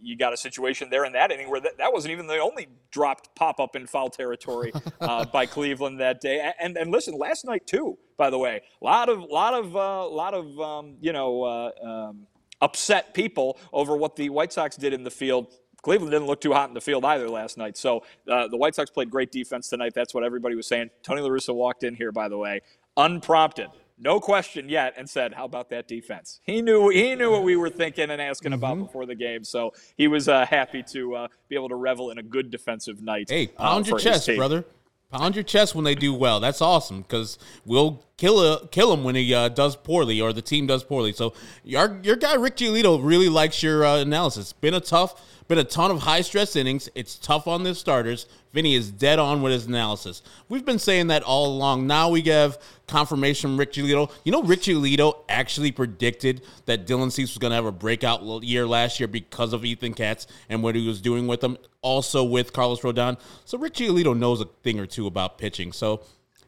you 0.00 0.16
got 0.16 0.32
a 0.32 0.36
situation 0.36 0.88
there 0.88 1.04
in 1.04 1.12
that 1.12 1.32
inning 1.32 1.50
where 1.50 1.60
that, 1.60 1.78
that 1.78 1.92
wasn't 1.92 2.12
even 2.12 2.28
the 2.28 2.38
only 2.38 2.68
dropped 2.92 3.34
pop 3.34 3.58
up 3.58 3.74
in 3.74 3.88
foul 3.88 4.08
territory 4.08 4.72
uh, 5.00 5.24
by 5.26 5.46
Cleveland 5.46 5.98
that 5.98 6.20
day. 6.20 6.52
And 6.60 6.78
and 6.78 6.92
listen, 6.92 7.18
last 7.18 7.44
night 7.44 7.66
too, 7.66 7.98
by 8.16 8.30
the 8.30 8.38
way, 8.38 8.62
a 8.80 8.84
lot 8.84 9.08
of 9.08 9.18
lot 9.18 9.52
of 9.52 9.76
uh, 9.76 10.08
lot 10.08 10.32
of 10.32 10.60
um, 10.60 10.96
you 11.00 11.12
know. 11.12 11.42
Uh, 11.42 11.70
um, 11.84 12.26
upset 12.62 13.12
people 13.12 13.58
over 13.72 13.94
what 13.96 14.16
the 14.16 14.30
White 14.30 14.52
Sox 14.52 14.76
did 14.76 14.94
in 14.94 15.04
the 15.04 15.10
field. 15.10 15.52
Cleveland 15.82 16.12
didn't 16.12 16.28
look 16.28 16.40
too 16.40 16.52
hot 16.52 16.68
in 16.68 16.74
the 16.74 16.80
field 16.80 17.04
either 17.04 17.28
last 17.28 17.58
night. 17.58 17.76
So 17.76 18.04
uh, 18.30 18.46
the 18.48 18.56
White 18.56 18.74
Sox 18.74 18.88
played 18.88 19.10
great 19.10 19.32
defense 19.32 19.68
tonight. 19.68 19.92
That's 19.94 20.14
what 20.14 20.22
everybody 20.22 20.54
was 20.54 20.68
saying. 20.68 20.90
Tony 21.02 21.20
La 21.20 21.28
Russa 21.28 21.54
walked 21.54 21.82
in 21.82 21.94
here, 21.94 22.12
by 22.12 22.28
the 22.28 22.38
way, 22.38 22.60
unprompted, 22.96 23.68
no 23.98 24.20
question 24.20 24.68
yet, 24.68 24.94
and 24.96 25.08
said, 25.08 25.34
"How 25.34 25.44
about 25.44 25.70
that 25.70 25.86
defense?" 25.88 26.40
He 26.44 26.60
knew 26.62 26.88
he 26.88 27.14
knew 27.14 27.30
what 27.30 27.42
we 27.42 27.56
were 27.56 27.70
thinking 27.70 28.10
and 28.10 28.20
asking 28.20 28.52
mm-hmm. 28.52 28.64
about 28.64 28.78
before 28.78 29.06
the 29.06 29.14
game. 29.14 29.44
So 29.44 29.72
he 29.96 30.08
was 30.08 30.28
uh, 30.28 30.46
happy 30.46 30.82
to 30.90 31.14
uh, 31.14 31.28
be 31.48 31.54
able 31.54 31.68
to 31.68 31.76
revel 31.76 32.10
in 32.10 32.18
a 32.18 32.22
good 32.22 32.50
defensive 32.50 33.00
night. 33.02 33.30
Hey, 33.30 33.46
pound 33.48 33.86
uh, 33.86 33.90
your 33.90 33.98
chest, 33.98 34.28
brother. 34.36 34.64
Pound 35.10 35.36
your 35.36 35.44
chest 35.44 35.74
when 35.74 35.84
they 35.84 35.94
do 35.94 36.14
well. 36.14 36.40
That's 36.40 36.62
awesome 36.62 37.02
because 37.02 37.38
we'll 37.66 38.02
kill 38.22 38.40
a, 38.40 38.68
kill 38.68 38.92
him 38.92 39.02
when 39.02 39.16
he 39.16 39.34
uh, 39.34 39.48
does 39.48 39.74
poorly 39.74 40.20
or 40.20 40.32
the 40.32 40.40
team 40.40 40.64
does 40.64 40.84
poorly. 40.84 41.12
So 41.12 41.34
your 41.64 41.98
your 42.04 42.14
guy 42.14 42.34
Rick 42.34 42.56
Giolito 42.56 43.00
really 43.02 43.28
likes 43.28 43.64
your 43.64 43.84
uh, 43.84 43.96
analysis. 43.96 44.52
Been 44.52 44.74
a 44.74 44.80
tough, 44.80 45.20
been 45.48 45.58
a 45.58 45.64
ton 45.64 45.90
of 45.90 46.02
high 46.02 46.20
stress 46.20 46.54
innings. 46.54 46.88
It's 46.94 47.18
tough 47.18 47.48
on 47.48 47.64
the 47.64 47.74
starters. 47.74 48.26
Vinny 48.52 48.76
is 48.76 48.92
dead 48.92 49.18
on 49.18 49.42
with 49.42 49.52
his 49.52 49.66
analysis. 49.66 50.22
We've 50.48 50.64
been 50.64 50.78
saying 50.78 51.08
that 51.08 51.24
all 51.24 51.46
along. 51.46 51.88
Now 51.88 52.10
we 52.10 52.22
have 52.22 52.58
confirmation 52.86 53.50
from 53.50 53.56
Rick 53.56 53.72
Giolito. 53.72 54.08
You 54.22 54.30
know, 54.30 54.42
Rick 54.44 54.60
Giolito 54.60 55.24
actually 55.28 55.72
predicted 55.72 56.42
that 56.66 56.86
Dylan 56.86 57.10
Cease 57.10 57.30
was 57.30 57.38
going 57.38 57.50
to 57.50 57.56
have 57.56 57.66
a 57.66 57.72
breakout 57.72 58.22
year 58.44 58.68
last 58.68 59.00
year 59.00 59.08
because 59.08 59.52
of 59.52 59.64
Ethan 59.64 59.94
Katz 59.94 60.28
and 60.48 60.62
what 60.62 60.76
he 60.76 60.86
was 60.86 61.00
doing 61.00 61.26
with 61.26 61.40
them. 61.40 61.58
Also 61.80 62.22
with 62.22 62.52
Carlos 62.52 62.82
Rodon. 62.82 63.18
So 63.44 63.58
Rick 63.58 63.74
Giolito 63.74 64.16
knows 64.16 64.40
a 64.40 64.44
thing 64.62 64.78
or 64.78 64.86
two 64.86 65.08
about 65.08 65.38
pitching. 65.38 65.72
So 65.72 66.04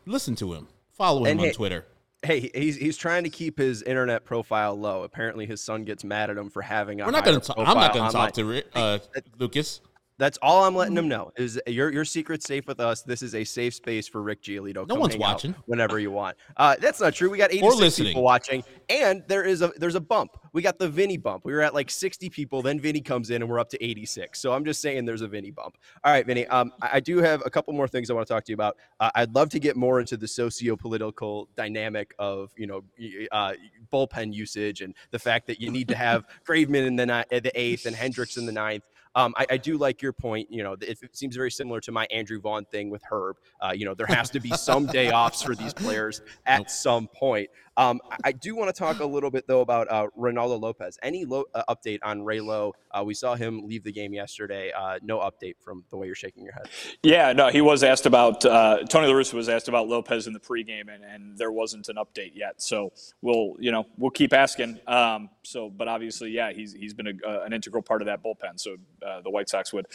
listen 0.06 0.36
to 0.36 0.52
him. 0.52 0.68
Follow 0.94 1.24
him 1.24 1.32
and 1.32 1.40
on 1.40 1.46
hey, 1.46 1.52
Twitter. 1.52 1.84
Hey, 2.22 2.50
he's 2.54 2.76
he's 2.76 2.96
trying 2.96 3.24
to 3.24 3.30
keep 3.30 3.58
his 3.58 3.82
internet 3.82 4.24
profile 4.24 4.78
low. 4.78 5.02
Apparently, 5.02 5.44
his 5.46 5.60
son 5.60 5.84
gets 5.84 6.04
mad 6.04 6.30
at 6.30 6.38
him 6.38 6.48
for 6.50 6.62
having. 6.62 7.00
A 7.00 7.04
We're 7.04 7.10
not 7.10 7.24
going 7.24 7.40
to. 7.40 7.54
I'm 7.58 7.76
not 7.76 7.92
going 7.92 8.06
to 8.06 8.12
talk 8.12 8.32
to 8.34 8.62
uh, 8.74 8.98
Lucas. 9.38 9.80
That's 10.16 10.38
all 10.42 10.64
I'm 10.64 10.76
letting 10.76 10.94
them 10.94 11.08
know. 11.08 11.32
Is 11.36 11.60
your 11.66 11.92
your 11.92 12.04
secret 12.04 12.42
safe 12.42 12.66
with 12.68 12.78
us? 12.78 13.02
This 13.02 13.20
is 13.20 13.34
a 13.34 13.42
safe 13.42 13.74
space 13.74 14.06
for 14.06 14.22
Rick 14.22 14.42
Giolito. 14.42 14.86
No 14.86 14.94
one's 14.94 15.16
watching. 15.16 15.54
Whenever 15.66 15.98
you 15.98 16.12
want. 16.12 16.36
Uh, 16.56 16.76
that's 16.80 17.00
not 17.00 17.14
true. 17.14 17.30
We 17.30 17.38
got 17.38 17.52
86 17.52 17.98
people 17.98 18.22
watching, 18.22 18.62
and 18.88 19.24
there 19.26 19.42
is 19.42 19.60
a 19.62 19.72
there's 19.76 19.96
a 19.96 20.00
bump. 20.00 20.36
We 20.52 20.62
got 20.62 20.78
the 20.78 20.88
Vinny 20.88 21.16
bump. 21.16 21.44
We 21.44 21.52
were 21.52 21.62
at 21.62 21.74
like 21.74 21.90
60 21.90 22.30
people. 22.30 22.62
Then 22.62 22.78
Vinny 22.78 23.00
comes 23.00 23.30
in, 23.30 23.42
and 23.42 23.50
we're 23.50 23.58
up 23.58 23.68
to 23.70 23.84
86. 23.84 24.38
So 24.40 24.52
I'm 24.52 24.64
just 24.64 24.80
saying 24.80 25.04
there's 25.04 25.22
a 25.22 25.26
Vinny 25.26 25.50
bump. 25.50 25.78
All 26.04 26.12
right, 26.12 26.24
Vinny. 26.24 26.46
Um, 26.46 26.72
I, 26.80 26.90
I 26.94 27.00
do 27.00 27.18
have 27.18 27.42
a 27.44 27.50
couple 27.50 27.72
more 27.74 27.88
things 27.88 28.08
I 28.08 28.14
want 28.14 28.26
to 28.26 28.32
talk 28.32 28.44
to 28.44 28.52
you 28.52 28.54
about. 28.54 28.76
Uh, 29.00 29.10
I'd 29.16 29.34
love 29.34 29.48
to 29.50 29.58
get 29.58 29.76
more 29.76 29.98
into 29.98 30.16
the 30.16 30.28
socio-political 30.28 31.48
dynamic 31.56 32.14
of 32.20 32.52
you 32.56 32.68
know 32.68 32.84
uh, 33.32 33.54
bullpen 33.92 34.32
usage 34.32 34.80
and 34.80 34.94
the 35.10 35.18
fact 35.18 35.48
that 35.48 35.60
you 35.60 35.72
need 35.72 35.88
to 35.88 35.96
have 35.96 36.24
Graveman 36.48 36.86
in 36.86 36.94
the, 36.94 37.26
the 37.30 37.52
eighth 37.54 37.86
and 37.86 37.96
Hendriks 37.96 38.38
in 38.38 38.46
the 38.46 38.52
ninth. 38.52 38.84
Um, 39.14 39.34
I, 39.36 39.46
I, 39.50 39.56
do 39.56 39.78
like 39.78 40.02
your 40.02 40.12
point. 40.12 40.50
You 40.50 40.62
know, 40.62 40.72
it, 40.72 40.98
it, 41.02 41.16
seems 41.16 41.36
very 41.36 41.50
similar 41.50 41.80
to 41.80 41.92
my 41.92 42.06
Andrew 42.10 42.40
Vaughn 42.40 42.64
thing 42.64 42.90
with 42.90 43.02
Herb. 43.08 43.36
Uh, 43.60 43.72
you 43.74 43.84
know, 43.84 43.94
there 43.94 44.06
has 44.06 44.30
to 44.30 44.40
be 44.40 44.50
some 44.50 44.86
day 44.86 45.10
offs 45.10 45.42
for 45.42 45.54
these 45.54 45.72
players 45.72 46.20
at 46.46 46.70
some 46.70 47.08
point. 47.08 47.48
Um, 47.76 48.00
I 48.22 48.32
do 48.32 48.54
want 48.54 48.74
to 48.74 48.78
talk 48.78 49.00
a 49.00 49.04
little 49.04 49.30
bit 49.30 49.46
though 49.46 49.60
about 49.60 49.90
uh, 49.90 50.06
Reynaldo 50.18 50.60
Lopez. 50.60 50.98
Any 51.02 51.24
lo- 51.24 51.46
uh, 51.54 51.62
update 51.68 51.98
on 52.02 52.20
Raylo? 52.20 52.72
Uh, 52.90 53.02
we 53.04 53.14
saw 53.14 53.34
him 53.34 53.66
leave 53.66 53.82
the 53.82 53.92
game 53.92 54.14
yesterday. 54.14 54.70
Uh, 54.72 54.98
no 55.02 55.18
update 55.18 55.54
from 55.60 55.84
the 55.90 55.96
way 55.96 56.06
you're 56.06 56.14
shaking 56.14 56.44
your 56.44 56.52
head. 56.52 56.68
Yeah, 57.02 57.32
no, 57.32 57.48
he 57.48 57.60
was 57.60 57.82
asked 57.82 58.06
about 58.06 58.44
uh, 58.44 58.84
Tony 58.88 59.08
La 59.08 59.14
Russa 59.14 59.34
was 59.34 59.48
asked 59.48 59.68
about 59.68 59.88
Lopez 59.88 60.26
in 60.26 60.32
the 60.32 60.40
pregame, 60.40 60.92
and, 60.92 61.04
and 61.04 61.36
there 61.36 61.50
wasn't 61.50 61.88
an 61.88 61.96
update 61.96 62.32
yet. 62.34 62.62
So 62.62 62.92
we'll 63.22 63.54
you 63.58 63.72
know 63.72 63.86
we'll 63.98 64.10
keep 64.10 64.32
asking. 64.32 64.78
Um, 64.86 65.30
so, 65.44 65.70
but 65.70 65.88
obviously, 65.88 66.30
yeah, 66.30 66.52
he's 66.52 66.72
he's 66.72 66.94
been 66.94 67.20
a, 67.24 67.40
an 67.40 67.52
integral 67.52 67.82
part 67.82 68.02
of 68.02 68.06
that 68.06 68.22
bullpen. 68.22 68.58
So 68.58 68.76
uh, 69.06 69.20
the 69.20 69.30
White 69.30 69.48
Sox 69.48 69.72
would 69.72 69.86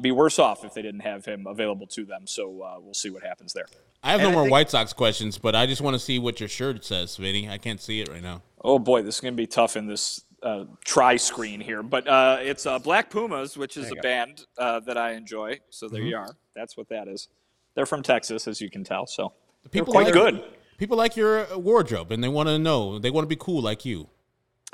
be 0.00 0.12
worse 0.12 0.38
off 0.38 0.64
if 0.64 0.74
they 0.74 0.82
didn't 0.82 1.00
have 1.00 1.24
him 1.24 1.46
available 1.46 1.86
to 1.88 2.04
them. 2.04 2.26
So 2.26 2.80
we'll 2.82 2.94
see 2.94 3.10
what 3.10 3.22
happens 3.22 3.52
there. 3.52 3.66
I 4.02 4.12
have 4.12 4.20
and 4.20 4.28
no 4.28 4.30
I 4.30 4.32
more 4.34 4.42
think- 4.44 4.52
White 4.52 4.70
Sox 4.70 4.92
questions, 4.92 5.38
but 5.38 5.54
I 5.54 5.66
just 5.66 5.80
want 5.80 5.94
to 5.94 5.98
see 5.98 6.18
what 6.18 6.38
your 6.38 6.48
shirt 6.48 6.84
says, 6.84 7.16
Vinny. 7.16 7.48
I 7.48 7.58
can't 7.58 7.80
see 7.80 8.00
it 8.00 8.08
right 8.08 8.22
now. 8.22 8.42
Oh 8.62 8.78
boy, 8.78 9.02
this 9.02 9.16
is 9.16 9.20
going 9.20 9.34
to 9.34 9.36
be 9.36 9.46
tough 9.46 9.76
in 9.76 9.86
this 9.86 10.22
uh, 10.42 10.64
try 10.84 11.16
screen 11.16 11.60
here, 11.60 11.82
but 11.82 12.06
uh, 12.06 12.38
it's 12.40 12.66
uh, 12.66 12.78
Black 12.78 13.10
Pumas, 13.10 13.56
which 13.56 13.76
is 13.76 13.90
a 13.90 13.94
go. 13.94 14.02
band 14.02 14.46
uh, 14.58 14.80
that 14.80 14.98
I 14.98 15.12
enjoy. 15.12 15.60
So 15.70 15.88
there 15.88 16.00
mm-hmm. 16.00 16.08
you 16.08 16.16
are. 16.16 16.36
That's 16.54 16.76
what 16.76 16.88
that 16.90 17.08
is. 17.08 17.28
They're 17.74 17.86
from 17.86 18.02
Texas, 18.02 18.46
as 18.46 18.60
you 18.60 18.70
can 18.70 18.84
tell. 18.84 19.06
So 19.06 19.32
the 19.62 19.70
people 19.70 19.92
quite 19.92 20.04
like, 20.06 20.14
good. 20.14 20.44
People 20.76 20.96
like 20.96 21.16
your 21.16 21.46
wardrobe, 21.56 22.12
and 22.12 22.22
they 22.22 22.28
want 22.28 22.48
to 22.48 22.58
know. 22.58 22.98
They 22.98 23.10
want 23.10 23.24
to 23.24 23.28
be 23.28 23.36
cool 23.36 23.62
like 23.62 23.84
you. 23.84 24.08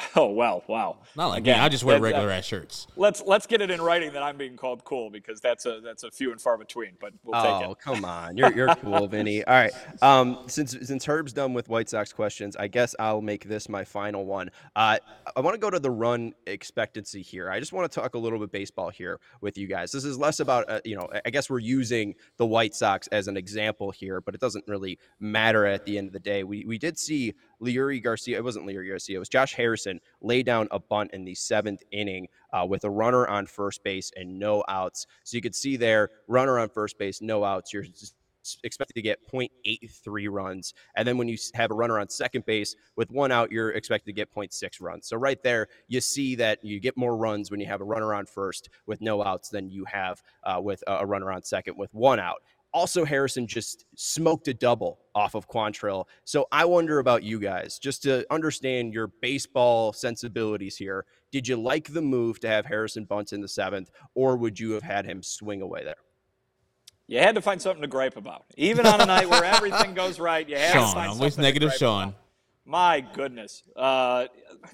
Oh 0.17 0.31
well, 0.31 0.65
wow. 0.67 0.99
Not 1.17 1.29
like 1.29 1.39
Again, 1.41 1.59
me. 1.59 1.65
I 1.65 1.69
just 1.69 1.85
wear 1.85 2.01
regular 2.01 2.31
uh, 2.31 2.37
ass 2.37 2.45
shirts. 2.45 2.87
Let's 2.97 3.23
let's 3.25 3.47
get 3.47 3.61
it 3.61 3.71
in 3.71 3.81
writing 3.81 4.13
that 4.13 4.23
I'm 4.23 4.37
being 4.37 4.57
called 4.57 4.85
cool 4.85 5.09
because 5.09 5.41
that's 5.41 5.67
a 5.67 5.81
that's 5.81 6.03
a 6.03 6.11
few 6.11 6.33
and 6.33 6.41
far 6.41 6.59
between. 6.59 6.93
But 7.01 7.13
we'll 7.23 7.37
oh, 7.37 7.43
take 7.43 7.69
it. 7.69 7.71
Oh 7.71 7.75
come 7.75 8.05
on, 8.05 8.37
you're 8.37 8.53
you're 8.53 8.75
cool, 8.77 9.07
Vinny. 9.09 9.45
All 9.45 9.55
right. 9.55 9.73
Um, 10.03 10.45
since 10.47 10.77
since 10.83 11.05
Herb's 11.05 11.33
done 11.33 11.55
with 11.55 11.69
White 11.69 11.89
Sox 11.89 12.13
questions, 12.13 12.57
I 12.57 12.67
guess 12.67 12.95
I'll 12.99 13.21
make 13.21 13.45
this 13.45 13.69
my 13.69 13.85
final 13.85 14.27
one. 14.27 14.51
Uh, 14.75 14.99
I 15.37 15.41
want 15.41 15.55
to 15.55 15.61
go 15.61 15.71
to 15.71 15.79
the 15.79 15.91
run 15.91 16.35
expectancy 16.47 17.23
here. 17.23 17.51
I 17.51 17.61
just 17.61 17.73
want 17.73 17.91
to 17.91 18.01
talk 18.01 18.15
a 18.15 18.19
little 18.19 18.39
bit 18.39 18.51
baseball 18.51 18.91
here 18.91 19.21
with 19.41 19.57
you 19.57 19.67
guys. 19.67 19.93
This 19.93 20.05
is 20.05 20.19
less 20.19 20.41
about 20.41 20.69
uh, 20.69 20.81
you 20.85 20.97
know. 20.97 21.09
I 21.25 21.31
guess 21.31 21.49
we're 21.49 21.61
using 21.61 22.15
the 22.37 22.47
White 22.47 22.75
Sox 22.75 23.07
as 23.09 23.29
an 23.29 23.37
example 23.37 23.91
here, 23.91 24.21
but 24.21 24.35
it 24.35 24.41
doesn't 24.41 24.65
really 24.67 24.99
matter 25.21 25.67
at 25.67 25.85
the 25.85 25.99
end 25.99 26.09
of 26.09 26.13
the 26.13 26.21
day. 26.21 26.43
We 26.43 26.65
we 26.65 26.79
did 26.79 26.99
see 26.99 27.35
Leury 27.63 28.03
Garcia, 28.03 28.37
it 28.37 28.45
wasn't 28.45 28.67
Leury 28.67 28.89
Garcia, 28.89 29.17
it 29.17 29.19
was 29.19 29.29
Josh 29.29 29.55
Harrison 29.55 30.01
lay 30.21 30.43
down 30.43 30.69
a 30.71 30.79
bunt 30.79 31.13
in 31.13 31.25
the 31.25 31.35
seventh 31.35 31.83
inning 31.93 32.29
uh, 32.53 32.67
with 32.67 32.85
a 32.85 32.91
runner 32.91 33.27
on 33.27 33.47
first 33.47 33.83
base 33.85 34.11
and 34.17 34.39
no 34.39 34.65
outs. 34.69 35.07
So 35.25 35.37
you 35.37 35.43
could 35.43 35.55
see 35.55 35.77
there, 35.77 36.11
runner 36.29 36.59
on 36.59 36.69
first 36.69 36.99
base, 36.99 37.21
no 37.21 37.45
outs. 37.45 37.73
You're 37.73 37.85
expected 38.65 38.95
to 38.95 39.03
get 39.03 39.19
0.83 39.31 40.29
runs. 40.31 40.75
And 40.97 41.07
then 41.07 41.19
when 41.19 41.29
you 41.29 41.37
have 41.55 41.71
a 41.71 41.75
runner 41.75 41.99
on 41.99 42.09
second 42.09 42.47
base 42.47 42.75
with 42.97 43.11
one 43.11 43.33
out, 43.33 43.53
you're 43.53 43.71
expected 43.71 44.07
to 44.07 44.13
get 44.13 44.35
0.6 44.35 44.81
runs. 44.81 45.07
So 45.07 45.17
right 45.17 45.43
there, 45.43 45.69
you 45.89 46.01
see 46.01 46.35
that 46.37 46.65
you 46.65 46.81
get 46.81 46.97
more 46.97 47.17
runs 47.17 47.51
when 47.51 47.61
you 47.61 47.67
have 47.67 47.81
a 47.81 47.85
runner 47.85 48.15
on 48.15 48.27
first 48.27 48.71
with 48.87 49.01
no 49.01 49.23
outs 49.23 49.51
than 49.51 49.71
you 49.71 49.85
have 49.87 50.23
uh, 50.45 50.61
with 50.61 50.83
a 50.87 51.07
runner 51.07 51.31
on 51.31 51.43
second 51.43 51.77
with 51.77 51.93
one 51.93 52.19
out. 52.19 52.43
Also, 52.73 53.05
Harrison 53.05 53.47
just 53.47 53.85
smoked 53.97 54.47
a 54.49 54.55
double 54.55 55.01
off 55.15 55.35
of 55.35 55.49
Quantrill. 55.49 56.05
So 56.25 56.47
I 56.53 56.65
wonder 56.65 57.01
about 57.01 57.23
you 57.25 57.41
guys, 57.41 57.79
just 57.79 58.03
to 58.05 58.25
understand 58.31 58.95
your 58.95 59.09
baseball 59.21 59.93
sensibilities 59.93 60.77
here. 60.77 61.05
Did 61.33 61.49
you 61.49 61.57
like 61.57 61.93
the 61.93 62.03
move 62.03 62.39
to 62.41 62.49
have 62.49 62.67
Harrison 62.67 63.05
bunt 63.05 63.33
in 63.33 63.41
the 63.41 63.49
seventh, 63.49 63.91
or 64.15 64.37
would 64.37 64.59
you 64.61 64.73
have 64.73 64.83
had 64.83 65.05
him 65.05 65.23
swing 65.23 65.63
away 65.63 65.85
there? 65.85 65.97
You 67.09 67.19
had 67.19 67.35
to 67.35 67.43
find 67.43 67.61
something 67.61 67.83
to 67.83 67.89
gripe 67.89 68.17
about. 68.17 68.45
Even 68.57 68.87
on 68.87 69.01
a 69.01 69.07
night 69.07 69.29
where 69.29 69.43
everything 69.43 69.95
goes 69.95 70.21
right, 70.21 70.49
you 70.49 70.57
had 70.57 70.73
Sean, 70.73 70.87
to 70.87 70.95
find 70.95 71.11
always 71.11 71.39
negative 71.39 71.73
Sean. 71.75 72.11
About. 72.11 72.15
My 72.65 73.01
goodness, 73.01 73.65
uh, 73.75 74.27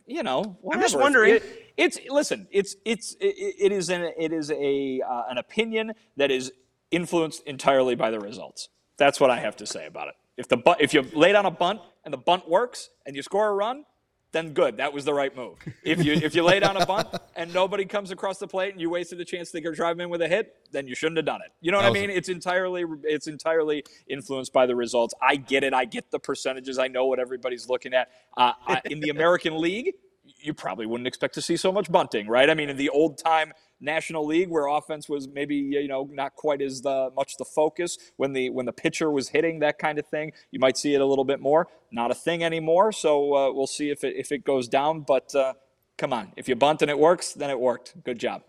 you 0.07 0.23
know. 0.23 0.59
Whatever. 0.61 0.75
I'm 0.75 0.81
just 0.83 0.99
wondering. 0.99 1.37
It, 1.37 1.73
it's 1.79 1.99
listen. 2.11 2.47
It's 2.51 2.77
it's 2.85 3.17
it, 3.21 3.55
it 3.59 3.73
is 3.73 3.89
an 3.89 4.13
it 4.19 4.35
is 4.35 4.51
a 4.51 5.01
uh, 5.01 5.23
an 5.31 5.39
opinion 5.39 5.93
that 6.19 6.31
is 6.31 6.53
influenced 6.91 7.43
entirely 7.45 7.95
by 7.95 8.11
the 8.11 8.21
results. 8.21 8.69
That's 8.97 9.21
what 9.21 9.31
I 9.31 9.39
have 9.39 9.57
to 9.57 9.67
say 9.67 9.87
about 9.87 10.09
it. 10.09 10.15
If 10.37 10.49
the 10.49 10.77
if 10.79 10.93
you 10.95 11.03
lay 11.15 11.33
down 11.33 11.47
a 11.47 11.51
bunt 11.51 11.81
and 12.05 12.13
the 12.13 12.19
bunt 12.19 12.49
works 12.49 12.91
and 13.05 13.17
you 13.17 13.23
score 13.23 13.49
a 13.49 13.55
run, 13.55 13.85
then 14.33 14.53
good. 14.53 14.77
That 14.77 14.93
was 14.93 15.05
the 15.05 15.15
right 15.15 15.35
move. 15.35 15.57
If 15.83 16.05
you 16.05 16.13
if 16.13 16.35
you 16.35 16.43
lay 16.43 16.61
down 16.61 16.77
a 16.77 16.85
bunt 16.85 17.09
and 17.37 17.53
nobody 17.55 17.87
comes 17.87 18.11
across 18.11 18.39
the 18.39 18.47
plate 18.47 18.73
and 18.73 18.81
you 18.81 18.91
wasted 18.91 19.19
the 19.19 19.25
chance 19.25 19.51
to 19.53 19.61
get 19.61 19.75
drive 19.75 19.99
in 19.99 20.11
with 20.11 20.21
a 20.21 20.29
hit, 20.29 20.55
then 20.73 20.87
you 20.87 20.95
shouldn't 20.95 21.17
have 21.17 21.27
done 21.27 21.41
it. 21.45 21.53
You 21.61 21.73
know 21.73 21.79
what 21.79 21.87
I 21.87 21.91
mean? 21.91 22.11
It's 22.11 22.29
entirely 22.29 22.85
it's 23.05 23.29
entirely 23.29 23.85
influenced 24.09 24.53
by 24.53 24.67
the 24.67 24.77
results. 24.77 25.15
I 25.23 25.37
get 25.37 25.65
it. 25.65 25.73
I 25.73 25.87
get 25.87 26.11
the 26.11 26.19
percentages. 26.19 26.79
I 26.79 26.89
know 26.89 27.07
what 27.07 27.19
everybody's 27.19 27.69
looking 27.69 27.95
at. 27.95 28.11
Uh, 28.37 28.53
in 28.85 29.01
the 29.01 29.09
American 29.09 29.59
League, 29.59 29.95
you 30.39 30.53
probably 30.53 30.87
wouldn't 30.87 31.07
expect 31.07 31.35
to 31.35 31.43
see 31.43 31.57
so 31.57 31.73
much 31.73 31.91
bunting, 31.91 32.29
right? 32.29 32.51
I 32.51 32.55
mean, 32.55 32.69
in 32.69 32.77
the 32.77 32.91
old 32.91 33.19
time 33.19 33.53
National 33.81 34.25
League 34.27 34.49
where 34.49 34.67
offense 34.67 35.09
was 35.09 35.29
maybe 35.29 35.57
you 35.57 35.89
know 35.89 36.09
not 36.13 36.35
quite 36.35 36.63
as 36.63 36.83
the, 36.83 37.11
much 37.15 37.37
the 37.37 37.45
focus 37.45 37.99
when 38.17 38.33
the 38.33 38.51
when 38.51 38.67
the 38.67 38.73
pitcher 38.73 39.11
was 39.11 39.29
hitting 39.29 39.61
that 39.61 39.79
kind 39.79 39.99
of 39.99 40.07
thing. 40.07 40.33
You 40.51 40.61
might 40.61 40.77
see 40.77 40.95
it 40.95 41.01
a 41.01 41.07
little 41.07 41.25
bit 41.25 41.41
more. 41.41 41.69
Not 41.93 42.11
a 42.11 42.15
thing 42.15 42.43
anymore. 42.43 42.93
So 42.93 43.35
uh, 43.35 43.53
we'll 43.53 43.67
see 43.67 43.91
if 43.91 44.05
it 44.05 44.15
if 44.17 44.33
it 44.33 44.45
goes 44.45 44.69
down. 44.69 45.01
But 45.01 45.35
uh, 45.35 45.55
come 45.99 46.13
on, 46.13 46.33
if 46.37 46.49
you 46.49 46.57
bunt 46.57 46.83
and 46.83 46.91
it 46.91 46.99
works, 46.99 47.33
then 47.33 47.51
it 47.51 47.59
worked. 47.59 48.03
Good 48.05 48.19
job. 48.19 48.43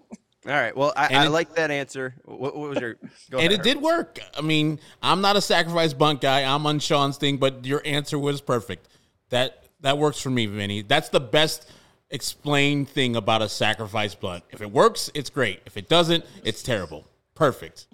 All 0.48 0.54
right. 0.54 0.76
Well, 0.76 0.94
I, 0.96 1.26
I 1.26 1.28
like 1.28 1.56
that 1.56 1.72
answer. 1.72 2.16
What, 2.24 2.56
what 2.56 2.70
was 2.70 2.80
your? 2.80 2.96
and 3.02 3.40
ahead, 3.40 3.52
it 3.52 3.64
did 3.64 3.82
work. 3.82 4.20
I 4.38 4.40
mean, 4.40 4.80
I'm 5.02 5.20
not 5.20 5.36
a 5.36 5.42
sacrifice 5.42 5.92
bunt 5.94 6.22
guy. 6.22 6.44
I'm 6.44 6.66
on 6.66 6.80
Sean's 6.80 7.18
thing, 7.18 7.38
but 7.38 7.66
your 7.66 7.82
answer 7.84 8.18
was 8.18 8.40
perfect. 8.40 8.88
That 9.30 9.66
that 9.82 9.98
works 9.98 10.22
for 10.22 10.30
me, 10.30 10.46
Vinny. 10.46 10.84
That's 10.84 11.10
the 11.10 11.20
best 11.20 11.70
explain 12.10 12.86
thing 12.86 13.16
about 13.16 13.42
a 13.42 13.50
sacrifice 13.50 14.16
blunt. 14.16 14.44
If 14.52 14.62
it 14.62 14.72
works, 14.72 15.10
it's 15.14 15.30
great. 15.30 15.62
If 15.66 15.78
it 15.78 15.90
doesn't, 15.90 16.26
it's 16.44 16.64
terrible. 16.64 17.06
Perfect. 17.36 17.88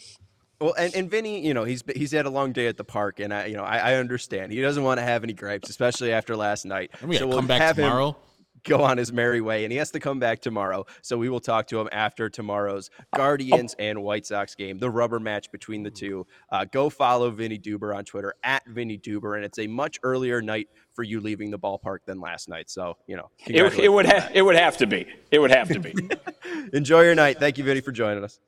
Well, 0.61 0.73
and, 0.77 0.95
and 0.95 1.11
Vinny, 1.11 1.45
you 1.45 1.53
know, 1.53 1.65
he's 1.65 1.83
he's 1.93 2.11
had 2.11 2.25
a 2.25 2.29
long 2.29 2.53
day 2.53 2.67
at 2.67 2.77
the 2.77 2.85
park, 2.85 3.19
and 3.19 3.33
I, 3.33 3.47
you 3.47 3.57
know, 3.57 3.63
I, 3.63 3.77
I 3.77 3.95
understand. 3.95 4.53
He 4.53 4.61
doesn't 4.61 4.83
want 4.83 4.99
to 4.99 5.03
have 5.03 5.23
any 5.23 5.33
gripes, 5.33 5.69
especially 5.69 6.13
after 6.13 6.37
last 6.37 6.65
night. 6.65 6.91
And 7.01 7.09
we 7.09 7.17
so 7.17 7.27
we'll 7.27 7.37
come 7.37 7.47
back 7.47 7.75
tomorrow. 7.75 8.09
Him, 8.09 8.15
go 8.63 8.81
on 8.81 8.97
his 8.97 9.11
merry 9.11 9.41
way, 9.41 9.65
and 9.65 9.71
he 9.71 9.77
has 9.77 9.91
to 9.91 9.99
come 9.99 10.19
back 10.19 10.39
tomorrow. 10.41 10.85
So 11.01 11.17
we 11.17 11.29
will 11.29 11.39
talk 11.39 11.67
to 11.67 11.79
him 11.79 11.89
after 11.91 12.29
tomorrow's 12.29 12.89
Guardians 13.15 13.75
and 13.77 14.01
White 14.01 14.25
Sox 14.25 14.55
game, 14.55 14.77
the 14.77 14.89
rubber 14.89 15.19
match 15.19 15.51
between 15.51 15.83
the 15.83 15.91
two. 15.91 16.25
Uh, 16.49 16.65
go 16.65 16.89
follow 16.89 17.29
Vinnie 17.29 17.59
Duber 17.59 17.95
on 17.95 18.05
Twitter 18.05 18.33
at 18.43 18.65
Vinnie 18.65 18.97
Duber, 18.97 19.35
and 19.35 19.43
it's 19.43 19.59
a 19.59 19.67
much 19.67 19.99
earlier 20.03 20.41
night 20.41 20.69
for 20.93 21.03
you 21.03 21.19
leaving 21.19 21.51
the 21.51 21.59
ballpark 21.59 21.99
than 22.05 22.19
last 22.19 22.49
night. 22.49 22.69
So 22.69 22.97
you 23.07 23.15
know, 23.15 23.29
it, 23.45 23.79
it 23.79 23.89
would 23.89 24.05
ha- 24.05 24.29
it 24.33 24.41
would 24.41 24.55
have 24.55 24.77
to 24.77 24.87
be. 24.87 25.07
It 25.31 25.39
would 25.39 25.51
have 25.51 25.69
to 25.69 25.79
be. 25.79 25.93
Enjoy 26.73 27.01
your 27.01 27.15
night. 27.15 27.39
Thank 27.39 27.57
you, 27.57 27.63
Vinny, 27.63 27.81
for 27.81 27.91
joining 27.91 28.23
us. 28.23 28.39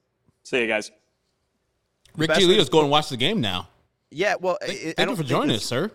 See 0.44 0.62
you 0.62 0.68
guys. 0.68 0.92
Rick 2.16 2.32
Giolito's 2.32 2.70
going 2.70 2.86
to 2.86 2.90
watch 2.90 3.10
the 3.10 3.18
game 3.18 3.42
now. 3.42 3.68
Yeah, 4.12 4.36
well, 4.40 4.58
thank, 4.62 4.82
it, 4.82 4.96
thank 4.96 5.10
you 5.10 5.16
for 5.16 5.24
joining 5.24 5.56
us, 5.56 5.66
sir. 5.66 5.92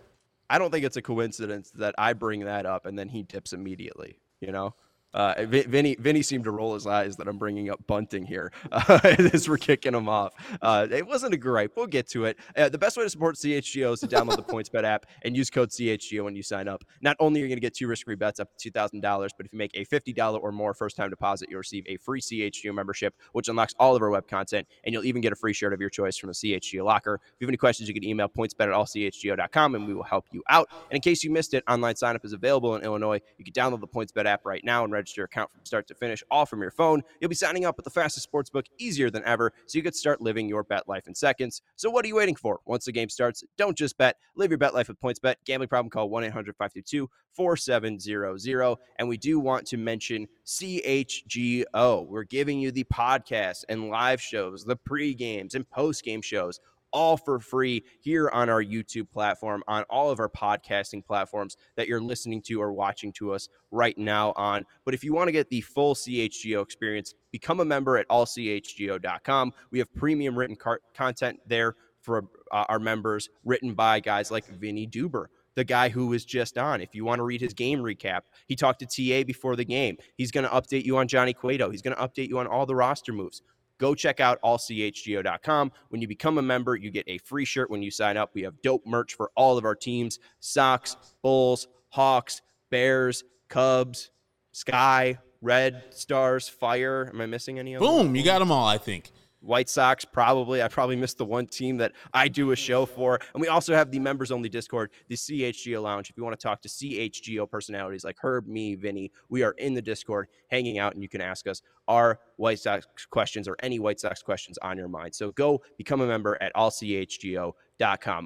I 0.51 0.59
don't 0.59 0.71
think 0.71 0.85
it's 0.85 0.97
a 0.97 1.03
coincidence 1.03 1.71
that 1.77 1.95
I 1.97 2.13
bring 2.13 2.41
that 2.41 2.67
up 2.67 2.85
and 2.85 2.99
then 2.99 3.09
he 3.09 3.23
dips 3.23 3.53
immediately. 3.53 4.19
You 4.41 4.53
know, 4.53 4.75
uh, 5.15 5.35
Vinny, 5.47 5.97
Vinny 5.99 6.23
seemed 6.23 6.45
to 6.45 6.51
roll 6.51 6.75
his 6.75 6.87
eyes 6.87 7.17
that 7.17 7.29
I'm 7.29 7.39
bringing 7.39 7.71
up 7.71 7.87
bunting 7.87 8.25
here 8.25 8.53
uh, 8.73 9.01
as 9.05 9.49
we're 9.49 9.59
kicking 9.59 9.95
him 9.95 10.09
off. 10.09 10.33
Uh, 10.63 10.87
it 10.91 11.07
wasn't 11.07 11.35
a 11.35 11.37
gripe. 11.37 11.73
We'll 11.77 11.87
get 11.87 12.09
to 12.11 12.25
it. 12.27 12.39
Uh, 12.57 12.69
the 12.69 12.79
best 12.79 12.97
way 12.97 13.05
to 13.05 13.11
support 13.11 13.37
CHGO 13.37 13.93
is 13.95 14.01
to 14.01 14.09
download 14.09 14.37
the 14.37 14.43
PointsBet 14.43 14.85
app 14.85 15.07
and 15.23 15.37
use 15.37 15.51
code 15.51 15.71
CHGO 15.71 16.25
when 16.25 16.37
you 16.37 16.43
sign 16.43 16.69
up. 16.69 16.85
Not 17.01 17.17
only 17.21 17.41
are 17.41 17.45
you 17.45 17.49
going 17.49 17.57
to 17.57 17.61
get 17.61 17.75
two 17.75 17.89
risk-free 17.89 18.17
bets 18.17 18.41
up 18.41 18.49
to 18.59 18.71
$2,000, 18.71 19.03
but 19.37 19.47
if 19.47 19.53
you 19.53 19.59
make 19.59 19.73
a 19.75 19.85
$50 19.85 20.43
or 20.43 20.53
more 20.53 20.75
first-time 20.75 21.11
deposit, 21.11 21.49
you'll 21.51 21.59
receive 21.59 21.85
a 21.89 21.97
free 21.97 22.21
CHGO 22.21 22.75
membership, 22.75 23.15
which 23.33 23.49
unlocks 23.49 23.75
all 23.79 23.97
of 23.97 24.03
our 24.03 24.11
web 24.11 24.29
content, 24.29 24.67
and 24.85 24.93
you'll 24.93 25.05
even 25.05 25.21
get 25.21 25.33
a 25.33 25.37
free 25.37 25.53
shirt 25.53 25.73
of 25.73 25.81
your 25.81 25.91
choice 25.91 26.17
from 26.17 26.29
the 26.29 26.35
CHGO 26.35 26.85
locker. 26.85 27.21
If 27.25 27.41
you 27.41 27.47
have 27.47 27.51
any 27.51 27.57
questions, 27.57 27.89
you 27.89 27.95
can 27.95 28.05
email 28.05 28.29
pointsbet 28.29 28.61
at 28.61 28.69
allchgo.com, 28.69 29.75
and 29.75 29.87
we 29.87 29.95
will 29.95 30.03
help 30.03 30.27
you 30.33 30.43
out. 30.49 30.69
And 30.91 30.97
in 30.97 31.01
case 31.01 31.25
you 31.25 31.31
missed 31.31 31.55
it, 31.55 31.65
online 31.69 31.97
sign-up 31.97 32.25
is 32.25 32.33
available 32.33 32.77
in 32.77 32.83
Illinois. 32.83 33.21
You 33.39 33.45
can 33.45 33.55
download 33.55 33.81
the 33.81 33.89
PointsBet 33.89 34.27
app 34.27 34.45
right 34.45 34.65
now 34.65 34.85
and 34.85 34.93
register 35.01 35.23
your 35.23 35.27
account 35.27 35.51
from 35.51 35.65
start 35.65 35.89
to 35.89 35.95
finish, 35.95 36.23
all 36.31 36.45
from 36.45 36.61
your 36.61 36.71
phone. 36.71 37.03
You'll 37.21 37.31
be 37.31 37.35
signing 37.35 37.65
up 37.65 37.77
with 37.77 37.85
the 37.85 37.91
fastest 37.91 38.25
sports 38.25 38.51
book 38.51 38.67
easier 38.79 39.09
than 39.11 39.25
ever, 39.25 39.51
so 39.67 39.79
you 39.79 39.83
could 39.83 39.97
start 39.97 40.21
living 40.21 40.47
your 40.47 40.63
bet 40.63 40.87
life 40.89 41.07
in 41.07 41.15
seconds. 41.15 41.63
So 41.77 41.89
what 41.91 42.05
are 42.05 42.09
you 42.09 42.17
waiting 42.17 42.37
for? 42.37 42.61
Once 42.67 42.85
the 42.85 42.93
game 42.93 43.09
starts, 43.09 43.43
don't 43.57 43.79
just 43.79 43.97
bet. 43.97 44.17
Live 44.37 44.51
your 44.51 44.59
bet 44.59 44.75
life 44.75 44.89
with 44.89 45.01
PointsBet. 45.01 45.37
Gambling 45.47 45.69
problem? 45.69 45.89
Call 45.91 46.11
1-800-522-4700. 46.11 48.77
And 48.99 49.09
we 49.09 49.17
do 49.17 49.41
want 49.41 49.67
to 49.69 49.79
mention 49.79 50.29
CHGO. 50.47 52.07
We're 52.07 52.25
giving 52.25 52.61
you 52.61 52.71
the 52.71 52.85
podcast 52.85 53.65
and 53.69 53.89
live 53.89 54.21
shows, 54.21 54.65
the 54.65 54.77
pre 54.77 55.15
games 55.15 55.55
and 55.55 55.67
post 55.71 56.05
game 56.05 56.21
shows 56.21 56.61
all 56.93 57.17
for 57.17 57.39
free 57.39 57.85
here 58.01 58.29
on 58.31 58.49
our 58.49 58.63
YouTube 58.63 59.11
platform, 59.11 59.63
on 59.69 59.85
all 59.91 60.11
of 60.11 60.19
our 60.21 60.29
podcasting 60.29 61.05
platforms 61.05 61.57
that 61.77 61.89
you're 61.89 62.01
listening 62.01 62.43
to 62.43 62.61
or 62.61 62.73
watching 62.73 63.13
to 63.15 63.33
us 63.33 63.49
right 63.71 63.97
now 63.97 64.33
on. 64.37 64.65
But 64.85 64.95
if 64.95 65.05
you 65.05 65.13
want 65.13 65.29
to 65.29 65.33
get 65.33 65.51
the 65.51 65.61
full 65.61 65.95
CHGO 65.95 66.63
experience, 66.63 67.15
become 67.33 67.61
a 67.61 67.65
member 67.65 67.97
at 67.97 68.09
allchgo.com. 68.09 69.53
We 69.71 69.79
have 69.79 69.95
premium 69.95 70.39
written 70.39 70.57
car- 70.57 70.81
content 70.95 71.41
there 71.47 71.77
for 72.01 72.25
uh, 72.51 72.65
our 72.69 72.79
members, 72.79 73.29
written 73.45 73.75
by 73.75 74.01
guys 74.01 74.31
like 74.31 74.47
Vinnie 74.47 74.87
Duber 74.87 75.27
the 75.57 75.65
guy 75.65 75.89
who 75.89 76.07
was 76.07 76.25
just 76.25 76.57
on. 76.59 76.81
If 76.81 76.95
you 76.95 77.05
want 77.05 77.19
to 77.19 77.25
read 77.25 77.41
his 77.41 77.55
game 77.55 77.81
recap, 77.81 78.21
he 78.47 78.57
talked 78.57 78.81
to 78.81 78.87
TA 78.87 79.25
before 79.27 79.57
the 79.57 79.65
game. 79.65 79.97
He's 80.17 80.31
going 80.31 80.45
to 80.45 80.51
update 80.51 80.85
you 80.85 80.97
on 80.97 81.09
Johnny 81.09 81.33
Cueto. 81.33 81.71
He's 81.71 81.83
going 81.83 81.97
to 81.97 82.03
update 82.03 82.29
you 82.29 82.39
on 82.39 82.47
all 82.47 82.67
the 82.67 82.75
roster 82.75 83.13
moves. 83.13 83.43
Go 83.81 83.95
check 83.95 84.21
out 84.21 84.39
allchgo.com. 84.43 85.73
When 85.89 86.03
you 86.03 86.07
become 86.07 86.37
a 86.37 86.43
member, 86.43 86.77
you 86.77 86.91
get 86.91 87.09
a 87.09 87.17
free 87.19 87.47
shirt 87.47 87.71
when 87.71 87.83
you 87.83 87.91
sign 87.91 88.19
up. 88.19 88.31
We 88.35 88.43
have 88.43 88.61
dope 88.61 88.87
merch 88.87 89.15
for 89.15 89.31
all 89.35 89.57
of 89.57 89.65
our 89.65 89.75
teams 89.75 90.19
Sox, 90.39 90.97
Bulls, 91.23 91.67
Hawks, 91.89 92.43
Bears, 92.71 93.25
Cubs, 93.49 94.11
Sky, 94.53 95.19
Red 95.41 95.83
Stars, 95.91 96.47
Fire. 96.47 97.11
Am 97.13 97.23
I 97.23 97.27
missing 97.27 97.59
any 97.59 97.73
of 97.73 97.83
them? 97.83 97.89
Boom, 97.89 98.15
you 98.15 98.23
got 98.23 98.41
them 98.41 98.53
all, 98.53 98.69
I 98.69 98.77
think. 98.77 99.13
White 99.41 99.71
Sox, 99.71 100.05
probably. 100.05 100.63
I 100.63 100.69
probably 100.69 100.97
missed 100.97 101.17
the 101.17 101.25
one 101.25 101.47
team 101.47 101.79
that 101.79 101.93
I 102.13 102.29
do 102.29 102.51
a 102.51 102.57
show 102.57 102.85
for. 102.85 103.19
And 103.33 103.41
we 103.41 103.49
also 103.49 103.75
have 103.75 103.91
the 103.91 103.99
members 103.99 104.31
only 104.31 104.51
Discord, 104.51 104.91
the 105.09 105.17
CHGO 105.17 105.83
Lounge. 105.83 106.11
If 106.11 106.17
you 106.17 106.23
want 106.23 106.39
to 106.39 106.43
talk 106.43 106.61
to 106.63 106.69
CHGO 106.69 107.51
personalities 107.51 108.05
like 108.05 108.17
Herb, 108.21 108.47
me, 108.47 108.75
Vinny, 108.75 109.11
we 109.31 109.43
are 109.43 109.53
in 109.53 109.73
the 109.73 109.83
Discord 109.83 110.29
hanging 110.51 110.79
out, 110.79 110.93
and 110.93 111.03
you 111.03 111.09
can 111.09 111.23
ask 111.23 111.47
us 111.47 111.63
our 111.89 112.21
White 112.41 112.59
Sox 112.59 112.87
questions 113.11 113.47
or 113.47 113.57
any 113.63 113.79
White 113.79 114.01
Sox 114.01 114.23
questions 114.23 114.59
on 114.59 114.77
your 114.77 114.89
mind. 114.89 115.15
So 115.15 115.31
go 115.33 115.63
become 115.77 116.01
a 116.01 116.07
member 116.07 116.37
at 116.43 116.53
allchgo.com 116.55 117.61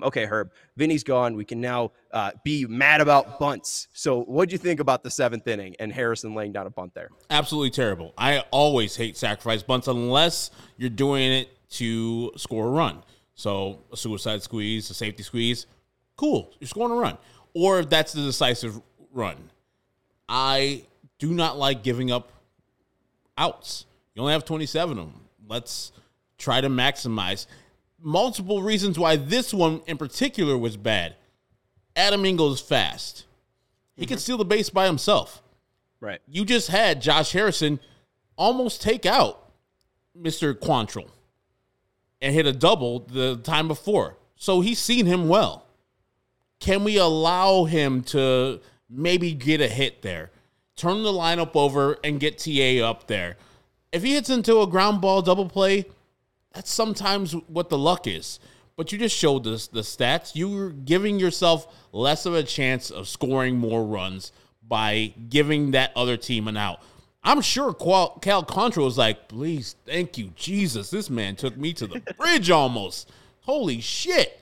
Okay, 0.02 0.26
Herb, 0.26 0.50
Vinny's 0.76 1.04
gone. 1.04 1.36
We 1.36 1.44
can 1.44 1.60
now 1.60 1.92
uh, 2.12 2.32
be 2.44 2.66
mad 2.66 3.00
about 3.00 3.38
bunts. 3.38 3.88
So, 3.92 4.22
what 4.22 4.48
do 4.48 4.52
you 4.52 4.58
think 4.58 4.80
about 4.80 5.02
the 5.02 5.10
seventh 5.10 5.46
inning 5.46 5.76
and 5.78 5.92
Harrison 5.92 6.34
laying 6.34 6.52
down 6.52 6.66
a 6.66 6.70
bunt 6.70 6.92
there? 6.94 7.08
Absolutely 7.30 7.70
terrible. 7.70 8.12
I 8.18 8.40
always 8.50 8.96
hate 8.96 9.16
sacrifice 9.16 9.62
bunts 9.62 9.86
unless 9.86 10.50
you're 10.76 10.90
doing 10.90 11.32
it 11.32 11.48
to 11.70 12.32
score 12.36 12.66
a 12.66 12.70
run. 12.70 13.02
So, 13.34 13.80
a 13.92 13.96
suicide 13.96 14.42
squeeze, 14.42 14.90
a 14.90 14.94
safety 14.94 15.22
squeeze, 15.22 15.66
cool. 16.16 16.52
You're 16.58 16.68
scoring 16.68 16.92
a 16.92 17.00
run. 17.00 17.18
Or 17.54 17.78
if 17.78 17.88
that's 17.88 18.12
the 18.12 18.22
decisive 18.22 18.80
run. 19.12 19.50
I 20.28 20.84
do 21.18 21.32
not 21.32 21.58
like 21.58 21.84
giving 21.84 22.10
up 22.10 22.32
outs. 23.38 23.86
You 24.14 24.22
only 24.22 24.32
have 24.32 24.44
27 24.44 24.98
of 24.98 25.06
them. 25.06 25.20
Let's 25.46 25.92
try 26.38 26.60
to 26.60 26.68
maximize 26.68 27.46
multiple 28.00 28.62
reasons 28.62 28.98
why 28.98 29.16
this 29.16 29.52
one 29.52 29.80
in 29.86 29.96
particular 29.96 30.56
was 30.56 30.76
bad. 30.76 31.16
Adam 31.96 32.24
Engel 32.24 32.52
is 32.52 32.60
fast. 32.60 33.24
He 33.96 34.02
mm-hmm. 34.02 34.10
can 34.10 34.18
steal 34.18 34.36
the 34.36 34.44
base 34.44 34.70
by 34.70 34.86
himself. 34.86 35.42
Right. 36.00 36.20
You 36.26 36.44
just 36.44 36.68
had 36.68 37.00
Josh 37.00 37.32
Harrison 37.32 37.80
almost 38.36 38.82
take 38.82 39.06
out 39.06 39.52
Mr. 40.18 40.54
Quantrill 40.54 41.08
and 42.20 42.34
hit 42.34 42.46
a 42.46 42.52
double 42.52 43.00
the 43.00 43.36
time 43.36 43.68
before. 43.68 44.16
So 44.36 44.60
he's 44.60 44.78
seen 44.78 45.06
him 45.06 45.28
well. 45.28 45.66
Can 46.60 46.84
we 46.84 46.96
allow 46.96 47.64
him 47.64 48.02
to 48.04 48.60
maybe 48.88 49.32
get 49.32 49.60
a 49.60 49.68
hit 49.68 50.02
there? 50.02 50.30
Turn 50.76 51.02
the 51.02 51.12
lineup 51.12 51.54
over 51.54 51.98
and 52.02 52.18
get 52.18 52.38
TA 52.38 52.84
up 52.84 53.06
there. 53.06 53.36
If 53.94 54.02
he 54.02 54.14
hits 54.14 54.28
into 54.28 54.60
a 54.60 54.66
ground 54.66 55.00
ball 55.00 55.22
double 55.22 55.48
play, 55.48 55.86
that's 56.52 56.72
sometimes 56.72 57.32
what 57.46 57.68
the 57.68 57.78
luck 57.78 58.08
is. 58.08 58.40
But 58.76 58.90
you 58.90 58.98
just 58.98 59.16
showed 59.16 59.46
us 59.46 59.68
the 59.68 59.82
stats. 59.82 60.32
You're 60.34 60.70
giving 60.70 61.20
yourself 61.20 61.72
less 61.92 62.26
of 62.26 62.34
a 62.34 62.42
chance 62.42 62.90
of 62.90 63.06
scoring 63.06 63.56
more 63.56 63.84
runs 63.84 64.32
by 64.66 65.14
giving 65.28 65.70
that 65.70 65.92
other 65.94 66.16
team 66.16 66.48
an 66.48 66.56
out. 66.56 66.82
I'm 67.22 67.40
sure 67.40 67.72
Cal, 67.72 68.18
Cal 68.20 68.44
was 68.76 68.98
like, 68.98 69.28
please, 69.28 69.76
thank 69.86 70.18
you, 70.18 70.32
Jesus. 70.34 70.90
This 70.90 71.08
man 71.08 71.36
took 71.36 71.56
me 71.56 71.72
to 71.74 71.86
the 71.86 72.00
bridge 72.18 72.50
almost. 72.50 73.12
Holy 73.42 73.80
shit. 73.80 74.40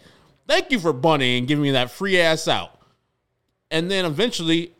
Thank 0.49 0.71
you 0.71 0.79
for 0.79 0.95
bunting 0.95 1.37
and 1.39 1.47
giving 1.47 1.63
me 1.63 1.73
that 1.73 1.91
free 1.91 2.19
ass 2.19 2.49
out. 2.49 2.81
And 3.71 3.91
then 3.91 4.07
eventually, 4.07 4.73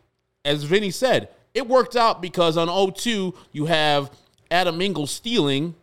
as 0.43 0.63
Vinny 0.63 0.89
said, 0.89 1.29
it 1.53 1.67
worked 1.67 1.95
out 1.95 2.23
because 2.23 2.57
on 2.57 2.67
0-2, 2.67 3.35
you 3.51 3.67
have 3.67 4.09
Adam 4.53 4.79
Engel 4.81 5.07
stealing 5.07 5.75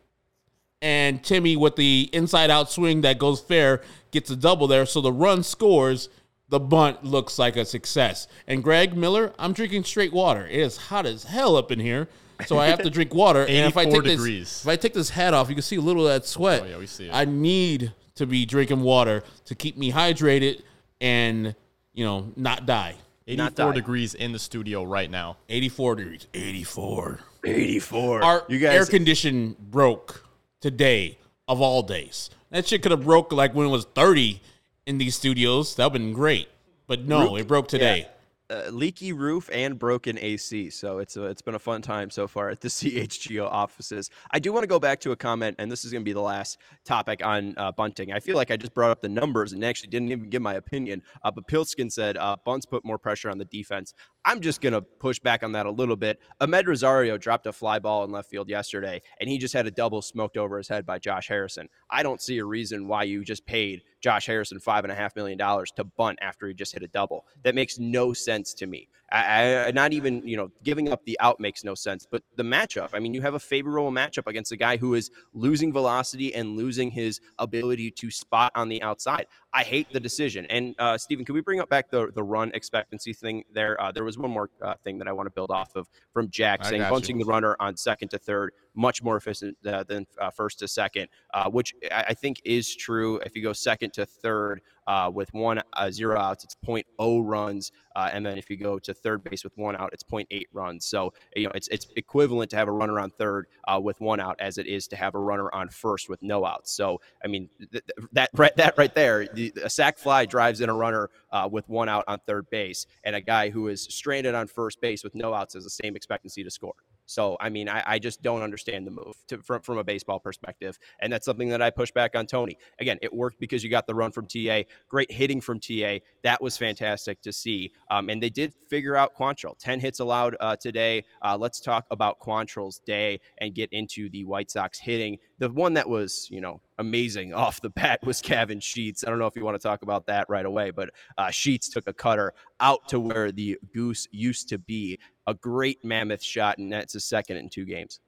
and 0.81 1.23
Timmy 1.23 1.57
with 1.57 1.77
the 1.77 2.09
inside 2.13 2.51
out 2.51 2.71
swing 2.71 3.03
that 3.03 3.19
goes 3.19 3.41
fair 3.41 3.83
gets 4.13 4.31
a 4.31 4.37
double 4.37 4.67
there. 4.67 4.87
So 4.87 5.01
the 5.01 5.13
run 5.13 5.43
scores. 5.43 6.09
The 6.49 6.59
bunt 6.59 7.05
looks 7.05 7.39
like 7.39 7.57
a 7.57 7.65
success. 7.65 8.27
And 8.49 8.65
Greg 8.65 8.97
Miller, 8.97 9.33
I'm 9.39 9.53
drinking 9.53 9.85
straight 9.85 10.13
water. 10.13 10.49
It 10.49 10.59
is 10.59 10.77
hot 10.77 11.07
as 11.07 11.23
hell 11.23 11.55
up 11.55 11.71
in 11.71 11.79
here. 11.79 12.09
So 12.47 12.59
I 12.59 12.67
have 12.67 12.83
to 12.83 12.91
drink 12.91 13.15
water. 13.15 13.43
and 13.47 13.69
if 13.69 13.77
I 13.77 13.85
take 13.85 14.03
degrees. 14.03 14.49
this 14.49 14.65
if 14.65 14.69
I 14.69 14.75
take 14.75 14.95
this 14.95 15.11
hat 15.11 15.33
off, 15.33 15.49
you 15.49 15.55
can 15.55 15.63
see 15.63 15.77
a 15.77 15.81
little 15.81 16.07
of 16.09 16.13
that 16.13 16.27
sweat. 16.27 16.63
Oh, 16.63 16.67
yeah, 16.67 16.79
we 16.79 16.87
see 16.87 17.07
it. 17.07 17.15
I 17.15 17.25
need 17.25 17.93
to 18.17 18.27
be 18.27 18.47
drinking 18.47 18.81
water 18.81 19.23
to 19.45 19.55
keep 19.55 19.77
me 19.77 19.93
hydrated 19.93 20.63
and, 21.01 21.55
you 21.93 22.05
know, 22.05 22.33
not 22.35 22.67
die. 22.67 22.97
84 23.29 23.73
degrees 23.75 24.15
in 24.15 24.33
the 24.33 24.39
studio 24.41 24.83
right 24.83 25.11
now. 25.11 25.37
84 25.49 25.97
degrees. 25.97 26.27
84. 26.35 27.21
84. 27.45 28.23
Our 28.23 28.45
you 28.49 28.59
guys... 28.59 28.75
air 28.75 28.87
condition 28.87 29.57
broke 29.59 30.25
today 30.61 31.19
of 31.49 31.61
all 31.61 31.83
days. 31.83 32.31
That 32.51 32.67
shit 32.67 32.83
could 32.83 32.91
have 32.91 33.05
broke 33.05 33.33
like 33.33 33.55
when 33.55 33.67
it 33.67 33.71
was 33.71 33.85
30 33.85 34.41
in 34.87 34.99
these 34.99 35.15
studios. 35.15 35.77
That 35.77 35.85
would 35.85 36.01
have 36.01 36.07
been 36.07 36.13
great. 36.13 36.49
But 36.87 37.05
no, 37.05 37.37
it 37.37 37.47
broke 37.47 37.69
today. 37.69 38.01
Yeah 38.01 38.09
uh, 38.51 38.69
leaky 38.71 39.13
roof 39.13 39.49
and 39.53 39.79
broken 39.79 40.19
AC. 40.19 40.71
So 40.71 40.99
it's 40.99 41.17
a, 41.17 41.25
it's 41.25 41.43
been 41.43 41.55
a 41.55 41.61
fun 41.61 41.83
time 41.83 42.11
so 42.11 42.27
far 42.27 42.51
at 42.51 42.61
the 42.61 42.69
CHGO 42.69 43.47
offices. 43.47 44.11
I 44.31 44.39
do 44.39 44.53
want 44.53 44.65
to 44.65 44.69
go 44.69 44.79
back 44.79 45.01
to 45.01 45.13
a 45.13 45.17
comment, 45.17 45.57
and 45.59 45.71
this 45.71 45.85
is 45.85 45.93
going 45.93 46.03
to 46.03 46.09
be 46.09 46.13
the 46.13 46.21
last 46.21 46.59
topic 46.85 47.25
on 47.25 47.55
uh, 47.57 47.73
bunting. 47.73 48.13
I 48.13 48.21
feel 48.21 48.37
like 48.37 48.51
I 48.51 48.57
just 48.57 48.75
brought 48.75 48.91
up 48.91 49.01
the 49.01 49.09
numbers 49.09 49.53
and 49.53 49.65
actually 49.65 49.91
didn't 49.91 50.11
even 50.11 50.29
give 50.29 50.43
my 50.43 50.55
opinion. 50.55 51.03
Uh, 51.23 51.31
but 51.31 51.47
Pilskin 51.47 51.91
said 51.91 52.17
uh, 52.17 52.37
bunts 52.45 52.67
put 52.67 52.85
more 52.85 52.99
pressure 52.99 53.31
on 53.31 53.39
the 53.39 53.45
defense. 53.45 53.95
I'm 54.25 54.41
just 54.41 54.61
going 54.61 54.75
to 54.75 54.83
push 54.83 55.19
back 55.19 55.43
on 55.43 55.53
that 55.53 55.67
a 55.67 55.71
little 55.71 55.97
bit. 55.97 56.21
Amed 56.41 56.67
Rosario 56.67 57.17
dropped 57.17 57.47
a 57.47 57.53
fly 57.53 57.79
ball 57.79 58.05
in 58.05 58.11
left 58.11 58.29
field 58.29 58.49
yesterday, 58.49 59.01
and 59.19 59.31
he 59.31 59.39
just 59.39 59.55
had 59.55 59.67
a 59.67 59.71
double 59.71 60.03
smoked 60.03 60.37
over 60.37 60.59
his 60.59 60.69
head 60.69 60.85
by 60.85 60.99
Josh 60.99 61.29
Harrison. 61.29 61.69
I 61.91 62.03
don't 62.03 62.21
see 62.21 62.39
a 62.39 62.45
reason 62.45 62.87
why 62.87 63.05
you 63.05 63.25
just 63.25 63.47
paid 63.47 63.83
Josh 64.01 64.27
Harrison 64.27 64.61
five 64.61 64.85
and 64.85 64.93
a 64.93 64.95
half 64.95 65.17
million 65.17 65.39
dollars 65.39 65.71
to 65.77 65.85
bunt 65.85 66.19
after 66.21 66.47
he 66.47 66.55
just 66.55 66.73
hit 66.73 66.83
a 66.83 66.89
double. 66.89 67.25
That 67.45 67.55
makes 67.55 67.79
no 67.79 68.13
sense 68.13 68.53
to 68.55 68.67
me. 68.67 68.89
I, 69.13 69.67
I, 69.67 69.71
not 69.73 69.93
even 69.93 70.27
you 70.27 70.37
know 70.37 70.51
giving 70.63 70.91
up 70.91 71.05
the 71.05 71.19
out 71.21 71.41
makes 71.41 71.65
no 71.65 71.75
sense. 71.75 72.07
But 72.09 72.23
the 72.37 72.43
matchup, 72.43 72.91
I 72.93 73.01
mean, 73.01 73.13
you 73.15 73.23
have 73.23 73.35
a 73.35 73.41
favorable 73.41 73.91
matchup 73.91 74.27
against 74.27 74.53
a 74.53 74.57
guy 74.57 74.77
who 74.77 74.95
is 74.95 75.11
losing 75.35 75.73
velocity 75.73 76.35
and 76.35 76.57
losing 76.57 76.91
his 76.91 77.21
ability 77.39 77.91
to 77.93 78.11
spot 78.11 78.53
on 78.55 78.69
the 78.69 78.83
outside. 78.83 79.27
I 79.53 79.65
hate 79.65 79.93
the 79.93 80.01
decision. 80.01 80.47
And 80.47 80.75
uh, 80.79 80.97
Stephen, 80.97 81.25
can 81.25 81.35
we 81.35 81.41
bring 81.41 81.61
up 81.61 81.69
back 81.69 81.91
the 81.91 82.11
the 82.15 82.23
run 82.23 82.53
expectancy 82.55 83.13
thing 83.13 83.45
there? 83.53 83.81
Uh, 83.81 83.91
there 83.91 84.05
was 84.05 84.17
one 84.17 84.31
more 84.31 84.51
uh, 84.63 84.75
thing 84.85 84.99
that 84.99 85.09
I 85.09 85.13
want 85.13 85.27
to 85.27 85.31
build 85.31 85.51
off 85.51 85.75
of 85.75 85.89
from 86.13 86.31
Jack 86.31 86.65
saying 86.65 86.83
bunching 86.83 87.19
you. 87.19 87.25
the 87.25 87.31
runner 87.31 87.57
on 87.59 87.77
second 87.77 88.11
to 88.11 88.19
third 88.19 88.53
much 88.75 89.03
more 89.03 89.17
efficient 89.17 89.57
uh, 89.67 89.83
than 89.83 90.07
uh, 90.21 90.31
first 90.31 90.61
to 90.61 90.69
second, 90.69 91.09
uh, 91.35 91.51
which 91.51 91.75
I 91.91 92.15
think 92.15 92.41
is 92.45 92.75
true. 92.75 93.19
If 93.19 93.35
you 93.35 93.43
go 93.43 93.53
second 93.53 93.93
to 93.95 94.07
third, 94.07 94.61
uh, 94.91 95.09
with 95.09 95.33
one 95.33 95.63
uh, 95.75 95.89
zero 95.89 96.19
outs, 96.19 96.43
it's 96.43 96.57
0.0 96.67 97.23
runs, 97.25 97.71
uh, 97.95 98.11
and 98.13 98.27
then 98.27 98.37
if 98.37 98.51
you 98.51 98.57
go 98.57 98.77
to 98.77 98.93
third 98.93 99.23
base 99.23 99.45
with 99.45 99.57
one 99.57 99.77
out, 99.77 99.91
it's 99.93 100.03
0.8 100.03 100.43
runs. 100.53 100.85
So 100.85 101.13
you 101.37 101.45
know 101.45 101.53
it's 101.55 101.69
it's 101.69 101.87
equivalent 101.95 102.51
to 102.51 102.57
have 102.57 102.67
a 102.67 102.73
runner 102.73 102.99
on 102.99 103.11
third 103.11 103.47
uh, 103.69 103.79
with 103.81 104.01
one 104.01 104.19
out 104.19 104.37
as 104.41 104.59
it 104.59 104.67
is 104.67 104.89
to 104.89 104.97
have 104.97 105.15
a 105.15 105.19
runner 105.19 105.49
on 105.55 105.69
first 105.69 106.09
with 106.09 106.21
no 106.23 106.45
outs. 106.45 106.73
So 106.73 107.01
I 107.25 107.29
mean 107.29 107.49
th- 107.71 107.85
that 108.13 108.31
right 108.35 108.57
that 108.57 108.77
right 108.79 108.93
there, 108.93 109.29
the, 109.49 109.63
a 109.65 109.71
sac 109.71 109.99
fly 109.99 110.27
drives 110.27 110.61
in 110.61 110.69
a 110.69 110.75
runner 110.75 111.11
uh, 111.33 111.49
with 111.51 111.69
one 111.69 111.89
out 111.89 112.05
on 112.09 112.19
third 112.27 112.49
base, 112.51 112.87
and 113.05 113.17
a 113.17 113.21
guy 113.21 113.51
who 113.51 113.69
is 113.69 113.83
stranded 113.83 114.35
on 114.35 114.47
first 114.47 114.81
base 114.81 115.03
with 115.03 115.15
no 115.15 115.33
outs 115.33 115.55
has 115.55 115.65
the 115.65 115.71
same 115.71 115.97
expectancy 115.97 116.45
to 116.45 116.51
score. 116.51 116.75
So, 117.11 117.37
I 117.41 117.49
mean, 117.49 117.69
I, 117.69 117.83
I 117.85 117.99
just 117.99 118.23
don't 118.23 118.41
understand 118.41 118.87
the 118.87 118.93
move 118.93 119.17
to, 119.27 119.43
from, 119.43 119.63
from 119.63 119.79
a 119.79 119.85
baseball 119.85 120.21
perspective. 120.21 120.79
And 121.01 121.13
that's 121.13 121.25
something 121.25 121.49
that 121.49 121.61
I 121.61 121.71
push 121.71 121.91
back 121.91 122.15
on 122.15 122.25
Tony. 122.25 122.57
Again, 122.79 122.99
it 123.03 123.13
worked 123.13 123.41
because 123.41 123.65
you 123.65 123.71
got 123.71 123.89
the 123.89 123.97
run 123.97 124.13
from 124.13 124.29
TA, 124.29 124.63
great 124.89 125.11
hitting 125.11 125.41
from 125.41 125.59
TA. 125.59 125.99
That 126.23 126.41
was 126.41 126.57
fantastic 126.57 127.21
to 127.23 127.33
see. 127.33 127.73
Um, 127.91 128.11
and 128.11 128.23
they 128.23 128.31
did 128.31 128.55
figure 128.69 128.95
out 128.95 129.17
Quantrill. 129.17 129.59
10 129.59 129.81
hits 129.81 129.99
allowed 129.99 130.37
uh, 130.39 130.55
today. 130.55 131.03
Uh, 131.21 131.37
let's 131.37 131.59
talk 131.59 131.85
about 131.91 132.21
Quantrill's 132.21 132.79
day 132.79 133.19
and 133.39 133.57
get 133.57 133.73
into 133.73 134.09
the 134.11 134.25
White 134.25 134.53
Sox 134.53 134.79
hitting. 134.79 135.19
The 135.39 135.51
one 135.51 135.75
that 135.75 135.89
was, 135.89 136.29
you 136.31 136.41
know, 136.41 136.61
amazing 136.81 137.33
off 137.33 137.61
the 137.61 137.71
bat 137.71 138.01
was 138.05 138.21
Gavin 138.21 138.59
Sheets. 138.59 139.05
I 139.07 139.11
don't 139.11 139.19
know 139.19 139.27
if 139.27 139.37
you 139.37 139.45
want 139.45 139.55
to 139.55 139.63
talk 139.63 139.83
about 139.83 140.07
that 140.07 140.29
right 140.29 140.45
away, 140.45 140.71
but 140.71 140.91
uh, 141.17 141.31
Sheets 141.31 141.69
took 141.69 141.87
a 141.87 141.93
cutter 141.93 142.33
out 142.59 142.89
to 142.89 142.99
where 142.99 143.31
the 143.31 143.59
goose 143.73 144.09
used 144.11 144.49
to 144.49 144.59
be. 144.59 144.99
A 145.27 145.35
great 145.35 145.85
mammoth 145.85 146.23
shot, 146.23 146.59
and 146.59 146.73
that's 146.73 146.97
a 146.97 147.01
second 147.01 147.37
in 147.37 147.49
two 147.49 147.65
games. 147.65 148.01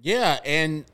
Yeah, 0.00 0.38
and 0.44 0.86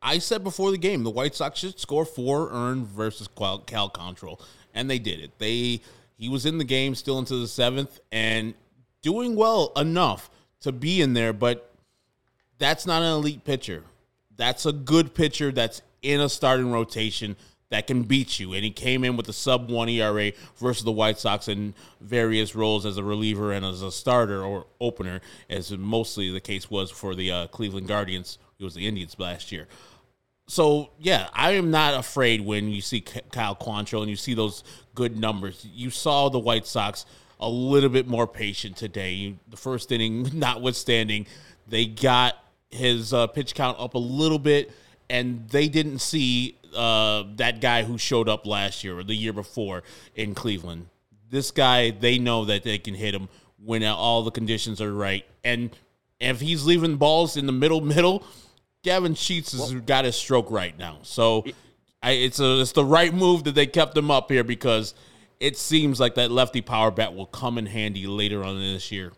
I 0.00 0.18
said 0.18 0.44
before 0.44 0.70
the 0.70 0.78
game 0.78 1.02
the 1.02 1.10
White 1.10 1.34
Sox 1.34 1.58
should 1.58 1.80
score 1.80 2.04
four 2.04 2.50
earned 2.50 2.86
versus 2.86 3.28
Cal, 3.28 3.58
Cal 3.60 3.90
Quantrill, 3.90 4.40
and 4.74 4.88
they 4.88 4.98
did 4.98 5.20
it. 5.20 5.38
They 5.38 5.80
he 6.16 6.28
was 6.28 6.46
in 6.46 6.58
the 6.58 6.64
game 6.64 6.94
still 6.94 7.18
into 7.18 7.36
the 7.36 7.48
seventh 7.48 7.98
and 8.12 8.54
doing 9.00 9.34
well 9.34 9.72
enough 9.76 10.30
to 10.60 10.70
be 10.70 11.00
in 11.00 11.14
there, 11.14 11.32
but 11.32 11.74
that's 12.58 12.86
not 12.86 13.02
an 13.02 13.12
elite 13.12 13.44
pitcher. 13.44 13.82
That's 14.36 14.66
a 14.66 14.72
good 14.72 15.14
pitcher 15.14 15.50
that's 15.50 15.82
in 16.02 16.20
a 16.20 16.28
starting 16.28 16.70
rotation 16.70 17.36
that 17.72 17.86
can 17.86 18.02
beat 18.02 18.38
you. 18.38 18.52
And 18.52 18.62
he 18.64 18.70
came 18.70 19.02
in 19.02 19.16
with 19.16 19.28
a 19.28 19.32
sub 19.32 19.70
one 19.70 19.88
ERA 19.88 20.32
versus 20.58 20.84
the 20.84 20.92
White 20.92 21.18
Sox 21.18 21.48
in 21.48 21.74
various 22.02 22.54
roles 22.54 22.84
as 22.84 22.98
a 22.98 23.02
reliever 23.02 23.52
and 23.52 23.64
as 23.64 23.80
a 23.80 23.90
starter 23.90 24.44
or 24.44 24.66
opener, 24.78 25.20
as 25.48 25.70
mostly 25.72 26.30
the 26.30 26.40
case 26.40 26.70
was 26.70 26.90
for 26.90 27.14
the 27.14 27.30
uh, 27.30 27.46
Cleveland 27.46 27.88
Guardians. 27.88 28.38
It 28.58 28.64
was 28.64 28.74
the 28.74 28.86
Indians 28.86 29.16
last 29.18 29.50
year. 29.50 29.68
So 30.48 30.90
yeah, 30.98 31.28
I 31.32 31.52
am 31.52 31.70
not 31.70 31.94
afraid 31.94 32.42
when 32.42 32.68
you 32.68 32.82
see 32.82 33.00
Kyle 33.00 33.56
Quantrill 33.56 34.02
and 34.02 34.10
you 34.10 34.16
see 34.16 34.34
those 34.34 34.64
good 34.94 35.16
numbers. 35.16 35.66
You 35.72 35.88
saw 35.88 36.28
the 36.28 36.38
White 36.38 36.66
Sox 36.66 37.06
a 37.40 37.48
little 37.48 37.88
bit 37.88 38.06
more 38.06 38.26
patient 38.26 38.76
today. 38.76 39.36
The 39.48 39.56
first 39.56 39.90
inning, 39.92 40.28
notwithstanding, 40.38 41.26
they 41.66 41.86
got 41.86 42.36
his 42.70 43.14
uh, 43.14 43.28
pitch 43.28 43.54
count 43.54 43.78
up 43.80 43.94
a 43.94 43.98
little 43.98 44.38
bit 44.38 44.72
and 45.12 45.46
they 45.50 45.68
didn't 45.68 45.98
see 45.98 46.56
uh, 46.74 47.24
that 47.36 47.60
guy 47.60 47.82
who 47.82 47.98
showed 47.98 48.30
up 48.30 48.46
last 48.46 48.82
year 48.82 48.98
or 48.98 49.04
the 49.04 49.14
year 49.14 49.34
before 49.34 49.82
in 50.14 50.34
Cleveland. 50.34 50.86
This 51.30 51.50
guy, 51.50 51.90
they 51.90 52.18
know 52.18 52.46
that 52.46 52.62
they 52.62 52.78
can 52.78 52.94
hit 52.94 53.14
him 53.14 53.28
when 53.62 53.84
all 53.84 54.22
the 54.22 54.30
conditions 54.30 54.80
are 54.80 54.92
right. 54.92 55.26
And 55.44 55.70
if 56.18 56.40
he's 56.40 56.64
leaving 56.64 56.96
balls 56.96 57.36
in 57.36 57.44
the 57.44 57.52
middle, 57.52 57.82
middle, 57.82 58.24
Gavin 58.82 59.14
Sheets 59.14 59.52
has 59.52 59.72
well, 59.72 59.82
got 59.82 60.06
his 60.06 60.16
stroke 60.16 60.50
right 60.50 60.76
now. 60.78 61.00
So 61.02 61.44
I, 62.02 62.12
it's 62.12 62.40
a, 62.40 62.62
it's 62.62 62.72
the 62.72 62.84
right 62.84 63.12
move 63.12 63.44
that 63.44 63.54
they 63.54 63.66
kept 63.66 63.94
him 63.94 64.10
up 64.10 64.30
here 64.30 64.44
because 64.44 64.94
it 65.40 65.58
seems 65.58 66.00
like 66.00 66.14
that 66.14 66.30
lefty 66.30 66.62
power 66.62 66.90
bat 66.90 67.14
will 67.14 67.26
come 67.26 67.58
in 67.58 67.66
handy 67.66 68.06
later 68.06 68.42
on 68.42 68.56
in 68.56 68.72
this 68.72 68.90
year. 68.90 69.12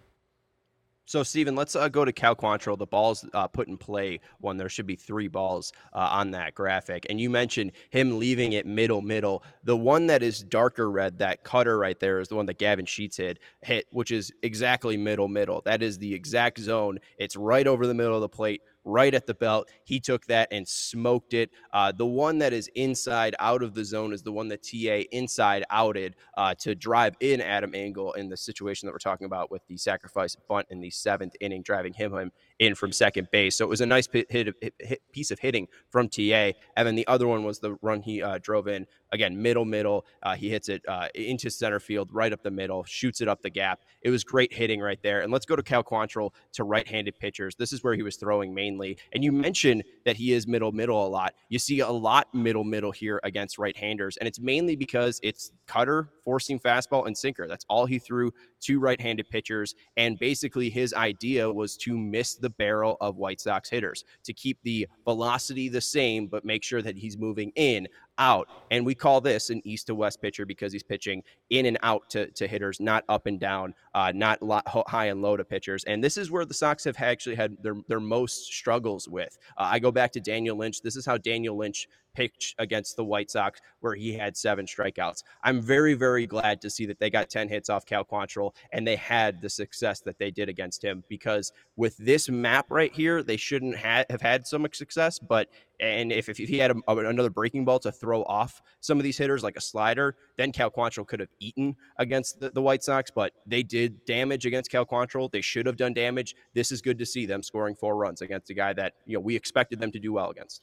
So, 1.06 1.22
Stephen, 1.22 1.54
let's 1.54 1.76
uh, 1.76 1.88
go 1.88 2.04
to 2.04 2.12
Cal 2.12 2.34
Quantrill. 2.34 2.78
The 2.78 2.86
balls 2.86 3.26
uh, 3.34 3.46
put 3.46 3.68
in 3.68 3.76
play 3.76 4.20
when 4.40 4.56
there 4.56 4.70
should 4.70 4.86
be 4.86 4.96
three 4.96 5.28
balls 5.28 5.72
uh, 5.92 6.08
on 6.10 6.30
that 6.30 6.54
graphic. 6.54 7.06
And 7.10 7.20
you 7.20 7.28
mentioned 7.28 7.72
him 7.90 8.18
leaving 8.18 8.52
it 8.52 8.64
middle, 8.64 9.02
middle. 9.02 9.42
The 9.64 9.76
one 9.76 10.06
that 10.06 10.22
is 10.22 10.42
darker 10.42 10.90
red, 10.90 11.18
that 11.18 11.44
cutter 11.44 11.78
right 11.78 11.98
there, 12.00 12.20
is 12.20 12.28
the 12.28 12.36
one 12.36 12.46
that 12.46 12.58
Gavin 12.58 12.86
Sheets 12.86 13.18
hit, 13.18 13.38
hit, 13.60 13.86
which 13.90 14.10
is 14.10 14.32
exactly 14.42 14.96
middle, 14.96 15.28
middle. 15.28 15.60
That 15.66 15.82
is 15.82 15.98
the 15.98 16.14
exact 16.14 16.58
zone. 16.58 16.98
It's 17.18 17.36
right 17.36 17.66
over 17.66 17.86
the 17.86 17.94
middle 17.94 18.14
of 18.14 18.22
the 18.22 18.28
plate 18.28 18.62
right 18.84 19.14
at 19.14 19.26
the 19.26 19.34
belt. 19.34 19.68
He 19.84 20.00
took 20.00 20.26
that 20.26 20.48
and 20.50 20.66
smoked 20.66 21.34
it. 21.34 21.50
Uh, 21.72 21.92
the 21.92 22.06
one 22.06 22.38
that 22.38 22.52
is 22.52 22.68
inside 22.74 23.34
out 23.38 23.62
of 23.62 23.74
the 23.74 23.84
zone 23.84 24.12
is 24.12 24.22
the 24.22 24.32
one 24.32 24.48
that 24.48 24.62
TA 24.62 25.06
inside 25.16 25.64
outed 25.70 26.16
uh, 26.36 26.54
to 26.60 26.74
drive 26.74 27.16
in 27.20 27.40
Adam 27.40 27.74
Engel 27.74 28.12
in 28.12 28.28
the 28.28 28.36
situation 28.36 28.86
that 28.86 28.92
we're 28.92 28.98
talking 28.98 29.26
about 29.26 29.50
with 29.50 29.66
the 29.68 29.76
sacrifice 29.76 30.36
bunt 30.48 30.66
in 30.70 30.80
the 30.80 30.90
seventh 30.90 31.34
inning, 31.40 31.62
driving 31.62 31.92
him, 31.92 32.12
him 32.12 32.30
in 32.58 32.74
from 32.74 32.92
second 32.92 33.28
base. 33.32 33.56
So 33.56 33.64
it 33.64 33.68
was 33.68 33.80
a 33.80 33.86
nice 33.86 34.08
hit, 34.10 34.30
hit, 34.30 34.54
hit, 34.78 35.02
piece 35.12 35.30
of 35.30 35.38
hitting 35.38 35.68
from 35.90 36.08
TA. 36.08 36.52
And 36.76 36.86
then 36.86 36.94
the 36.94 37.06
other 37.06 37.26
one 37.26 37.44
was 37.44 37.58
the 37.58 37.76
run 37.82 38.02
he 38.02 38.22
uh, 38.22 38.38
drove 38.38 38.68
in 38.68 38.86
again, 39.14 39.40
middle, 39.40 39.64
middle. 39.64 40.04
Uh, 40.22 40.34
he 40.34 40.50
hits 40.50 40.68
it 40.68 40.82
uh, 40.88 41.08
into 41.14 41.48
center 41.48 41.80
field, 41.80 42.10
right 42.12 42.32
up 42.32 42.42
the 42.42 42.50
middle, 42.50 42.84
shoots 42.84 43.20
it 43.20 43.28
up 43.28 43.40
the 43.40 43.48
gap. 43.48 43.80
It 44.02 44.10
was 44.10 44.24
great 44.24 44.52
hitting 44.52 44.80
right 44.80 44.98
there. 45.02 45.22
And 45.22 45.32
let's 45.32 45.46
go 45.46 45.56
to 45.56 45.62
Cal 45.62 45.82
Quantrill 45.82 46.32
to 46.52 46.64
right-handed 46.64 47.18
pitchers. 47.18 47.54
This 47.54 47.72
is 47.72 47.82
where 47.82 47.94
he 47.94 48.02
was 48.02 48.16
throwing 48.16 48.52
mainly. 48.52 48.98
And 49.12 49.24
you 49.24 49.32
mentioned 49.32 49.84
that 50.04 50.16
he 50.16 50.32
is 50.32 50.46
middle, 50.46 50.72
middle 50.72 51.06
a 51.06 51.08
lot. 51.08 51.34
You 51.48 51.58
see 51.58 51.80
a 51.80 51.88
lot 51.88 52.34
middle, 52.34 52.64
middle 52.64 52.90
here 52.90 53.20
against 53.22 53.56
right-handers, 53.56 54.16
and 54.18 54.26
it's 54.26 54.40
mainly 54.40 54.76
because 54.76 55.20
it's 55.22 55.52
cutter, 55.66 56.10
forcing 56.24 56.58
fastball, 56.58 57.06
and 57.06 57.16
sinker. 57.16 57.46
That's 57.46 57.64
all 57.68 57.86
he 57.86 57.98
threw 57.98 58.32
to 58.62 58.80
right-handed 58.80 59.30
pitchers. 59.30 59.74
And 59.96 60.18
basically, 60.18 60.70
his 60.70 60.92
idea 60.92 61.50
was 61.50 61.76
to 61.78 61.96
miss 61.96 62.34
the 62.44 62.50
barrel 62.50 62.96
of 63.00 63.16
White 63.16 63.40
Sox 63.40 63.68
hitters 63.68 64.04
to 64.22 64.32
keep 64.32 64.58
the 64.62 64.86
velocity 65.04 65.68
the 65.68 65.80
same, 65.80 66.26
but 66.26 66.44
make 66.44 66.62
sure 66.62 66.82
that 66.82 66.96
he's 66.96 67.18
moving 67.18 67.50
in 67.56 67.88
out. 68.18 68.48
And 68.70 68.86
we 68.86 68.94
call 68.94 69.20
this 69.20 69.50
an 69.50 69.60
east 69.64 69.88
to 69.88 69.94
west 69.94 70.20
pitcher 70.22 70.46
because 70.46 70.72
he's 70.72 70.82
pitching 70.82 71.22
in 71.50 71.66
and 71.66 71.78
out 71.82 72.08
to, 72.10 72.30
to 72.32 72.46
hitters, 72.46 72.78
not 72.80 73.04
up 73.08 73.26
and 73.26 73.40
down, 73.40 73.74
uh, 73.94 74.12
not 74.14 74.38
high 74.86 75.06
and 75.06 75.22
low 75.22 75.36
to 75.36 75.44
pitchers. 75.44 75.84
And 75.84 76.04
this 76.04 76.16
is 76.16 76.30
where 76.30 76.44
the 76.44 76.54
Sox 76.54 76.84
have 76.84 77.00
actually 77.00 77.34
had 77.34 77.56
their, 77.62 77.74
their 77.88 78.00
most 78.00 78.44
struggles 78.52 79.08
with. 79.08 79.36
Uh, 79.56 79.68
I 79.72 79.78
go 79.78 79.90
back 79.90 80.12
to 80.12 80.20
Daniel 80.20 80.56
Lynch. 80.56 80.82
This 80.82 80.96
is 80.96 81.06
how 81.06 81.18
Daniel 81.18 81.56
Lynch 81.56 81.88
pitch 82.14 82.54
against 82.58 82.96
the 82.96 83.04
White 83.04 83.30
Sox 83.30 83.60
where 83.80 83.94
he 83.94 84.14
had 84.14 84.36
seven 84.36 84.66
strikeouts. 84.66 85.22
I'm 85.42 85.60
very, 85.60 85.94
very 85.94 86.26
glad 86.26 86.60
to 86.62 86.70
see 86.70 86.86
that 86.86 86.98
they 86.98 87.10
got 87.10 87.30
10 87.30 87.48
hits 87.48 87.68
off 87.68 87.84
Cal 87.84 88.04
Quantrill 88.04 88.54
and 88.72 88.86
they 88.86 88.96
had 88.96 89.40
the 89.40 89.50
success 89.50 90.00
that 90.00 90.18
they 90.18 90.30
did 90.30 90.48
against 90.48 90.82
him 90.82 91.04
because 91.08 91.52
with 91.76 91.96
this 91.98 92.28
map 92.28 92.66
right 92.70 92.92
here, 92.92 93.22
they 93.22 93.36
shouldn't 93.36 93.76
ha- 93.76 94.04
have 94.10 94.22
had 94.22 94.46
so 94.46 94.58
much 94.58 94.76
success. 94.76 95.18
But 95.18 95.48
and 95.80 96.12
if, 96.12 96.28
if 96.28 96.36
he 96.36 96.58
had 96.58 96.70
a, 96.70 96.76
another 96.86 97.30
breaking 97.30 97.64
ball 97.64 97.78
to 97.80 97.90
throw 97.90 98.22
off 98.24 98.62
some 98.80 98.98
of 98.98 99.04
these 99.04 99.18
hitters 99.18 99.42
like 99.42 99.56
a 99.56 99.60
slider, 99.60 100.16
then 100.36 100.52
Cal 100.52 100.70
Quantrill 100.70 101.06
could 101.06 101.20
have 101.20 101.30
eaten 101.40 101.76
against 101.98 102.40
the, 102.40 102.50
the 102.50 102.62
White 102.62 102.84
Sox. 102.84 103.10
But 103.10 103.32
they 103.46 103.62
did 103.62 104.04
damage 104.04 104.46
against 104.46 104.70
Cal 104.70 104.86
Quantrill. 104.86 105.30
They 105.30 105.40
should 105.40 105.66
have 105.66 105.76
done 105.76 105.92
damage. 105.92 106.36
This 106.54 106.70
is 106.70 106.80
good 106.80 106.98
to 106.98 107.06
see 107.06 107.26
them 107.26 107.42
scoring 107.42 107.74
four 107.74 107.96
runs 107.96 108.22
against 108.22 108.50
a 108.50 108.54
guy 108.54 108.72
that 108.74 108.94
you 109.04 109.14
know 109.14 109.20
we 109.20 109.34
expected 109.34 109.80
them 109.80 109.90
to 109.92 109.98
do 109.98 110.12
well 110.12 110.30
against. 110.30 110.62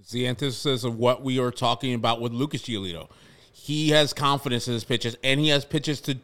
It's 0.00 0.12
the 0.12 0.26
antithesis 0.26 0.82
of 0.82 0.96
what 0.96 1.22
we 1.22 1.38
are 1.38 1.50
talking 1.50 1.92
about 1.92 2.22
with 2.22 2.32
Lucas 2.32 2.62
Giolito. 2.62 3.10
He 3.52 3.90
has 3.90 4.14
confidence 4.14 4.66
in 4.66 4.72
his 4.72 4.82
pitches, 4.82 5.14
and 5.22 5.38
he 5.38 5.48
has 5.48 5.66
pitches 5.66 6.00
to 6.02 6.16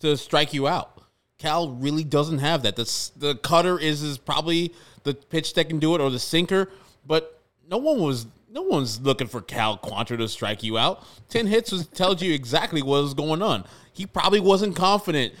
to 0.00 0.16
strike 0.16 0.52
you 0.52 0.66
out. 0.66 1.00
Cal 1.38 1.70
really 1.70 2.02
doesn't 2.02 2.38
have 2.38 2.62
that. 2.64 2.74
The, 2.74 3.10
the 3.16 3.34
cutter 3.36 3.78
is, 3.78 4.02
is 4.02 4.18
probably 4.18 4.74
the 5.04 5.14
pitch 5.14 5.54
that 5.54 5.68
can 5.68 5.78
do 5.78 5.94
it, 5.94 6.00
or 6.00 6.10
the 6.10 6.18
sinker. 6.18 6.70
But 7.06 7.40
no 7.68 7.78
one 7.78 8.00
was 8.00 8.26
no 8.50 8.62
one's 8.62 9.00
looking 9.00 9.28
for 9.28 9.40
Cal 9.40 9.78
Quantrill 9.78 10.18
to 10.18 10.28
strike 10.28 10.64
you 10.64 10.76
out. 10.76 11.04
Ten 11.28 11.46
hits 11.46 11.70
was, 11.70 11.86
tells 11.86 12.20
you 12.20 12.34
exactly 12.34 12.82
what 12.82 13.00
was 13.00 13.14
going 13.14 13.42
on. 13.42 13.64
He 13.92 14.06
probably 14.06 14.40
wasn't 14.40 14.74
confident 14.74 15.34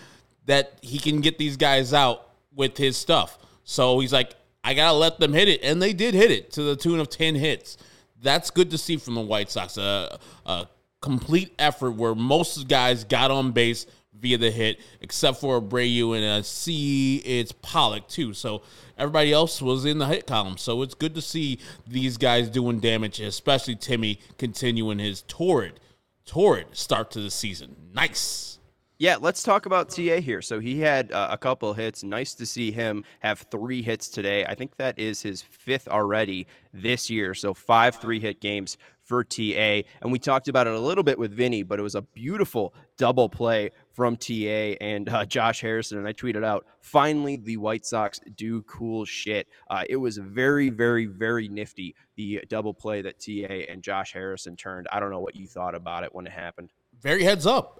that 0.46 0.78
he 0.80 0.98
can 0.98 1.20
get 1.20 1.38
these 1.38 1.56
guys 1.56 1.92
out 1.92 2.28
with 2.54 2.76
his 2.76 2.96
stuff. 2.96 3.38
So 3.64 3.98
he's 3.98 4.12
like, 4.12 4.34
I 4.62 4.74
gotta 4.74 4.96
let 4.96 5.18
them 5.18 5.32
hit 5.32 5.48
it, 5.48 5.60
and 5.62 5.80
they 5.80 5.92
did 5.92 6.14
hit 6.14 6.30
it 6.30 6.52
to 6.52 6.62
the 6.62 6.76
tune 6.76 7.00
of 7.00 7.08
ten 7.08 7.34
hits. 7.34 7.76
That's 8.22 8.50
good 8.50 8.70
to 8.70 8.78
see 8.78 8.98
from 8.98 9.14
the 9.14 9.20
White 9.20 9.50
Sox. 9.50 9.78
A, 9.78 10.18
a 10.44 10.68
complete 11.00 11.54
effort 11.58 11.92
where 11.92 12.14
most 12.14 12.68
guys 12.68 13.04
got 13.04 13.30
on 13.30 13.52
base 13.52 13.86
via 14.12 14.36
the 14.36 14.50
hit, 14.50 14.80
except 15.00 15.40
for 15.40 15.60
Abreu 15.60 16.14
and 16.14 16.24
uh, 16.24 16.38
I 16.38 16.40
see 16.42 17.16
it's 17.18 17.52
Pollock 17.52 18.06
too. 18.06 18.34
So 18.34 18.62
everybody 18.98 19.32
else 19.32 19.62
was 19.62 19.86
in 19.86 19.98
the 19.98 20.06
hit 20.06 20.26
column. 20.26 20.58
So 20.58 20.82
it's 20.82 20.94
good 20.94 21.14
to 21.14 21.22
see 21.22 21.58
these 21.86 22.18
guys 22.18 22.50
doing 22.50 22.80
damage, 22.80 23.18
especially 23.18 23.76
Timmy 23.76 24.20
continuing 24.36 24.98
his 24.98 25.22
torrid, 25.22 25.80
torrid 26.26 26.66
start 26.72 27.10
to 27.12 27.20
the 27.20 27.30
season. 27.30 27.76
Nice. 27.94 28.58
Yeah, 29.00 29.16
let's 29.18 29.42
talk 29.42 29.64
about 29.64 29.88
TA 29.88 30.20
here. 30.20 30.42
So 30.42 30.60
he 30.60 30.78
had 30.78 31.10
uh, 31.10 31.28
a 31.30 31.38
couple 31.38 31.72
hits. 31.72 32.02
Nice 32.02 32.34
to 32.34 32.44
see 32.44 32.70
him 32.70 33.02
have 33.20 33.46
three 33.50 33.80
hits 33.80 34.10
today. 34.10 34.44
I 34.44 34.54
think 34.54 34.76
that 34.76 34.98
is 34.98 35.22
his 35.22 35.40
fifth 35.40 35.88
already 35.88 36.46
this 36.74 37.08
year. 37.08 37.32
So 37.32 37.54
five 37.54 37.96
three 37.96 38.20
hit 38.20 38.42
games 38.42 38.76
for 39.02 39.24
TA. 39.24 39.88
And 40.02 40.12
we 40.12 40.18
talked 40.18 40.48
about 40.48 40.66
it 40.66 40.74
a 40.74 40.78
little 40.78 41.02
bit 41.02 41.18
with 41.18 41.32
Vinny, 41.32 41.62
but 41.62 41.78
it 41.78 41.82
was 41.82 41.94
a 41.94 42.02
beautiful 42.02 42.74
double 42.98 43.30
play 43.30 43.70
from 43.90 44.18
TA 44.18 44.76
and 44.82 45.08
uh, 45.08 45.24
Josh 45.24 45.62
Harrison. 45.62 45.96
And 45.96 46.06
I 46.06 46.12
tweeted 46.12 46.44
out, 46.44 46.66
finally, 46.82 47.38
the 47.38 47.56
White 47.56 47.86
Sox 47.86 48.20
do 48.36 48.60
cool 48.64 49.06
shit. 49.06 49.48
Uh, 49.70 49.84
it 49.88 49.96
was 49.96 50.18
very, 50.18 50.68
very, 50.68 51.06
very 51.06 51.48
nifty, 51.48 51.94
the 52.16 52.44
double 52.50 52.74
play 52.74 53.00
that 53.00 53.18
TA 53.18 53.72
and 53.72 53.82
Josh 53.82 54.12
Harrison 54.12 54.56
turned. 54.56 54.88
I 54.92 55.00
don't 55.00 55.10
know 55.10 55.20
what 55.20 55.36
you 55.36 55.46
thought 55.46 55.74
about 55.74 56.04
it 56.04 56.14
when 56.14 56.26
it 56.26 56.32
happened. 56.32 56.68
Very 57.00 57.24
heads 57.24 57.46
up 57.46 57.79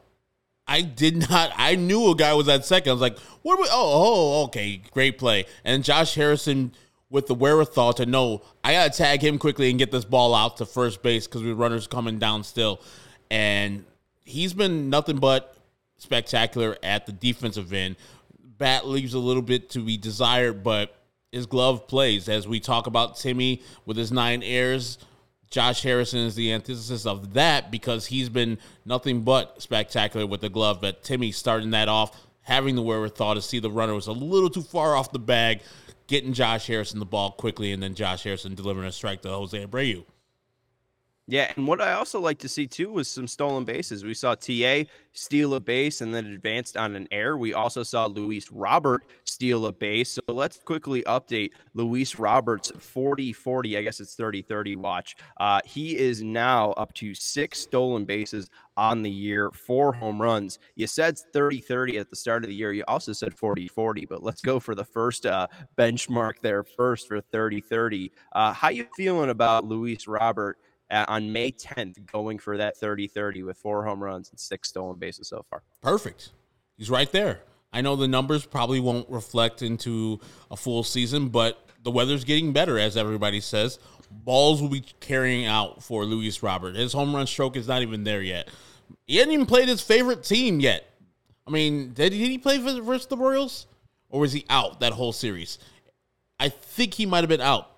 I 0.67 0.83
did 0.83 1.29
not. 1.29 1.53
I 1.57 1.75
knew 1.75 2.11
a 2.11 2.15
guy 2.15 2.33
was 2.35 2.49
at 2.49 2.65
second. 2.65 2.91
I 2.91 2.93
was 2.93 3.01
like, 3.01 3.19
"What? 3.43 3.59
Are 3.59 3.63
we, 3.63 3.69
oh, 3.71 3.73
oh, 3.73 4.45
okay, 4.45 4.83
great 4.93 5.19
play." 5.19 5.47
And 5.65 5.83
Josh 5.83 6.15
Harrison 6.15 6.73
with 7.11 7.27
the 7.27 7.35
wherewithal 7.35 7.93
to 7.95 8.07
know 8.07 8.43
I 8.63 8.73
gotta 8.75 8.97
tag 8.97 9.23
him 9.23 9.39
quickly 9.39 9.69
and 9.69 9.79
get 9.79 9.91
this 9.91 10.05
ball 10.05 10.35
out 10.35 10.59
to 10.59 10.67
first 10.67 11.03
base 11.03 11.27
because 11.27 11.43
we 11.43 11.53
runners 11.53 11.87
coming 11.87 12.19
down 12.19 12.45
still, 12.45 12.81
and 13.31 13.85
he's 14.25 14.55
been 14.55 14.91
nothing 14.91 15.19
but 15.19 15.57
spectacular 15.99 16.77
at 16.83 17.07
the 17.07 17.13
defensive 17.13 17.73
end. 17.73 17.97
Bat 18.59 18.87
leaves 18.87 19.15
a 19.15 19.19
little 19.19 19.43
bit 19.43 19.71
to 19.71 19.81
be 19.81 19.97
desired, 19.97 20.63
but 20.63 20.95
his 21.33 21.47
glove 21.47 21.89
plays. 21.89 22.29
As 22.29 22.47
we 22.47 22.61
talk 22.61 22.87
about 22.87 23.17
Timmy 23.17 23.63
with 23.87 23.97
his 23.97 24.13
nine 24.13 24.43
airs, 24.43 24.99
Josh 25.51 25.83
Harrison 25.83 26.21
is 26.21 26.37
the 26.37 26.53
antithesis 26.53 27.07
of 27.07 27.35
that 27.35 27.73
because 27.73 28.07
he's 28.07 28.29
been 28.29 28.59
nothing 28.85 29.23
but 29.23 29.61
spectacular 29.61 30.25
with 30.25 30.41
the 30.41 30.49
glove. 30.49 30.81
But 30.81 31.03
Timmy 31.03 31.33
starting 31.33 31.71
that 31.71 31.89
off, 31.89 32.17
having 32.43 32.77
the 32.77 32.83
wherewithal 32.83 33.35
to 33.35 33.43
see 33.43 33.59
the 33.59 33.71
runner 33.71 33.95
was 33.95 34.07
a 34.07 34.13
little 34.13 34.49
too 34.49 34.63
far 34.63 34.95
off 34.95 35.11
the 35.11 35.19
bag, 35.19 35.61
getting 36.07 36.33
Josh 36.33 36.69
Harrison 36.69 37.01
the 37.01 37.05
ball 37.05 37.33
quickly, 37.33 37.73
and 37.73 37.83
then 37.83 37.97
Josh 37.97 38.23
Harrison 38.23 38.55
delivering 38.55 38.87
a 38.87 38.93
strike 38.93 39.23
to 39.23 39.29
Jose 39.29 39.67
Abreu. 39.67 40.05
Yeah, 41.31 41.53
and 41.57 41.65
what 41.65 41.81
I 41.81 41.93
also 41.93 42.19
like 42.19 42.41
to 42.41 42.49
see 42.49 42.67
too 42.67 42.91
was 42.91 43.07
some 43.07 43.29
stolen 43.29 43.65
bases. 43.65 44.05
We 44.05 44.15
saw 44.15 44.35
TA 44.35 44.83
steal 45.13 45.55
a 45.55 45.61
base 45.61 46.01
and 46.01 46.13
then 46.13 46.27
advanced 46.27 46.77
on 46.77 46.97
an 46.97 47.07
air. 47.13 47.39
We 47.39 47.55
also 47.55 47.85
saw 47.85 48.07
Luis 48.07 48.51
Robert 48.51 49.05
steal 49.23 49.67
a 49.67 49.73
base. 49.73 50.11
So 50.11 50.23
let's 50.27 50.59
quickly 50.59 51.05
update 51.05 51.53
Luis 51.75 52.19
Robert's 52.19 52.73
40 52.77 53.33
40, 53.33 53.79
I 53.79 53.83
guess 53.83 54.01
it's 54.01 54.17
30 54.17 54.43
30 54.43 54.75
watch. 54.75 55.15
Uh, 55.39 55.61
he 55.65 55.97
is 55.97 56.21
now 56.21 56.73
up 56.73 56.93
to 56.95 57.15
six 57.15 57.61
stolen 57.61 58.05
bases 58.05 58.51
on 58.77 59.03
the 59.03 59.11
year, 59.11 59.53
four 59.53 59.93
home 59.93 60.21
runs. 60.21 60.59
You 60.75 60.89
said 60.89 61.17
30 61.33 61.61
30 61.61 61.99
at 61.99 62.11
the 62.11 62.17
start 62.17 62.43
of 62.43 62.49
the 62.49 62.57
year. 62.57 62.73
You 62.73 62.83
also 62.89 63.13
said 63.13 63.35
40 63.35 63.69
40, 63.69 64.05
but 64.07 64.25
let's 64.25 64.41
go 64.43 64.59
for 64.59 64.75
the 64.75 64.85
first 64.85 65.27
uh, 65.27 65.47
benchmark 65.79 66.41
there 66.43 66.65
first 66.65 67.07
for 67.07 67.21
30 67.21 67.61
30. 67.61 68.11
Uh, 68.33 68.53
how 68.53 68.71
you 68.71 68.89
feeling 68.97 69.31
about 69.31 69.65
Luis 69.65 70.09
Robert? 70.09 70.59
On 70.91 71.33
May 71.33 71.53
10th 71.53 72.11
going 72.11 72.39
for 72.39 72.57
that 72.57 72.77
30 72.77 73.09
30 73.09 73.43
with 73.45 73.57
four 73.57 73.85
home 73.85 74.03
runs 74.03 74.31
and 74.31 74.39
six 74.39 74.69
stolen 74.69 74.99
bases 74.99 75.29
so 75.29 75.45
far. 75.49 75.63
Perfect. 75.81 76.31
He's 76.77 76.91
right 76.91 77.11
there. 77.13 77.41
I 77.73 77.83
know 77.83 77.95
the 77.95 78.09
numbers 78.09 78.47
probably 78.47 78.81
won't 78.81 79.09
reflect 79.09 79.63
into 79.63 80.21
a 80.51 80.57
full 80.57 80.83
season, 80.83 81.29
but 81.29 81.69
the 81.83 81.91
weather's 81.91 82.25
getting 82.25 82.53
better, 82.53 82.79
as 82.79 82.97
everybody 82.97 83.41
says. 83.41 83.79
Balls 84.11 84.61
will 84.61 84.69
be 84.69 84.85
carrying 84.99 85.47
out 85.47 85.83
for 85.83 86.05
Luis 86.05 86.43
Robert. 86.43 86.75
His 86.75 86.93
home 86.93 87.15
run 87.15 87.29
stroke 87.29 87.57
is 87.57 87.69
not 87.69 87.83
even 87.83 88.03
there 88.03 88.23
yet. 88.23 88.49
He 89.07 89.17
hasn't 89.17 89.33
even 89.33 89.47
played 89.47 89.69
his 89.69 89.81
favorite 89.81 90.25
team 90.25 90.59
yet. 90.59 90.85
I 91.47 91.51
mean, 91.53 91.93
did, 91.93 92.11
did 92.11 92.15
he 92.15 92.39
play 92.39 92.59
versus 92.59 93.07
the 93.07 93.17
Royals? 93.17 93.67
Or 94.09 94.21
was 94.21 94.33
he 94.33 94.45
out 94.51 94.81
that 94.81 94.93
whole 94.93 95.13
series? 95.13 95.59
I 96.41 96.49
think 96.49 96.95
he 96.95 97.07
might 97.07 97.21
have 97.21 97.29
been 97.29 97.41
out 97.41 97.71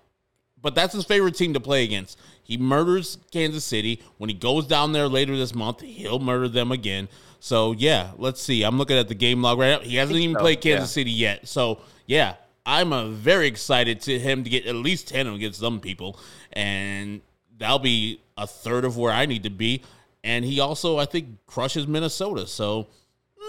but 0.63 0.73
that's 0.73 0.93
his 0.93 1.05
favorite 1.05 1.35
team 1.35 1.53
to 1.53 1.59
play 1.59 1.83
against. 1.83 2.17
He 2.43 2.57
murders 2.57 3.17
Kansas 3.31 3.63
City. 3.63 4.01
When 4.17 4.29
he 4.29 4.35
goes 4.35 4.67
down 4.67 4.91
there 4.91 5.07
later 5.07 5.37
this 5.37 5.55
month, 5.55 5.81
he'll 5.81 6.19
murder 6.19 6.47
them 6.47 6.71
again. 6.71 7.07
So 7.39 7.71
yeah, 7.73 8.11
let's 8.17 8.41
see. 8.41 8.63
I'm 8.63 8.77
looking 8.77 8.97
at 8.97 9.07
the 9.07 9.15
game 9.15 9.41
log 9.41 9.59
right 9.59 9.81
now. 9.81 9.87
He 9.87 9.95
hasn't 9.95 10.17
even 10.17 10.35
so, 10.35 10.41
played 10.41 10.61
Kansas 10.61 10.89
yeah. 10.89 11.01
City 11.01 11.11
yet. 11.11 11.47
So 11.47 11.79
yeah, 12.05 12.35
I'm 12.65 13.13
very 13.15 13.47
excited 13.47 14.01
to 14.01 14.19
him 14.19 14.43
to 14.43 14.49
get 14.49 14.65
at 14.65 14.75
least 14.75 15.07
ten 15.07 15.27
against 15.27 15.59
some 15.59 15.79
people, 15.79 16.19
and 16.51 17.21
that'll 17.57 17.79
be 17.79 18.21
a 18.37 18.47
third 18.47 18.85
of 18.85 18.97
where 18.97 19.11
I 19.11 19.25
need 19.25 19.43
to 19.43 19.49
be. 19.49 19.83
And 20.23 20.45
he 20.45 20.59
also, 20.59 20.97
I 20.97 21.05
think, 21.05 21.45
crushes 21.47 21.85
Minnesota. 21.85 22.47
So 22.47 22.87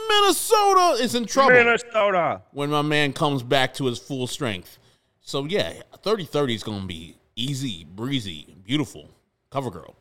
Minnesota 0.08 1.02
is 1.02 1.14
in 1.14 1.26
trouble. 1.26 1.52
Minnesota. 1.52 2.42
When 2.52 2.70
my 2.70 2.82
man 2.82 3.12
comes 3.12 3.42
back 3.42 3.74
to 3.74 3.86
his 3.86 3.98
full 3.98 4.26
strength. 4.26 4.78
So 5.20 5.44
yeah, 5.44 5.74
30-30 6.04 6.54
is 6.54 6.62
gonna 6.62 6.86
be 6.86 7.16
easy, 7.36 7.84
breezy, 7.84 8.53
beautiful. 8.64 9.10
Cover 9.50 9.70
girl. 9.70 9.96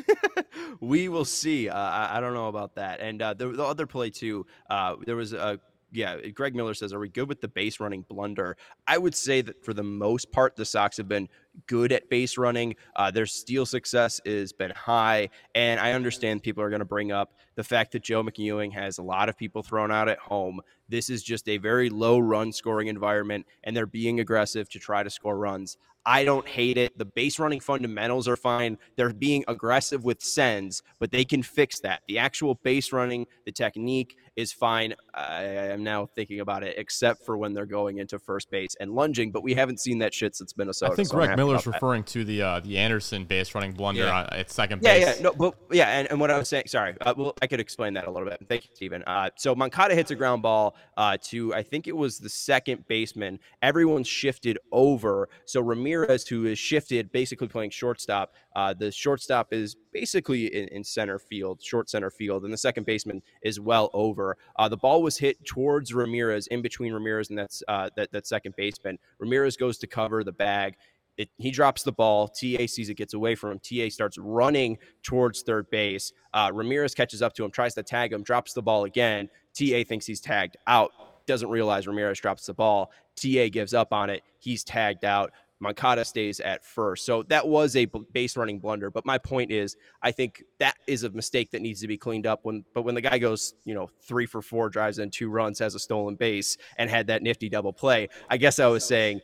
we 0.80 1.08
will 1.08 1.24
see. 1.24 1.68
Uh, 1.68 1.76
I, 1.76 2.18
I, 2.18 2.20
don't 2.20 2.34
know 2.34 2.48
about 2.48 2.74
that. 2.74 3.00
And 3.00 3.22
uh, 3.22 3.34
the, 3.34 3.48
the, 3.48 3.64
other 3.64 3.86
play 3.86 4.10
too. 4.10 4.46
Uh, 4.68 4.96
there 5.06 5.16
was 5.16 5.32
a 5.32 5.58
yeah, 5.94 6.16
Greg 6.34 6.56
Miller 6.56 6.74
says, 6.74 6.92
Are 6.92 6.98
we 6.98 7.08
good 7.08 7.28
with 7.28 7.40
the 7.40 7.48
base 7.48 7.78
running 7.78 8.04
blunder? 8.08 8.56
I 8.86 8.98
would 8.98 9.14
say 9.14 9.42
that 9.42 9.64
for 9.64 9.72
the 9.72 9.84
most 9.84 10.32
part, 10.32 10.56
the 10.56 10.64
Sox 10.64 10.96
have 10.96 11.08
been 11.08 11.28
good 11.68 11.92
at 11.92 12.10
base 12.10 12.36
running. 12.36 12.74
Uh, 12.96 13.12
their 13.12 13.26
steal 13.26 13.64
success 13.64 14.20
has 14.26 14.52
been 14.52 14.72
high. 14.72 15.28
And 15.54 15.78
I 15.78 15.92
understand 15.92 16.42
people 16.42 16.64
are 16.64 16.68
going 16.68 16.80
to 16.80 16.84
bring 16.84 17.12
up 17.12 17.34
the 17.54 17.62
fact 17.62 17.92
that 17.92 18.02
Joe 18.02 18.24
McEwing 18.24 18.72
has 18.72 18.98
a 18.98 19.02
lot 19.02 19.28
of 19.28 19.38
people 19.38 19.62
thrown 19.62 19.92
out 19.92 20.08
at 20.08 20.18
home. 20.18 20.60
This 20.88 21.08
is 21.08 21.22
just 21.22 21.48
a 21.48 21.58
very 21.58 21.90
low 21.90 22.18
run 22.18 22.52
scoring 22.52 22.88
environment, 22.88 23.46
and 23.62 23.76
they're 23.76 23.86
being 23.86 24.18
aggressive 24.18 24.68
to 24.70 24.80
try 24.80 25.04
to 25.04 25.10
score 25.10 25.38
runs. 25.38 25.78
I 26.06 26.24
don't 26.24 26.46
hate 26.46 26.76
it. 26.76 26.96
The 26.98 27.04
base 27.04 27.38
running 27.38 27.60
fundamentals 27.60 28.28
are 28.28 28.36
fine. 28.36 28.78
They're 28.96 29.12
being 29.12 29.44
aggressive 29.48 30.04
with 30.04 30.22
sends, 30.22 30.82
but 30.98 31.10
they 31.10 31.24
can 31.24 31.42
fix 31.42 31.80
that. 31.80 32.02
The 32.08 32.18
actual 32.18 32.56
base 32.56 32.92
running, 32.92 33.26
the 33.46 33.52
technique 33.52 34.16
is 34.36 34.52
fine. 34.52 34.94
I 35.12 35.42
am 35.42 35.84
now 35.84 36.06
thinking 36.06 36.40
about 36.40 36.62
it, 36.64 36.74
except 36.78 37.24
for 37.24 37.36
when 37.36 37.54
they're 37.54 37.66
going 37.66 37.98
into 37.98 38.18
first 38.18 38.50
base 38.50 38.74
and 38.80 38.92
lunging, 38.92 39.30
but 39.30 39.42
we 39.42 39.54
haven't 39.54 39.80
seen 39.80 39.98
that 39.98 40.12
shit 40.12 40.34
since 40.36 40.56
Minnesota. 40.56 40.92
I 40.92 40.96
think 40.96 41.08
so 41.08 41.16
Greg 41.16 41.36
Miller's 41.36 41.66
referring 41.66 42.02
that. 42.02 42.10
to 42.10 42.24
the 42.24 42.42
uh, 42.42 42.60
the 42.60 42.78
Anderson 42.78 43.24
base 43.24 43.54
running 43.54 43.72
blunder 43.72 44.04
yeah. 44.04 44.28
at 44.32 44.50
second 44.50 44.82
yeah, 44.82 44.94
base. 44.94 45.06
Yeah, 45.06 45.14
yeah, 45.16 45.22
no, 45.22 45.32
but 45.32 45.54
yeah, 45.70 45.98
and, 45.98 46.10
and 46.10 46.20
what 46.20 46.30
I 46.30 46.38
was 46.38 46.48
saying, 46.48 46.64
sorry, 46.66 46.94
uh, 47.00 47.14
well, 47.16 47.34
I 47.42 47.46
could 47.46 47.60
explain 47.60 47.94
that 47.94 48.06
a 48.06 48.10
little 48.10 48.28
bit. 48.28 48.40
Thank 48.48 48.64
you, 48.64 48.70
Stephen. 48.74 49.02
Uh, 49.06 49.30
so 49.36 49.54
Moncada 49.54 49.94
hits 49.94 50.10
a 50.10 50.14
ground 50.14 50.42
ball 50.42 50.74
uh, 50.96 51.16
to, 51.22 51.54
I 51.54 51.62
think 51.62 51.86
it 51.86 51.96
was 51.96 52.18
the 52.18 52.28
second 52.28 52.86
baseman. 52.88 53.38
Everyone's 53.62 54.08
shifted 54.08 54.58
over. 54.72 55.28
So 55.44 55.60
Ramirez, 55.60 56.26
who 56.26 56.46
is 56.46 56.58
shifted, 56.58 57.12
basically 57.12 57.48
playing 57.48 57.70
shortstop, 57.70 58.34
uh, 58.54 58.72
the 58.72 58.90
shortstop 58.90 59.52
is 59.52 59.76
basically 59.92 60.46
in, 60.54 60.68
in, 60.68 60.84
center 60.84 61.18
field, 61.18 61.62
short 61.62 61.90
center 61.90 62.10
field, 62.10 62.44
and 62.44 62.52
the 62.52 62.58
second 62.58 62.86
baseman 62.86 63.22
is 63.42 63.58
well 63.58 63.90
over. 63.92 64.36
Uh, 64.56 64.68
the 64.68 64.76
ball 64.76 65.02
was 65.02 65.18
hit 65.18 65.44
towards 65.44 65.92
Ramirez, 65.92 66.46
in 66.48 66.62
between 66.62 66.92
Ramirez 66.92 67.30
and 67.30 67.38
that's 67.38 67.62
uh, 67.68 67.90
that 67.96 68.12
that 68.12 68.26
second 68.26 68.54
baseman. 68.56 68.98
Ramirez 69.18 69.56
goes 69.56 69.78
to 69.78 69.86
cover 69.86 70.22
the 70.22 70.32
bag. 70.32 70.74
It, 71.16 71.30
he 71.38 71.50
drops 71.50 71.84
the 71.84 71.92
ball. 71.92 72.28
TA 72.28 72.66
sees 72.66 72.88
it, 72.88 72.96
gets 72.96 73.14
away 73.14 73.34
from 73.34 73.52
him. 73.52 73.60
TA 73.60 73.88
starts 73.88 74.18
running 74.18 74.78
towards 75.02 75.42
third 75.42 75.70
base. 75.70 76.12
Uh, 76.32 76.50
Ramirez 76.52 76.94
catches 76.94 77.22
up 77.22 77.34
to 77.34 77.44
him, 77.44 77.50
tries 77.50 77.74
to 77.74 77.82
tag 77.82 78.12
him, 78.12 78.22
drops 78.22 78.52
the 78.52 78.62
ball 78.62 78.84
again. 78.84 79.28
TA 79.56 79.84
thinks 79.86 80.06
he's 80.06 80.20
tagged 80.20 80.56
out, 80.66 80.90
doesn't 81.26 81.48
realize 81.48 81.86
Ramirez 81.86 82.18
drops 82.18 82.46
the 82.46 82.54
ball. 82.54 82.90
TA 83.16 83.48
gives 83.48 83.74
up 83.74 83.92
on 83.92 84.10
it. 84.10 84.22
He's 84.40 84.64
tagged 84.64 85.04
out. 85.04 85.32
Moncada 85.60 86.04
stays 86.04 86.40
at 86.40 86.64
first. 86.64 87.06
So 87.06 87.22
that 87.24 87.46
was 87.46 87.76
a 87.76 87.86
base 88.12 88.36
running 88.36 88.58
blunder. 88.58 88.90
But 88.90 89.06
my 89.06 89.18
point 89.18 89.50
is, 89.50 89.76
I 90.02 90.10
think 90.10 90.42
that 90.58 90.76
is 90.86 91.04
a 91.04 91.10
mistake 91.10 91.50
that 91.52 91.62
needs 91.62 91.80
to 91.80 91.88
be 91.88 91.96
cleaned 91.96 92.26
up. 92.26 92.40
When, 92.42 92.64
but 92.74 92.82
when 92.82 92.94
the 92.94 93.00
guy 93.00 93.18
goes, 93.18 93.54
you 93.64 93.74
know, 93.74 93.88
three 94.02 94.26
for 94.26 94.42
four, 94.42 94.68
drives 94.68 94.98
in 94.98 95.10
two 95.10 95.30
runs, 95.30 95.58
has 95.60 95.74
a 95.74 95.78
stolen 95.78 96.16
base, 96.16 96.56
and 96.76 96.90
had 96.90 97.06
that 97.06 97.22
nifty 97.22 97.48
double 97.48 97.72
play, 97.72 98.08
I 98.28 98.36
guess 98.36 98.58
I 98.58 98.66
was 98.66 98.84
saying 98.84 99.20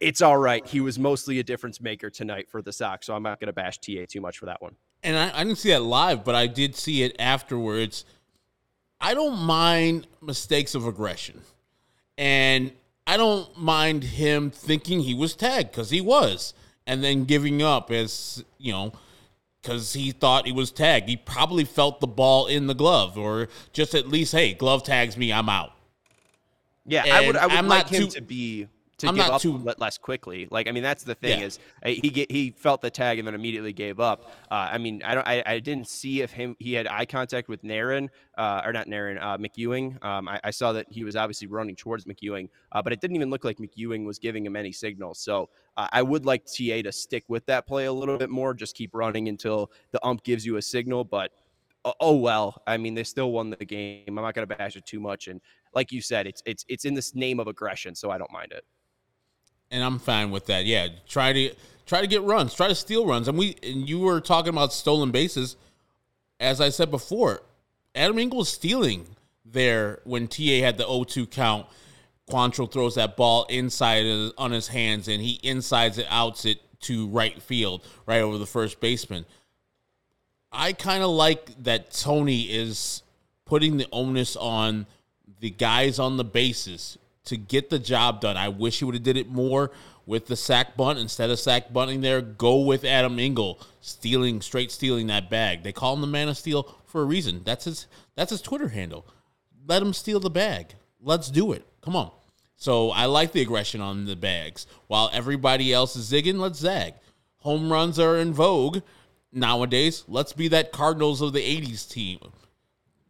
it's 0.00 0.20
all 0.20 0.36
right. 0.36 0.66
He 0.66 0.80
was 0.80 0.98
mostly 0.98 1.38
a 1.38 1.44
difference 1.44 1.80
maker 1.80 2.10
tonight 2.10 2.50
for 2.50 2.62
the 2.62 2.72
Sox, 2.72 3.06
so 3.06 3.14
I'm 3.14 3.22
not 3.22 3.40
going 3.40 3.48
to 3.48 3.52
bash 3.52 3.78
TA 3.78 4.04
too 4.08 4.20
much 4.20 4.38
for 4.38 4.46
that 4.46 4.60
one. 4.60 4.76
And 5.02 5.16
I, 5.16 5.40
I 5.40 5.44
didn't 5.44 5.58
see 5.58 5.70
that 5.70 5.82
live, 5.82 6.24
but 6.24 6.34
I 6.34 6.46
did 6.46 6.74
see 6.74 7.02
it 7.02 7.16
afterwards. 7.18 8.04
I 9.00 9.14
don't 9.14 9.38
mind 9.38 10.06
mistakes 10.20 10.74
of 10.74 10.86
aggression. 10.86 11.42
And 12.18 12.72
I 13.06 13.16
don't 13.16 13.56
mind 13.56 14.02
him 14.04 14.50
thinking 14.50 15.00
he 15.00 15.14
was 15.14 15.34
tagged 15.34 15.70
because 15.70 15.90
he 15.90 16.00
was, 16.00 16.54
and 16.86 17.04
then 17.04 17.24
giving 17.24 17.62
up 17.62 17.90
as 17.90 18.44
you 18.58 18.72
know 18.72 18.92
because 19.62 19.92
he 19.92 20.12
thought 20.12 20.46
he 20.46 20.52
was 20.52 20.70
tagged. 20.70 21.08
He 21.08 21.16
probably 21.16 21.64
felt 21.64 22.00
the 22.00 22.06
ball 22.06 22.46
in 22.46 22.66
the 22.66 22.74
glove, 22.74 23.18
or 23.18 23.48
just 23.72 23.94
at 23.94 24.08
least, 24.08 24.32
hey, 24.32 24.54
glove 24.54 24.84
tags 24.84 25.16
me, 25.16 25.32
I'm 25.32 25.48
out. 25.48 25.72
Yeah, 26.84 27.02
and 27.04 27.12
I 27.12 27.26
would. 27.26 27.36
I 27.36 27.46
would 27.46 27.56
I'm 27.56 27.68
like 27.68 27.88
him 27.88 28.04
too, 28.04 28.10
to 28.10 28.20
be 28.22 28.68
to 28.98 29.08
I'm 29.08 29.14
give 29.14 29.26
up 29.26 29.40
too, 29.42 29.58
less 29.78 29.98
quickly. 29.98 30.48
Like 30.50 30.68
I 30.68 30.72
mean, 30.72 30.82
that's 30.82 31.04
the 31.04 31.14
thing 31.14 31.40
yeah. 31.40 31.46
is 31.46 31.58
he 31.84 32.08
get, 32.08 32.30
he 32.30 32.50
felt 32.50 32.80
the 32.80 32.90
tag 32.90 33.18
and 33.18 33.26
then 33.26 33.34
immediately 33.34 33.72
gave 33.72 34.00
up. 34.00 34.30
Uh, 34.50 34.68
I 34.72 34.78
mean, 34.78 35.02
I 35.04 35.14
don't 35.14 35.26
I, 35.26 35.42
I 35.44 35.58
didn't 35.58 35.88
see 35.88 36.22
if 36.22 36.30
him 36.30 36.56
he 36.58 36.72
had 36.72 36.86
eye 36.86 37.04
contact 37.04 37.48
with 37.48 37.62
Naren 37.62 38.08
uh, 38.38 38.62
or 38.64 38.72
not 38.72 38.86
Naren 38.86 39.22
uh, 39.22 39.36
McEwing. 39.36 40.02
Um, 40.04 40.28
I, 40.28 40.40
I, 40.44 40.50
saw 40.50 40.72
that 40.72 40.86
he 40.90 41.04
was 41.04 41.14
obviously 41.14 41.46
running 41.46 41.76
towards 41.76 42.06
McEwing, 42.06 42.48
uh, 42.72 42.80
but 42.80 42.92
it 42.92 43.00
didn't 43.00 43.16
even 43.16 43.28
look 43.28 43.44
like 43.44 43.58
McEwing 43.58 44.04
was 44.06 44.18
giving 44.18 44.46
him 44.46 44.56
any 44.56 44.72
signals. 44.72 45.18
So 45.18 45.50
uh, 45.76 45.88
I 45.92 46.02
would 46.02 46.24
like 46.24 46.46
TA 46.46 46.82
to 46.82 46.92
stick 46.92 47.24
with 47.28 47.44
that 47.46 47.66
play 47.66 47.84
a 47.86 47.92
little 47.92 48.16
bit 48.16 48.30
more. 48.30 48.54
Just 48.54 48.74
keep 48.74 48.94
running 48.94 49.28
until 49.28 49.70
the 49.92 50.04
ump 50.06 50.22
gives 50.24 50.46
you 50.46 50.56
a 50.56 50.62
signal, 50.62 51.04
but 51.04 51.32
oh 52.00 52.16
well. 52.16 52.62
I 52.66 52.78
mean, 52.78 52.94
they 52.94 53.04
still 53.04 53.30
won 53.30 53.50
the 53.50 53.64
game. 53.64 54.04
I'm 54.08 54.14
not 54.16 54.34
going 54.34 54.48
to 54.48 54.56
bash 54.56 54.76
it 54.76 54.86
too 54.86 55.00
much. 55.00 55.28
And 55.28 55.40
like 55.74 55.92
you 55.92 56.00
said, 56.00 56.26
it's 56.26 56.42
it's 56.46 56.64
it's 56.68 56.86
in 56.86 56.94
this 56.94 57.14
name 57.14 57.40
of 57.40 57.46
aggression, 57.46 57.94
so 57.94 58.10
I 58.10 58.16
don't 58.16 58.32
mind 58.32 58.52
it 58.52 58.64
and 59.70 59.82
I'm 59.82 59.98
fine 59.98 60.30
with 60.30 60.46
that. 60.46 60.66
Yeah, 60.66 60.88
try 61.08 61.32
to 61.32 61.54
try 61.86 62.00
to 62.00 62.06
get 62.06 62.22
runs, 62.22 62.54
try 62.54 62.68
to 62.68 62.74
steal 62.74 63.06
runs. 63.06 63.28
And 63.28 63.38
we 63.38 63.56
and 63.62 63.88
you 63.88 64.00
were 64.00 64.20
talking 64.20 64.50
about 64.50 64.72
stolen 64.72 65.10
bases. 65.10 65.56
As 66.38 66.60
I 66.60 66.68
said 66.68 66.90
before, 66.90 67.42
Adam 67.94 68.18
Engel 68.18 68.40
was 68.40 68.48
stealing 68.48 69.06
there 69.44 70.00
when 70.04 70.28
TA 70.28 70.60
had 70.60 70.76
the 70.76 70.84
0-2 70.84 71.30
count. 71.30 71.66
Quantrill 72.28 72.70
throws 72.70 72.96
that 72.96 73.16
ball 73.16 73.44
inside 73.44 74.32
on 74.36 74.50
his 74.50 74.68
hands, 74.68 75.08
and 75.08 75.22
he 75.22 75.38
insides 75.42 75.96
it, 75.96 76.06
outs 76.10 76.44
it 76.44 76.60
to 76.80 77.06
right 77.06 77.40
field, 77.40 77.86
right 78.04 78.20
over 78.20 78.36
the 78.36 78.46
first 78.46 78.80
baseman. 78.80 79.24
I 80.50 80.72
kind 80.72 81.02
of 81.02 81.10
like 81.10 81.62
that 81.62 81.92
Tony 81.92 82.42
is 82.42 83.02
putting 83.44 83.76
the 83.76 83.86
onus 83.92 84.36
on 84.36 84.86
the 85.40 85.50
guys 85.50 85.98
on 85.98 86.16
the 86.16 86.24
bases 86.24 86.98
to 87.26 87.36
get 87.36 87.70
the 87.70 87.78
job 87.78 88.20
done. 88.20 88.36
I 88.36 88.48
wish 88.48 88.78
he 88.78 88.84
would 88.84 88.94
have 88.94 89.04
did 89.04 89.16
it 89.16 89.28
more 89.28 89.70
with 90.06 90.26
the 90.26 90.36
sac 90.36 90.76
bunt 90.76 90.98
instead 90.98 91.30
of 91.30 91.38
sac 91.38 91.72
bunting 91.72 92.00
there. 92.00 92.20
Go 92.20 92.60
with 92.60 92.84
Adam 92.84 93.18
Engel 93.18 93.60
stealing 93.80 94.40
straight 94.40 94.72
stealing 94.72 95.08
that 95.08 95.28
bag. 95.30 95.62
They 95.62 95.72
call 95.72 95.94
him 95.94 96.00
the 96.00 96.06
man 96.06 96.28
of 96.28 96.36
steel 96.36 96.74
for 96.86 97.02
a 97.02 97.04
reason. 97.04 97.42
That's 97.44 97.64
his 97.64 97.86
that's 98.14 98.30
his 98.30 98.42
Twitter 98.42 98.68
handle. 98.68 99.06
Let 99.66 99.82
him 99.82 99.92
steal 99.92 100.20
the 100.20 100.30
bag. 100.30 100.74
Let's 101.00 101.30
do 101.30 101.52
it. 101.52 101.66
Come 101.82 101.96
on. 101.96 102.10
So 102.56 102.90
I 102.90 103.04
like 103.04 103.32
the 103.32 103.42
aggression 103.42 103.80
on 103.80 104.06
the 104.06 104.16
bags. 104.16 104.66
While 104.86 105.10
everybody 105.12 105.72
else 105.72 105.94
is 105.94 106.10
zigging, 106.10 106.38
let's 106.38 106.58
zag. 106.58 106.94
Home 107.38 107.70
runs 107.70 107.98
are 107.98 108.16
in 108.16 108.32
vogue 108.32 108.78
nowadays. 109.32 110.04
Let's 110.08 110.32
be 110.32 110.48
that 110.48 110.72
Cardinals 110.72 111.20
of 111.20 111.32
the 111.32 111.40
'80s 111.40 111.88
team. 111.88 112.18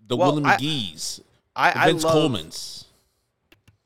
The 0.08 0.16
well, 0.16 0.34
Willie 0.34 0.44
McGee's, 0.44 1.20
I, 1.54 1.84
I, 1.84 1.86
Vince 1.86 2.04
I 2.04 2.08
love, 2.08 2.14
Coleman's. 2.14 2.85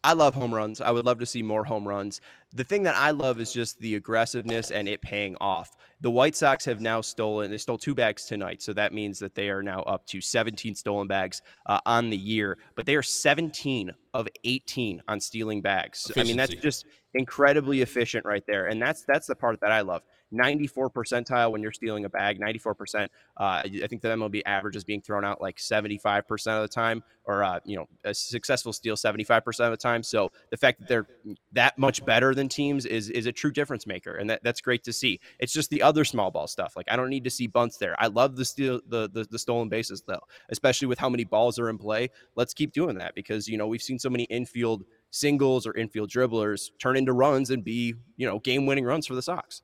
I 0.02 0.14
love 0.14 0.34
home 0.34 0.54
runs. 0.54 0.80
I 0.80 0.90
would 0.90 1.04
love 1.04 1.18
to 1.18 1.26
see 1.26 1.42
more 1.42 1.64
home 1.64 1.86
runs. 1.86 2.20
The 2.54 2.64
thing 2.64 2.82
that 2.84 2.96
I 2.96 3.10
love 3.10 3.38
is 3.38 3.52
just 3.52 3.78
the 3.80 3.96
aggressiveness 3.96 4.70
and 4.70 4.88
it 4.88 5.02
paying 5.02 5.36
off. 5.40 5.76
The 6.00 6.10
White 6.10 6.34
Sox 6.34 6.64
have 6.64 6.80
now 6.80 7.02
stolen, 7.02 7.50
they 7.50 7.58
stole 7.58 7.76
two 7.76 7.94
bags 7.94 8.24
tonight. 8.24 8.62
So 8.62 8.72
that 8.72 8.94
means 8.94 9.18
that 9.18 9.34
they 9.34 9.50
are 9.50 9.62
now 9.62 9.82
up 9.82 10.06
to 10.06 10.20
17 10.20 10.74
stolen 10.74 11.06
bags 11.06 11.42
uh, 11.66 11.80
on 11.84 12.08
the 12.08 12.16
year, 12.16 12.56
but 12.74 12.86
they 12.86 12.96
are 12.96 13.02
17 13.02 13.90
of 14.14 14.26
18 14.44 15.02
on 15.06 15.20
stealing 15.20 15.60
bags. 15.60 16.06
Efficiency. 16.06 16.20
I 16.20 16.24
mean, 16.24 16.36
that's 16.38 16.54
just 16.54 16.86
incredibly 17.12 17.82
efficient 17.82 18.24
right 18.24 18.44
there. 18.46 18.66
And 18.66 18.80
that's, 18.80 19.04
that's 19.06 19.26
the 19.26 19.34
part 19.34 19.60
that 19.60 19.70
I 19.70 19.82
love. 19.82 20.02
94 20.32 20.90
percentile 20.90 21.50
when 21.50 21.62
you're 21.62 21.72
stealing 21.72 22.04
a 22.04 22.08
bag, 22.08 22.40
94%. 22.40 23.04
Uh, 23.04 23.08
I 23.38 23.86
think 23.88 24.02
the 24.02 24.08
MLB 24.08 24.42
average 24.46 24.76
is 24.76 24.84
being 24.84 25.00
thrown 25.00 25.24
out 25.24 25.40
like 25.40 25.56
75% 25.56 26.22
of 26.48 26.62
the 26.62 26.68
time, 26.68 27.02
or, 27.24 27.42
uh, 27.44 27.60
you 27.64 27.76
know, 27.76 27.86
a 28.04 28.14
successful 28.14 28.72
steal 28.72 28.96
75% 28.96 29.64
of 29.64 29.70
the 29.70 29.76
time. 29.76 30.02
So 30.02 30.30
the 30.50 30.56
fact 30.56 30.80
that 30.80 30.88
they're 30.88 31.06
that 31.52 31.78
much 31.78 32.04
better 32.04 32.34
than 32.34 32.48
teams 32.48 32.86
is, 32.86 33.10
is 33.10 33.26
a 33.26 33.32
true 33.32 33.50
difference 33.50 33.86
maker. 33.86 34.16
And 34.16 34.30
that, 34.30 34.42
that's 34.42 34.60
great 34.60 34.84
to 34.84 34.92
see. 34.92 35.20
It's 35.38 35.52
just 35.52 35.70
the 35.70 35.82
other 35.82 36.04
small 36.04 36.30
ball 36.30 36.46
stuff. 36.46 36.74
Like, 36.76 36.86
I 36.90 36.96
don't 36.96 37.10
need 37.10 37.24
to 37.24 37.30
see 37.30 37.46
bunts 37.46 37.76
there. 37.76 37.94
I 37.98 38.06
love 38.06 38.36
the 38.36 38.44
steal, 38.44 38.80
the, 38.88 39.08
the, 39.08 39.26
the 39.30 39.38
stolen 39.38 39.68
bases, 39.68 40.02
though, 40.06 40.20
especially 40.50 40.86
with 40.86 40.98
how 40.98 41.08
many 41.08 41.24
balls 41.24 41.58
are 41.58 41.68
in 41.68 41.78
play. 41.78 42.10
Let's 42.36 42.54
keep 42.54 42.72
doing 42.72 42.98
that 42.98 43.14
because, 43.14 43.48
you 43.48 43.58
know, 43.58 43.66
we've 43.66 43.82
seen 43.82 43.98
so 43.98 44.10
many 44.10 44.24
infield 44.24 44.84
singles 45.10 45.66
or 45.66 45.76
infield 45.76 46.10
dribblers 46.10 46.70
turn 46.78 46.96
into 46.96 47.12
runs 47.12 47.50
and 47.50 47.64
be, 47.64 47.94
you 48.16 48.26
know, 48.26 48.38
game 48.38 48.66
winning 48.66 48.84
runs 48.84 49.06
for 49.06 49.14
the 49.14 49.22
Sox. 49.22 49.62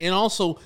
And 0.00 0.14
also, 0.14 0.58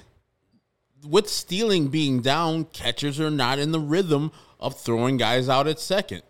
with 1.07 1.29
stealing 1.29 1.89
being 1.89 2.21
down, 2.21 2.65
catchers 2.65 3.21
are 3.21 3.31
not 3.31 3.59
in 3.59 3.73
the 3.73 3.81
rhythm 3.81 4.33
of 4.59 4.79
throwing 4.79 5.17
guys 5.17 5.49
out 5.49 5.67
at 5.67 5.81
second. 5.81 6.23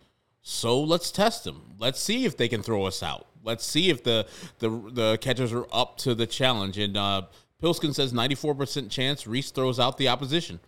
So 0.42 0.80
let's 0.80 1.10
test 1.10 1.44
them. 1.44 1.74
Let's 1.78 2.00
see 2.00 2.24
if 2.24 2.36
they 2.36 2.48
can 2.48 2.62
throw 2.62 2.84
us 2.84 3.02
out. 3.02 3.26
Let's 3.42 3.64
see 3.64 3.90
if 3.90 4.04
the 4.04 4.26
the, 4.58 4.68
the 4.68 5.18
catchers 5.20 5.52
are 5.52 5.66
up 5.72 5.96
to 5.98 6.14
the 6.14 6.26
challenge. 6.26 6.78
And 6.78 6.96
uh, 6.96 7.22
Pilskin 7.62 7.94
says 7.94 8.12
94% 8.12 8.90
chance 8.90 9.26
Reese 9.26 9.50
throws 9.50 9.78
out 9.78 9.98
the 9.98 10.08
opposition. 10.08 10.60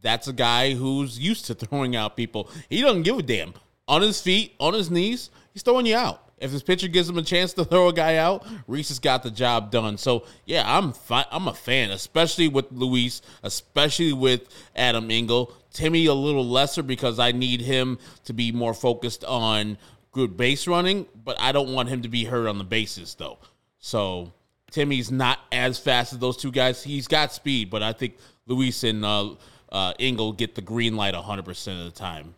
That's 0.00 0.28
a 0.28 0.32
guy 0.32 0.74
who's 0.74 1.18
used 1.18 1.46
to 1.46 1.54
throwing 1.54 1.96
out 1.96 2.16
people. 2.16 2.50
He 2.68 2.82
doesn't 2.82 3.02
give 3.02 3.18
a 3.18 3.22
damn. 3.22 3.54
On 3.86 4.00
his 4.00 4.20
feet, 4.20 4.54
on 4.58 4.72
his 4.72 4.90
knees, 4.90 5.30
he's 5.52 5.62
throwing 5.62 5.86
you 5.86 5.96
out. 5.96 6.23
If 6.44 6.50
this 6.52 6.62
pitcher 6.62 6.88
gives 6.88 7.08
him 7.08 7.16
a 7.16 7.22
chance 7.22 7.54
to 7.54 7.64
throw 7.64 7.88
a 7.88 7.92
guy 7.92 8.16
out, 8.16 8.46
Reese 8.68 8.88
has 8.88 8.98
got 8.98 9.22
the 9.22 9.30
job 9.30 9.70
done. 9.70 9.96
So 9.96 10.26
yeah, 10.44 10.62
I'm 10.66 10.92
fi- 10.92 11.26
I'm 11.30 11.48
a 11.48 11.54
fan, 11.54 11.90
especially 11.90 12.48
with 12.48 12.66
Luis, 12.70 13.22
especially 13.42 14.12
with 14.12 14.42
Adam 14.76 15.10
Engel. 15.10 15.54
Timmy 15.72 16.06
a 16.06 16.14
little 16.14 16.46
lesser 16.46 16.82
because 16.82 17.18
I 17.18 17.32
need 17.32 17.62
him 17.62 17.98
to 18.24 18.34
be 18.34 18.52
more 18.52 18.74
focused 18.74 19.24
on 19.24 19.78
good 20.12 20.36
base 20.36 20.68
running, 20.68 21.06
but 21.24 21.40
I 21.40 21.52
don't 21.52 21.72
want 21.72 21.88
him 21.88 22.02
to 22.02 22.08
be 22.08 22.24
hurt 22.24 22.46
on 22.46 22.58
the 22.58 22.64
bases 22.64 23.14
though. 23.14 23.38
So 23.78 24.32
Timmy's 24.70 25.10
not 25.10 25.38
as 25.50 25.78
fast 25.78 26.12
as 26.12 26.18
those 26.18 26.36
two 26.36 26.52
guys. 26.52 26.82
He's 26.82 27.08
got 27.08 27.32
speed, 27.32 27.70
but 27.70 27.82
I 27.82 27.92
think 27.92 28.16
Luis 28.46 28.84
and 28.84 29.04
uh, 29.04 29.30
uh, 29.72 29.94
Engel 29.98 30.32
get 30.32 30.54
the 30.54 30.62
green 30.62 30.94
light 30.94 31.14
100% 31.14 31.78
of 31.78 31.84
the 31.84 31.90
time. 31.90 32.34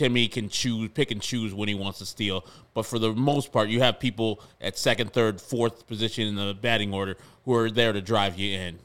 Timmy 0.00 0.28
can 0.28 0.48
choose, 0.48 0.88
pick 0.94 1.10
and 1.10 1.20
choose 1.20 1.52
when 1.52 1.68
he 1.68 1.74
wants 1.74 1.98
to 1.98 2.06
steal. 2.06 2.46
But 2.72 2.86
for 2.86 2.98
the 2.98 3.12
most 3.12 3.52
part, 3.52 3.68
you 3.68 3.82
have 3.82 4.00
people 4.00 4.42
at 4.58 4.78
second, 4.78 5.12
third, 5.12 5.42
fourth 5.42 5.86
position 5.86 6.26
in 6.26 6.36
the 6.36 6.54
batting 6.54 6.94
order 6.94 7.18
who 7.44 7.52
are 7.52 7.70
there 7.70 7.92
to 7.92 8.00
drive 8.00 8.38
you 8.38 8.58
in. 8.58 8.78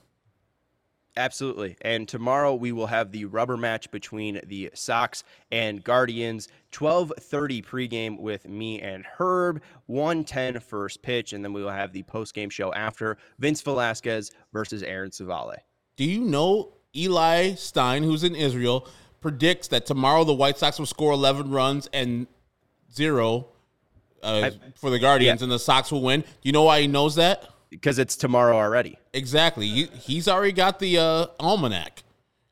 Absolutely. 1.15 1.77
And 1.79 2.05
tomorrow 2.05 2.53
we 2.53 2.73
will 2.73 2.87
have 2.87 3.13
the 3.13 3.23
rubber 3.23 3.55
match 3.55 3.89
between 3.91 4.41
the 4.45 4.71
Sox 4.73 5.23
and 5.53 5.81
Guardians. 5.81 6.49
12:30 6.73 7.61
pregame 7.61 8.19
with 8.19 8.49
me 8.49 8.81
and 8.81 9.05
Herb. 9.17 9.61
110 9.85 10.59
first 10.59 11.01
pitch, 11.01 11.31
and 11.31 11.45
then 11.45 11.53
we 11.53 11.63
will 11.63 11.71
have 11.71 11.93
the 11.93 12.03
postgame 12.03 12.51
show 12.51 12.73
after 12.73 13.17
Vince 13.39 13.61
Velasquez 13.61 14.33
versus 14.51 14.83
Aaron 14.83 15.11
Civale. 15.11 15.59
Do 15.95 16.03
you 16.03 16.19
know 16.19 16.73
Eli 16.93 17.53
Stein, 17.53 18.03
who's 18.03 18.25
in 18.25 18.35
Israel? 18.35 18.85
Predicts 19.21 19.67
that 19.69 19.85
tomorrow 19.85 20.23
the 20.23 20.33
White 20.33 20.57
Sox 20.57 20.79
will 20.79 20.85
score 20.85 21.13
11 21.13 21.49
runs 21.49 21.89
and 21.93 22.27
zero 22.93 23.47
uh, 24.23 24.51
I, 24.51 24.71
for 24.75 24.89
the 24.89 24.99
Guardians, 24.99 25.41
yeah. 25.41 25.45
and 25.45 25.51
the 25.51 25.59
Sox 25.59 25.91
will 25.91 26.01
win. 26.01 26.21
Do 26.21 26.27
you 26.43 26.51
know 26.51 26.63
why 26.63 26.81
he 26.81 26.87
knows 26.87 27.15
that? 27.15 27.47
Because 27.69 27.99
it's 27.99 28.15
tomorrow 28.15 28.55
already. 28.57 28.97
Exactly. 29.13 29.67
He, 29.67 29.85
he's 29.85 30.27
already 30.27 30.51
got 30.51 30.79
the 30.79 30.97
uh, 30.97 31.27
almanac. 31.39 32.03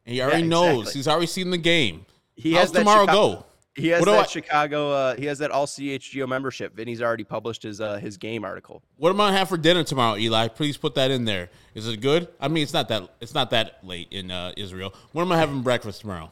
He 0.06 0.22
already 0.22 0.40
yeah, 0.40 0.46
exactly. 0.46 0.50
knows. 0.50 0.94
He's 0.94 1.08
already 1.08 1.28
seen 1.28 1.50
the 1.50 1.58
game. 1.58 2.06
He 2.36 2.54
How's 2.54 2.64
has 2.64 2.72
tomorrow 2.72 3.06
Chicago, 3.06 3.36
go? 3.36 3.46
He 3.76 3.88
has 3.88 4.02
what 4.02 4.12
that 4.12 4.20
I, 4.20 4.24
Chicago. 4.24 4.92
Uh, 4.92 5.16
he 5.16 5.26
has 5.26 5.40
that 5.40 5.50
all 5.50 5.66
CHGO 5.66 6.28
membership. 6.28 6.76
Vinny's 6.76 7.02
already 7.02 7.24
published 7.24 7.64
his 7.64 7.82
uh, 7.82 7.98
his 7.98 8.18
game 8.18 8.44
article. 8.44 8.84
What 8.98 9.10
am 9.10 9.20
I 9.22 9.28
gonna 9.28 9.38
have 9.38 9.50
for 9.50 9.58
dinner 9.58 9.84
tomorrow, 9.84 10.18
Eli? 10.18 10.48
Please 10.50 10.78
put 10.78 10.96
that 10.96 11.10
in 11.10 11.26
there. 11.26 11.50
Is 11.74 11.88
it 11.88 12.02
good? 12.02 12.28
I 12.40 12.50
mean, 12.50 12.64
it's 12.64 12.74
not 12.74 12.88
that 12.90 13.10
it's 13.20 13.34
not 13.34 13.50
that 13.52 13.80
late 13.84 14.10
in 14.12 14.30
uh, 14.30 14.54
Israel. 14.58 14.94
What 15.12 15.24
am 15.24 15.32
I 15.32 15.38
having 15.38 15.62
breakfast 15.62 16.02
tomorrow? 16.02 16.32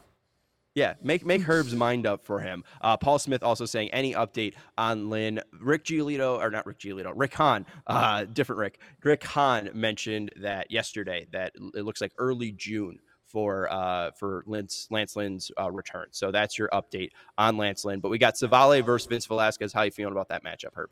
Yeah, 0.74 0.94
make 1.04 1.26
make 1.26 1.42
Herb's 1.42 1.76
mind 1.76 2.08
up 2.08 2.26
for 2.26 2.40
him. 2.40 2.64
Uh, 2.80 2.96
Paul 2.96 3.20
Smith 3.20 3.44
also 3.44 3.66
saying 3.66 3.90
any 3.92 4.14
update 4.14 4.54
on 4.78 5.10
Lynn. 5.10 5.42
Rick 5.60 5.84
Giolito, 5.84 6.40
or 6.40 6.50
not 6.50 6.66
Rick 6.66 6.80
Giolito, 6.80 7.12
Rick 7.14 7.34
Hahn, 7.34 7.66
uh, 7.88 8.24
different 8.24 8.60
Rick. 8.60 8.80
Rick 9.04 9.24
Hahn 9.24 9.70
mentioned 9.74 10.32
that 10.38 10.72
yesterday 10.72 11.28
that 11.32 11.54
it 11.76 11.84
looks 11.84 12.00
like 12.00 12.14
early 12.18 12.54
June 12.54 13.00
for 13.26 13.72
uh, 13.72 14.12
for 14.12 14.44
Lance, 14.48 14.88
Lance 14.90 15.16
Lynn's 15.18 15.52
uh, 15.60 15.70
return. 15.72 16.08
So 16.12 16.32
that's 16.32 16.58
your 16.58 16.70
update 16.70 17.10
on 17.38 17.58
Lance 17.58 17.84
Lynn. 17.84 18.00
But 18.00 18.10
we 18.10 18.18
got 18.18 18.36
Civale 18.36 18.82
versus 18.82 19.08
Vince 19.08 19.26
Velasquez. 19.26 19.74
How 19.74 19.82
you 19.84 19.92
feeling 19.92 20.14
about 20.14 20.30
that 20.30 20.44
matchup, 20.44 20.74
Herb? 20.76 20.90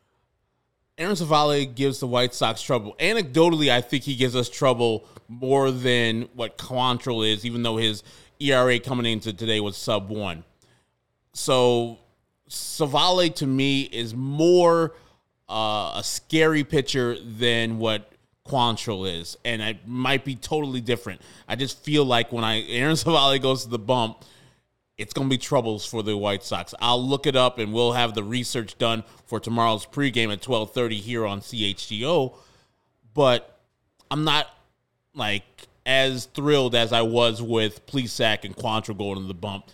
Aaron 0.98 1.16
Civale 1.16 1.64
gives 1.74 2.00
the 2.00 2.06
White 2.06 2.34
Sox 2.34 2.60
trouble. 2.60 2.94
Anecdotally, 3.00 3.70
I 3.70 3.80
think 3.80 4.04
he 4.04 4.16
gives 4.16 4.36
us 4.36 4.50
trouble 4.50 5.06
more 5.28 5.70
than 5.70 6.28
what 6.34 6.58
Quantrill 6.58 7.26
is, 7.26 7.46
even 7.46 7.62
though 7.62 7.78
his 7.78 8.02
ERA 8.40 8.80
coming 8.80 9.06
into 9.06 9.32
today 9.32 9.60
was 9.60 9.76
sub 9.76 10.08
one. 10.08 10.44
So 11.32 11.98
Civale 12.48 13.34
to 13.36 13.46
me 13.46 13.82
is 13.82 14.14
more 14.14 14.94
uh, 15.48 15.92
a 15.96 16.02
scary 16.02 16.64
pitcher 16.64 17.16
than 17.20 17.78
what 17.78 18.10
Quantrill 18.46 19.20
is, 19.20 19.36
and 19.44 19.62
it 19.62 19.86
might 19.86 20.24
be 20.24 20.34
totally 20.34 20.80
different. 20.80 21.20
I 21.46 21.54
just 21.56 21.78
feel 21.84 22.04
like 22.04 22.32
when 22.32 22.42
I 22.42 22.62
Aaron 22.68 22.96
Civale 22.96 23.40
goes 23.40 23.64
to 23.64 23.70
the 23.70 23.78
bump, 23.78 24.24
it's 24.98 25.12
going 25.12 25.28
to 25.28 25.30
be 25.30 25.38
troubles 25.38 25.86
for 25.86 26.02
the 26.02 26.16
White 26.16 26.42
Sox. 26.42 26.74
I'll 26.80 27.02
look 27.02 27.26
it 27.26 27.36
up, 27.36 27.58
and 27.58 27.72
we'll 27.72 27.92
have 27.92 28.14
the 28.14 28.24
research 28.24 28.76
done 28.78 29.04
for 29.26 29.38
tomorrow's 29.38 29.86
pregame 29.86 30.32
at 30.32 30.42
twelve 30.42 30.72
thirty 30.72 30.96
here 30.96 31.26
on 31.26 31.40
CHGO. 31.40 32.34
But 33.14 33.60
I'm 34.10 34.24
not 34.24 34.48
like 35.14 35.44
as 35.86 36.26
thrilled 36.26 36.74
as 36.74 36.92
I 36.92 37.02
was 37.02 37.42
with 37.42 37.86
Plesac 37.86 38.44
and 38.44 38.56
Quantrill 38.56 38.98
going 38.98 39.16
to 39.16 39.26
the 39.26 39.34
bump. 39.34 39.66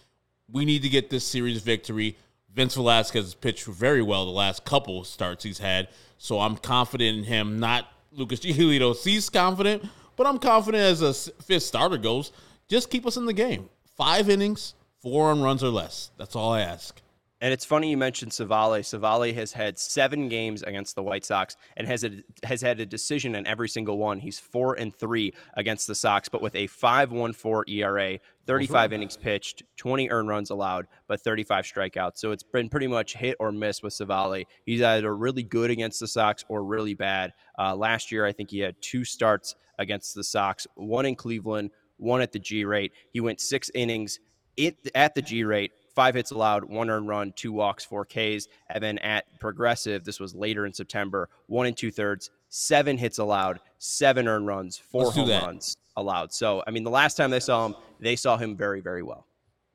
We 0.50 0.64
need 0.64 0.82
to 0.82 0.88
get 0.88 1.10
this 1.10 1.24
series 1.24 1.60
victory. 1.62 2.16
Vince 2.54 2.74
Velasquez 2.74 3.24
has 3.24 3.34
pitched 3.34 3.66
very 3.66 4.02
well 4.02 4.24
the 4.24 4.30
last 4.30 4.64
couple 4.64 5.04
starts 5.04 5.44
he's 5.44 5.58
had, 5.58 5.88
so 6.16 6.40
I'm 6.40 6.56
confident 6.56 7.18
in 7.18 7.24
him. 7.24 7.58
Not 7.58 7.86
Lucas 8.12 8.40
Giolito. 8.44 8.96
He's 9.02 9.28
confident, 9.28 9.84
but 10.16 10.26
I'm 10.26 10.38
confident 10.38 10.82
as 10.82 11.02
a 11.02 11.12
fifth 11.42 11.64
starter 11.64 11.98
goes. 11.98 12.32
Just 12.68 12.90
keep 12.90 13.06
us 13.06 13.16
in 13.16 13.26
the 13.26 13.32
game. 13.32 13.68
Five 13.96 14.30
innings, 14.30 14.74
four 15.00 15.30
on 15.30 15.42
runs 15.42 15.62
or 15.62 15.68
less. 15.68 16.10
That's 16.16 16.34
all 16.34 16.52
I 16.52 16.62
ask. 16.62 17.00
And 17.42 17.52
it's 17.52 17.66
funny 17.66 17.90
you 17.90 17.98
mentioned 17.98 18.32
Civale. 18.32 18.80
Civale 18.80 19.34
has 19.34 19.52
had 19.52 19.78
seven 19.78 20.28
games 20.28 20.62
against 20.62 20.94
the 20.94 21.02
White 21.02 21.24
Sox 21.24 21.56
and 21.76 21.86
has 21.86 22.02
a, 22.02 22.22
has 22.44 22.62
had 22.62 22.80
a 22.80 22.86
decision 22.86 23.34
in 23.34 23.46
every 23.46 23.68
single 23.68 23.98
one. 23.98 24.18
He's 24.20 24.38
four 24.38 24.74
and 24.74 24.94
three 24.94 25.34
against 25.54 25.86
the 25.86 25.94
Sox, 25.94 26.30
but 26.30 26.40
with 26.40 26.54
a 26.54 26.66
5.14 26.66 27.68
ERA, 27.68 28.18
35 28.46 28.92
innings 28.94 29.16
pitched, 29.18 29.64
20 29.76 30.08
earned 30.08 30.28
runs 30.28 30.48
allowed, 30.48 30.86
but 31.08 31.20
35 31.20 31.66
strikeouts. 31.66 32.16
So 32.16 32.30
it's 32.30 32.42
been 32.42 32.70
pretty 32.70 32.86
much 32.86 33.14
hit 33.14 33.36
or 33.38 33.52
miss 33.52 33.82
with 33.82 33.92
Civale. 33.92 34.46
He's 34.64 34.80
either 34.80 35.14
really 35.14 35.42
good 35.42 35.70
against 35.70 36.00
the 36.00 36.08
Sox 36.08 36.42
or 36.48 36.64
really 36.64 36.94
bad. 36.94 37.34
Uh, 37.58 37.76
last 37.76 38.10
year, 38.10 38.24
I 38.24 38.32
think 38.32 38.50
he 38.50 38.60
had 38.60 38.76
two 38.80 39.04
starts 39.04 39.56
against 39.78 40.14
the 40.14 40.24
Sox, 40.24 40.66
one 40.74 41.04
in 41.04 41.14
Cleveland, 41.14 41.70
one 41.98 42.22
at 42.22 42.32
the 42.32 42.38
G 42.38 42.64
rate. 42.64 42.92
He 43.12 43.20
went 43.20 43.40
six 43.40 43.70
innings 43.74 44.20
it, 44.56 44.76
at 44.94 45.14
the 45.14 45.22
G 45.22 45.44
rate, 45.44 45.72
five 45.96 46.14
hits 46.14 46.30
allowed, 46.30 46.64
one 46.64 46.90
earned 46.90 47.08
run, 47.08 47.32
two 47.34 47.50
walks, 47.50 47.84
four 47.84 48.04
Ks. 48.04 48.46
And 48.70 48.84
then 48.84 48.98
at 48.98 49.24
Progressive, 49.40 50.04
this 50.04 50.20
was 50.20 50.34
later 50.34 50.66
in 50.66 50.72
September, 50.72 51.28
one 51.46 51.66
and 51.66 51.76
two 51.76 51.90
thirds, 51.90 52.30
seven 52.48 52.98
hits 52.98 53.18
allowed, 53.18 53.58
seven 53.78 54.28
earned 54.28 54.46
runs, 54.46 54.78
4 54.78 55.04
Let's 55.04 55.16
home 55.16 55.28
runs 55.28 55.76
allowed. 55.96 56.32
So, 56.32 56.62
I 56.66 56.70
mean, 56.70 56.84
the 56.84 56.90
last 56.90 57.16
time 57.16 57.30
they 57.30 57.40
saw 57.40 57.66
him, 57.66 57.74
they 57.98 58.14
saw 58.14 58.36
him 58.36 58.54
very, 58.56 58.80
very 58.80 59.02
well. 59.02 59.26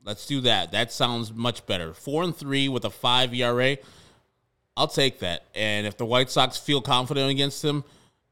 Let's 0.04 0.26
do 0.26 0.42
that. 0.42 0.72
That 0.72 0.92
sounds 0.92 1.34
much 1.34 1.66
better. 1.66 1.94
Four 1.94 2.24
and 2.24 2.36
three 2.36 2.70
with 2.70 2.86
a 2.86 2.90
five 2.90 3.34
ERA. 3.34 3.78
I'll 4.78 4.88
take 4.88 5.20
that. 5.20 5.46
And 5.54 5.86
if 5.86 5.98
the 5.98 6.06
White 6.06 6.30
Sox 6.30 6.58
feel 6.58 6.82
confident 6.82 7.30
against 7.30 7.64
him, 7.64 7.84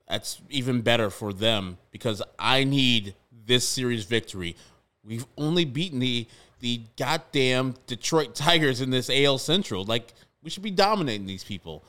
that's 0.07 0.41
even 0.49 0.81
better 0.81 1.09
for 1.09 1.33
them 1.33 1.77
because 1.91 2.21
I 2.39 2.63
need 2.63 3.13
this 3.45 3.67
series 3.67 4.05
victory. 4.05 4.55
We've 5.03 5.25
only 5.37 5.65
beaten 5.65 5.99
the 5.99 6.27
the 6.59 6.81
goddamn 6.97 7.75
Detroit 7.87 8.35
Tigers 8.35 8.81
in 8.81 8.89
this 8.89 9.09
AL 9.09 9.37
Central. 9.37 9.83
Like 9.83 10.13
we 10.43 10.49
should 10.49 10.63
be 10.63 10.71
dominating 10.71 11.27
these 11.27 11.43
people, 11.43 11.83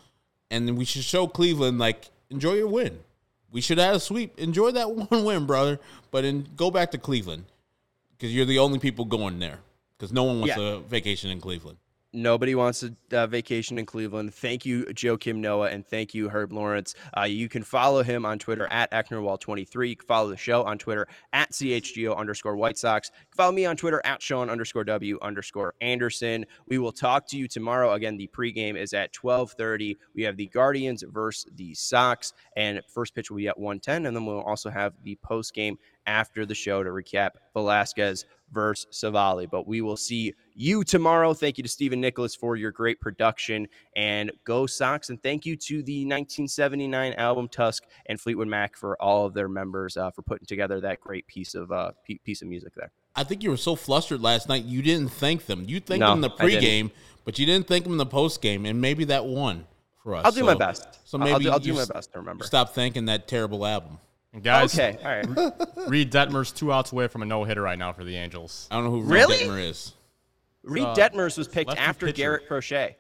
and 0.51 0.77
we 0.77 0.85
should 0.85 1.05
show 1.05 1.27
Cleveland 1.27 1.79
like 1.79 2.11
enjoy 2.31 2.55
your 2.55 2.69
win. 2.69 2.99
We 3.53 3.61
should 3.61 3.79
have 3.79 3.97
a 3.97 4.01
sweep. 4.01 4.39
Enjoy 4.39 4.71
that 4.73 4.91
one 5.11 5.25
win, 5.25 5.47
brother. 5.47 5.79
But 6.11 6.23
then 6.23 6.47
go 6.57 6.71
back 6.71 6.93
to 6.93 6.99
Cleveland 6.99 7.45
because 8.17 8.35
you're 8.35 8.47
the 8.47 8.59
only 8.59 8.79
people 8.79 9.05
going 9.05 9.39
there 9.39 9.59
because 9.97 10.13
no 10.13 10.25
one 10.25 10.41
wants 10.41 10.57
yeah. 10.57 10.75
a 10.75 10.79
vacation 10.79 11.31
in 11.31 11.41
Cleveland. 11.41 11.79
Nobody 12.13 12.57
wants 12.57 12.83
a 12.83 12.93
uh, 13.17 13.29
vacation 13.29 13.79
in 13.79 13.87
Cleveland. 13.87 14.35
Thank 14.35 14.67
you, 14.67 14.93
Joe 14.95 15.17
Kim 15.17 15.41
Noah, 15.41 15.69
and 15.69 15.87
thank 15.87 16.13
you, 16.13 16.29
Herb 16.29 16.53
Lawrence. 16.53 16.97
Uh, 17.17 17.23
you 17.23 17.49
can 17.49 17.63
follow 17.63 18.03
him 18.03 18.27
on 18.27 18.41
Twitter 18.41 18.67
at 18.73 18.91
Ecknerwall23. 18.91 19.91
You 19.91 19.95
can 19.95 20.07
follow 20.09 20.29
the 20.29 20.37
show 20.37 20.65
on 20.65 20.77
Twitter 20.77 21.07
at 21.33 21.53
CHGO 21.53 22.17
underscore 22.17 22.57
White 22.57 22.79
Sox. 22.79 23.13
follow 23.37 23.53
me 23.53 23.65
on 23.65 23.77
Twitter 23.77 24.03
at 24.05 24.21
Sean 24.21 24.51
underscore 24.51 24.83
W 24.83 25.21
underscore 25.23 25.75
Anderson. 25.81 26.47
We 26.67 26.79
will 26.79 26.91
talk 26.91 27.29
to 27.29 27.37
you 27.37 27.47
tomorrow. 27.47 27.93
Again, 27.93 28.17
the 28.17 28.29
pregame 28.37 28.77
is 28.77 28.93
at 28.93 29.15
1230. 29.15 29.97
We 30.13 30.25
have 30.25 30.37
the 30.37 30.49
Guardians 30.49 31.05
versus 31.09 31.47
the 31.55 31.75
Sox, 31.75 32.33
and 32.57 32.81
first 32.93 33.15
pitch 33.15 33.31
will 33.31 33.39
be 33.39 33.47
at 33.47 33.57
110. 33.57 34.07
And 34.07 34.17
then 34.17 34.27
we'll 34.27 34.43
also 34.43 34.69
have 34.69 34.95
the 35.05 35.17
postgame 35.25 35.77
after 36.07 36.45
the 36.45 36.57
show 36.57 36.83
to 36.83 36.91
recap 36.91 37.31
Velasquez 37.55 38.25
versus 38.53 38.87
Civale. 38.91 39.49
But 39.51 39.67
we 39.67 39.81
will 39.81 39.97
see 39.97 40.35
you 40.55 40.85
tomorrow. 40.85 41.35
Thank 41.35 41.59
you 41.59 41.63
to 41.63 41.69
Stephen 41.69 42.01
Nicholas 42.01 42.35
for 42.35 42.57
your 42.57 42.71
great 42.71 43.01
production 43.01 43.67
and 43.97 44.31
go 44.45 44.67
Sox. 44.67 45.11
And 45.11 45.23
thank 45.23 45.47
you 45.47 45.57
to 45.57 45.83
the 45.83 46.05
1979 46.05 47.15
album 47.15 47.49
Tusk 47.49 47.85
and 48.07 48.21
Fleetwood 48.21 48.49
Mac 48.49 48.77
for 48.77 49.01
all 49.03 49.27
of 49.27 49.35
their 49.35 49.49
members 49.49 49.97
uh, 49.97 50.11
for 50.11 50.23
putting 50.23 50.47
together 50.47 50.81
that 50.81 51.01
great 51.01 51.27
piece 51.27 51.55
of 51.55 51.73
uh, 51.73 51.93
piece 52.25 52.43
of 52.43 52.49
music 52.49 52.75
there. 52.75 52.93
I 53.17 53.25
think 53.25 53.43
you 53.43 53.51
were 53.51 53.57
so 53.57 53.75
flustered 53.75 54.23
last 54.23 54.49
night 54.49 54.65
you 54.65 54.83
didn't 54.83 55.09
thank 55.09 55.47
them. 55.47 55.65
You 55.67 55.81
thanked 55.81 56.01
no, 56.01 56.11
them 56.11 56.19
in 56.19 56.23
the 56.23 56.31
pregame, 56.31 56.91
but 57.25 57.39
you 57.39 57.47
didn't 57.47 57.67
thank 57.67 57.85
them 57.85 57.93
in 57.93 57.99
the 57.99 58.07
postgame, 58.07 58.69
and 58.69 58.81
maybe 58.81 59.05
that 59.05 59.25
won 59.25 59.67
for 60.03 60.15
us. 60.15 60.25
I'll 60.25 60.33
do 60.33 60.41
so, 60.41 60.47
my 60.47 60.55
best. 60.55 61.01
So 61.05 61.19
maybe 61.19 61.33
I'll 61.33 61.41
do, 61.41 61.51
I'll 61.51 61.59
do 61.59 61.75
my 61.75 61.85
best 61.85 62.13
to 62.13 62.19
remember. 62.19 62.45
Stop 62.45 62.75
thanking 62.75 63.07
that 63.07 63.29
terrible 63.29 63.67
album. 63.67 63.99
And 64.33 64.45
guys, 64.45 64.79
okay, 64.79 64.97
all 65.03 65.37
right. 65.37 65.89
Reid 65.89 66.13
Detmers 66.13 66.55
two 66.55 66.73
outs 66.73 66.93
away 66.93 67.09
from 67.09 67.23
a 67.23 67.25
no 67.25 67.45
hitter 67.45 67.63
right 67.63 67.79
now 67.79 67.93
for 67.93 68.05
the 68.05 68.17
Angels. 68.17 68.69
I 68.71 68.77
don't 68.77 68.85
know 68.85 68.91
who 68.91 69.01
Reid 69.03 69.11
really? 69.11 69.37
Detmer 69.39 69.69
is. 69.69 69.95
Reid 70.63 70.85
uh, 70.85 70.95
Detmers 70.95 71.37
was 71.37 71.49
picked 71.49 71.71
after 71.77 72.07
pitcher. 72.07 72.17
Garrett 72.17 72.47
Crochet. 72.47 72.97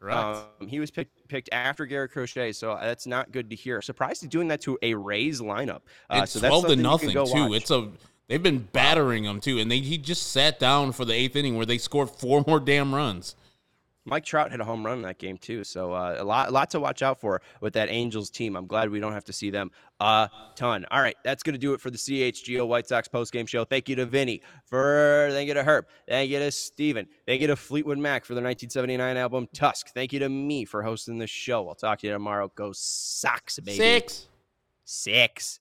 Correct. 0.00 0.18
Um, 0.18 0.68
he 0.68 0.80
was 0.80 0.90
picked 0.90 1.28
picked 1.28 1.48
after 1.52 1.86
Garrett 1.86 2.10
Crochet, 2.10 2.50
so 2.52 2.76
that's 2.80 3.06
not 3.06 3.30
good 3.30 3.50
to 3.50 3.56
hear. 3.56 3.80
Surprised 3.80 4.22
he's 4.22 4.30
doing 4.30 4.48
that 4.48 4.60
to 4.62 4.76
a 4.82 4.94
Rays 4.94 5.40
lineup. 5.40 5.82
Uh, 6.10 6.22
it's 6.24 6.32
so 6.32 6.40
twelve 6.40 6.66
to 6.66 6.74
nothing 6.74 7.10
too. 7.10 7.24
Watch. 7.24 7.52
It's 7.52 7.70
a 7.70 7.88
they've 8.26 8.42
been 8.42 8.58
battering 8.72 9.22
him 9.22 9.40
too, 9.40 9.58
and 9.58 9.70
they 9.70 9.78
he 9.78 9.98
just 9.98 10.32
sat 10.32 10.58
down 10.58 10.90
for 10.90 11.04
the 11.04 11.12
eighth 11.12 11.36
inning 11.36 11.56
where 11.56 11.66
they 11.66 11.78
scored 11.78 12.10
four 12.10 12.42
more 12.44 12.58
damn 12.58 12.92
runs. 12.92 13.36
Mike 14.04 14.24
Trout 14.24 14.50
hit 14.50 14.60
a 14.60 14.64
home 14.64 14.84
run 14.84 14.98
in 14.98 15.02
that 15.02 15.18
game 15.18 15.36
too, 15.36 15.62
so 15.62 15.92
uh, 15.92 16.16
a 16.18 16.24
lot, 16.24 16.48
a 16.48 16.50
lot 16.50 16.70
to 16.70 16.80
watch 16.80 17.02
out 17.02 17.20
for 17.20 17.40
with 17.60 17.74
that 17.74 17.88
Angels 17.88 18.30
team. 18.30 18.56
I'm 18.56 18.66
glad 18.66 18.90
we 18.90 18.98
don't 18.98 19.12
have 19.12 19.24
to 19.26 19.32
see 19.32 19.50
them 19.50 19.70
a 20.00 20.28
ton. 20.56 20.84
All 20.90 21.00
right, 21.00 21.16
that's 21.22 21.42
going 21.42 21.54
to 21.54 21.58
do 21.58 21.72
it 21.74 21.80
for 21.80 21.90
the 21.90 21.98
CHGO 21.98 22.66
White 22.66 22.88
Sox 22.88 23.06
post 23.06 23.32
game 23.32 23.46
show. 23.46 23.64
Thank 23.64 23.88
you 23.88 23.96
to 23.96 24.06
Vinnie 24.06 24.42
for, 24.64 25.28
thank 25.30 25.48
you 25.48 25.54
to 25.54 25.62
Herb, 25.62 25.86
thank 26.08 26.30
you 26.30 26.40
to 26.40 26.50
Steven, 26.50 27.06
thank 27.26 27.40
you 27.40 27.46
to 27.46 27.56
Fleetwood 27.56 27.98
Mac 27.98 28.24
for 28.24 28.34
the 28.34 28.42
1979 28.42 29.16
album 29.16 29.48
Tusk. 29.54 29.88
Thank 29.94 30.12
you 30.12 30.18
to 30.18 30.28
me 30.28 30.64
for 30.64 30.82
hosting 30.82 31.18
the 31.18 31.26
show. 31.26 31.68
I'll 31.68 31.74
talk 31.74 32.00
to 32.00 32.06
you 32.06 32.12
tomorrow. 32.12 32.50
Go 32.54 32.72
Sox, 32.72 33.58
baby. 33.60 33.78
Six. 33.78 34.28
Six. 34.84 35.60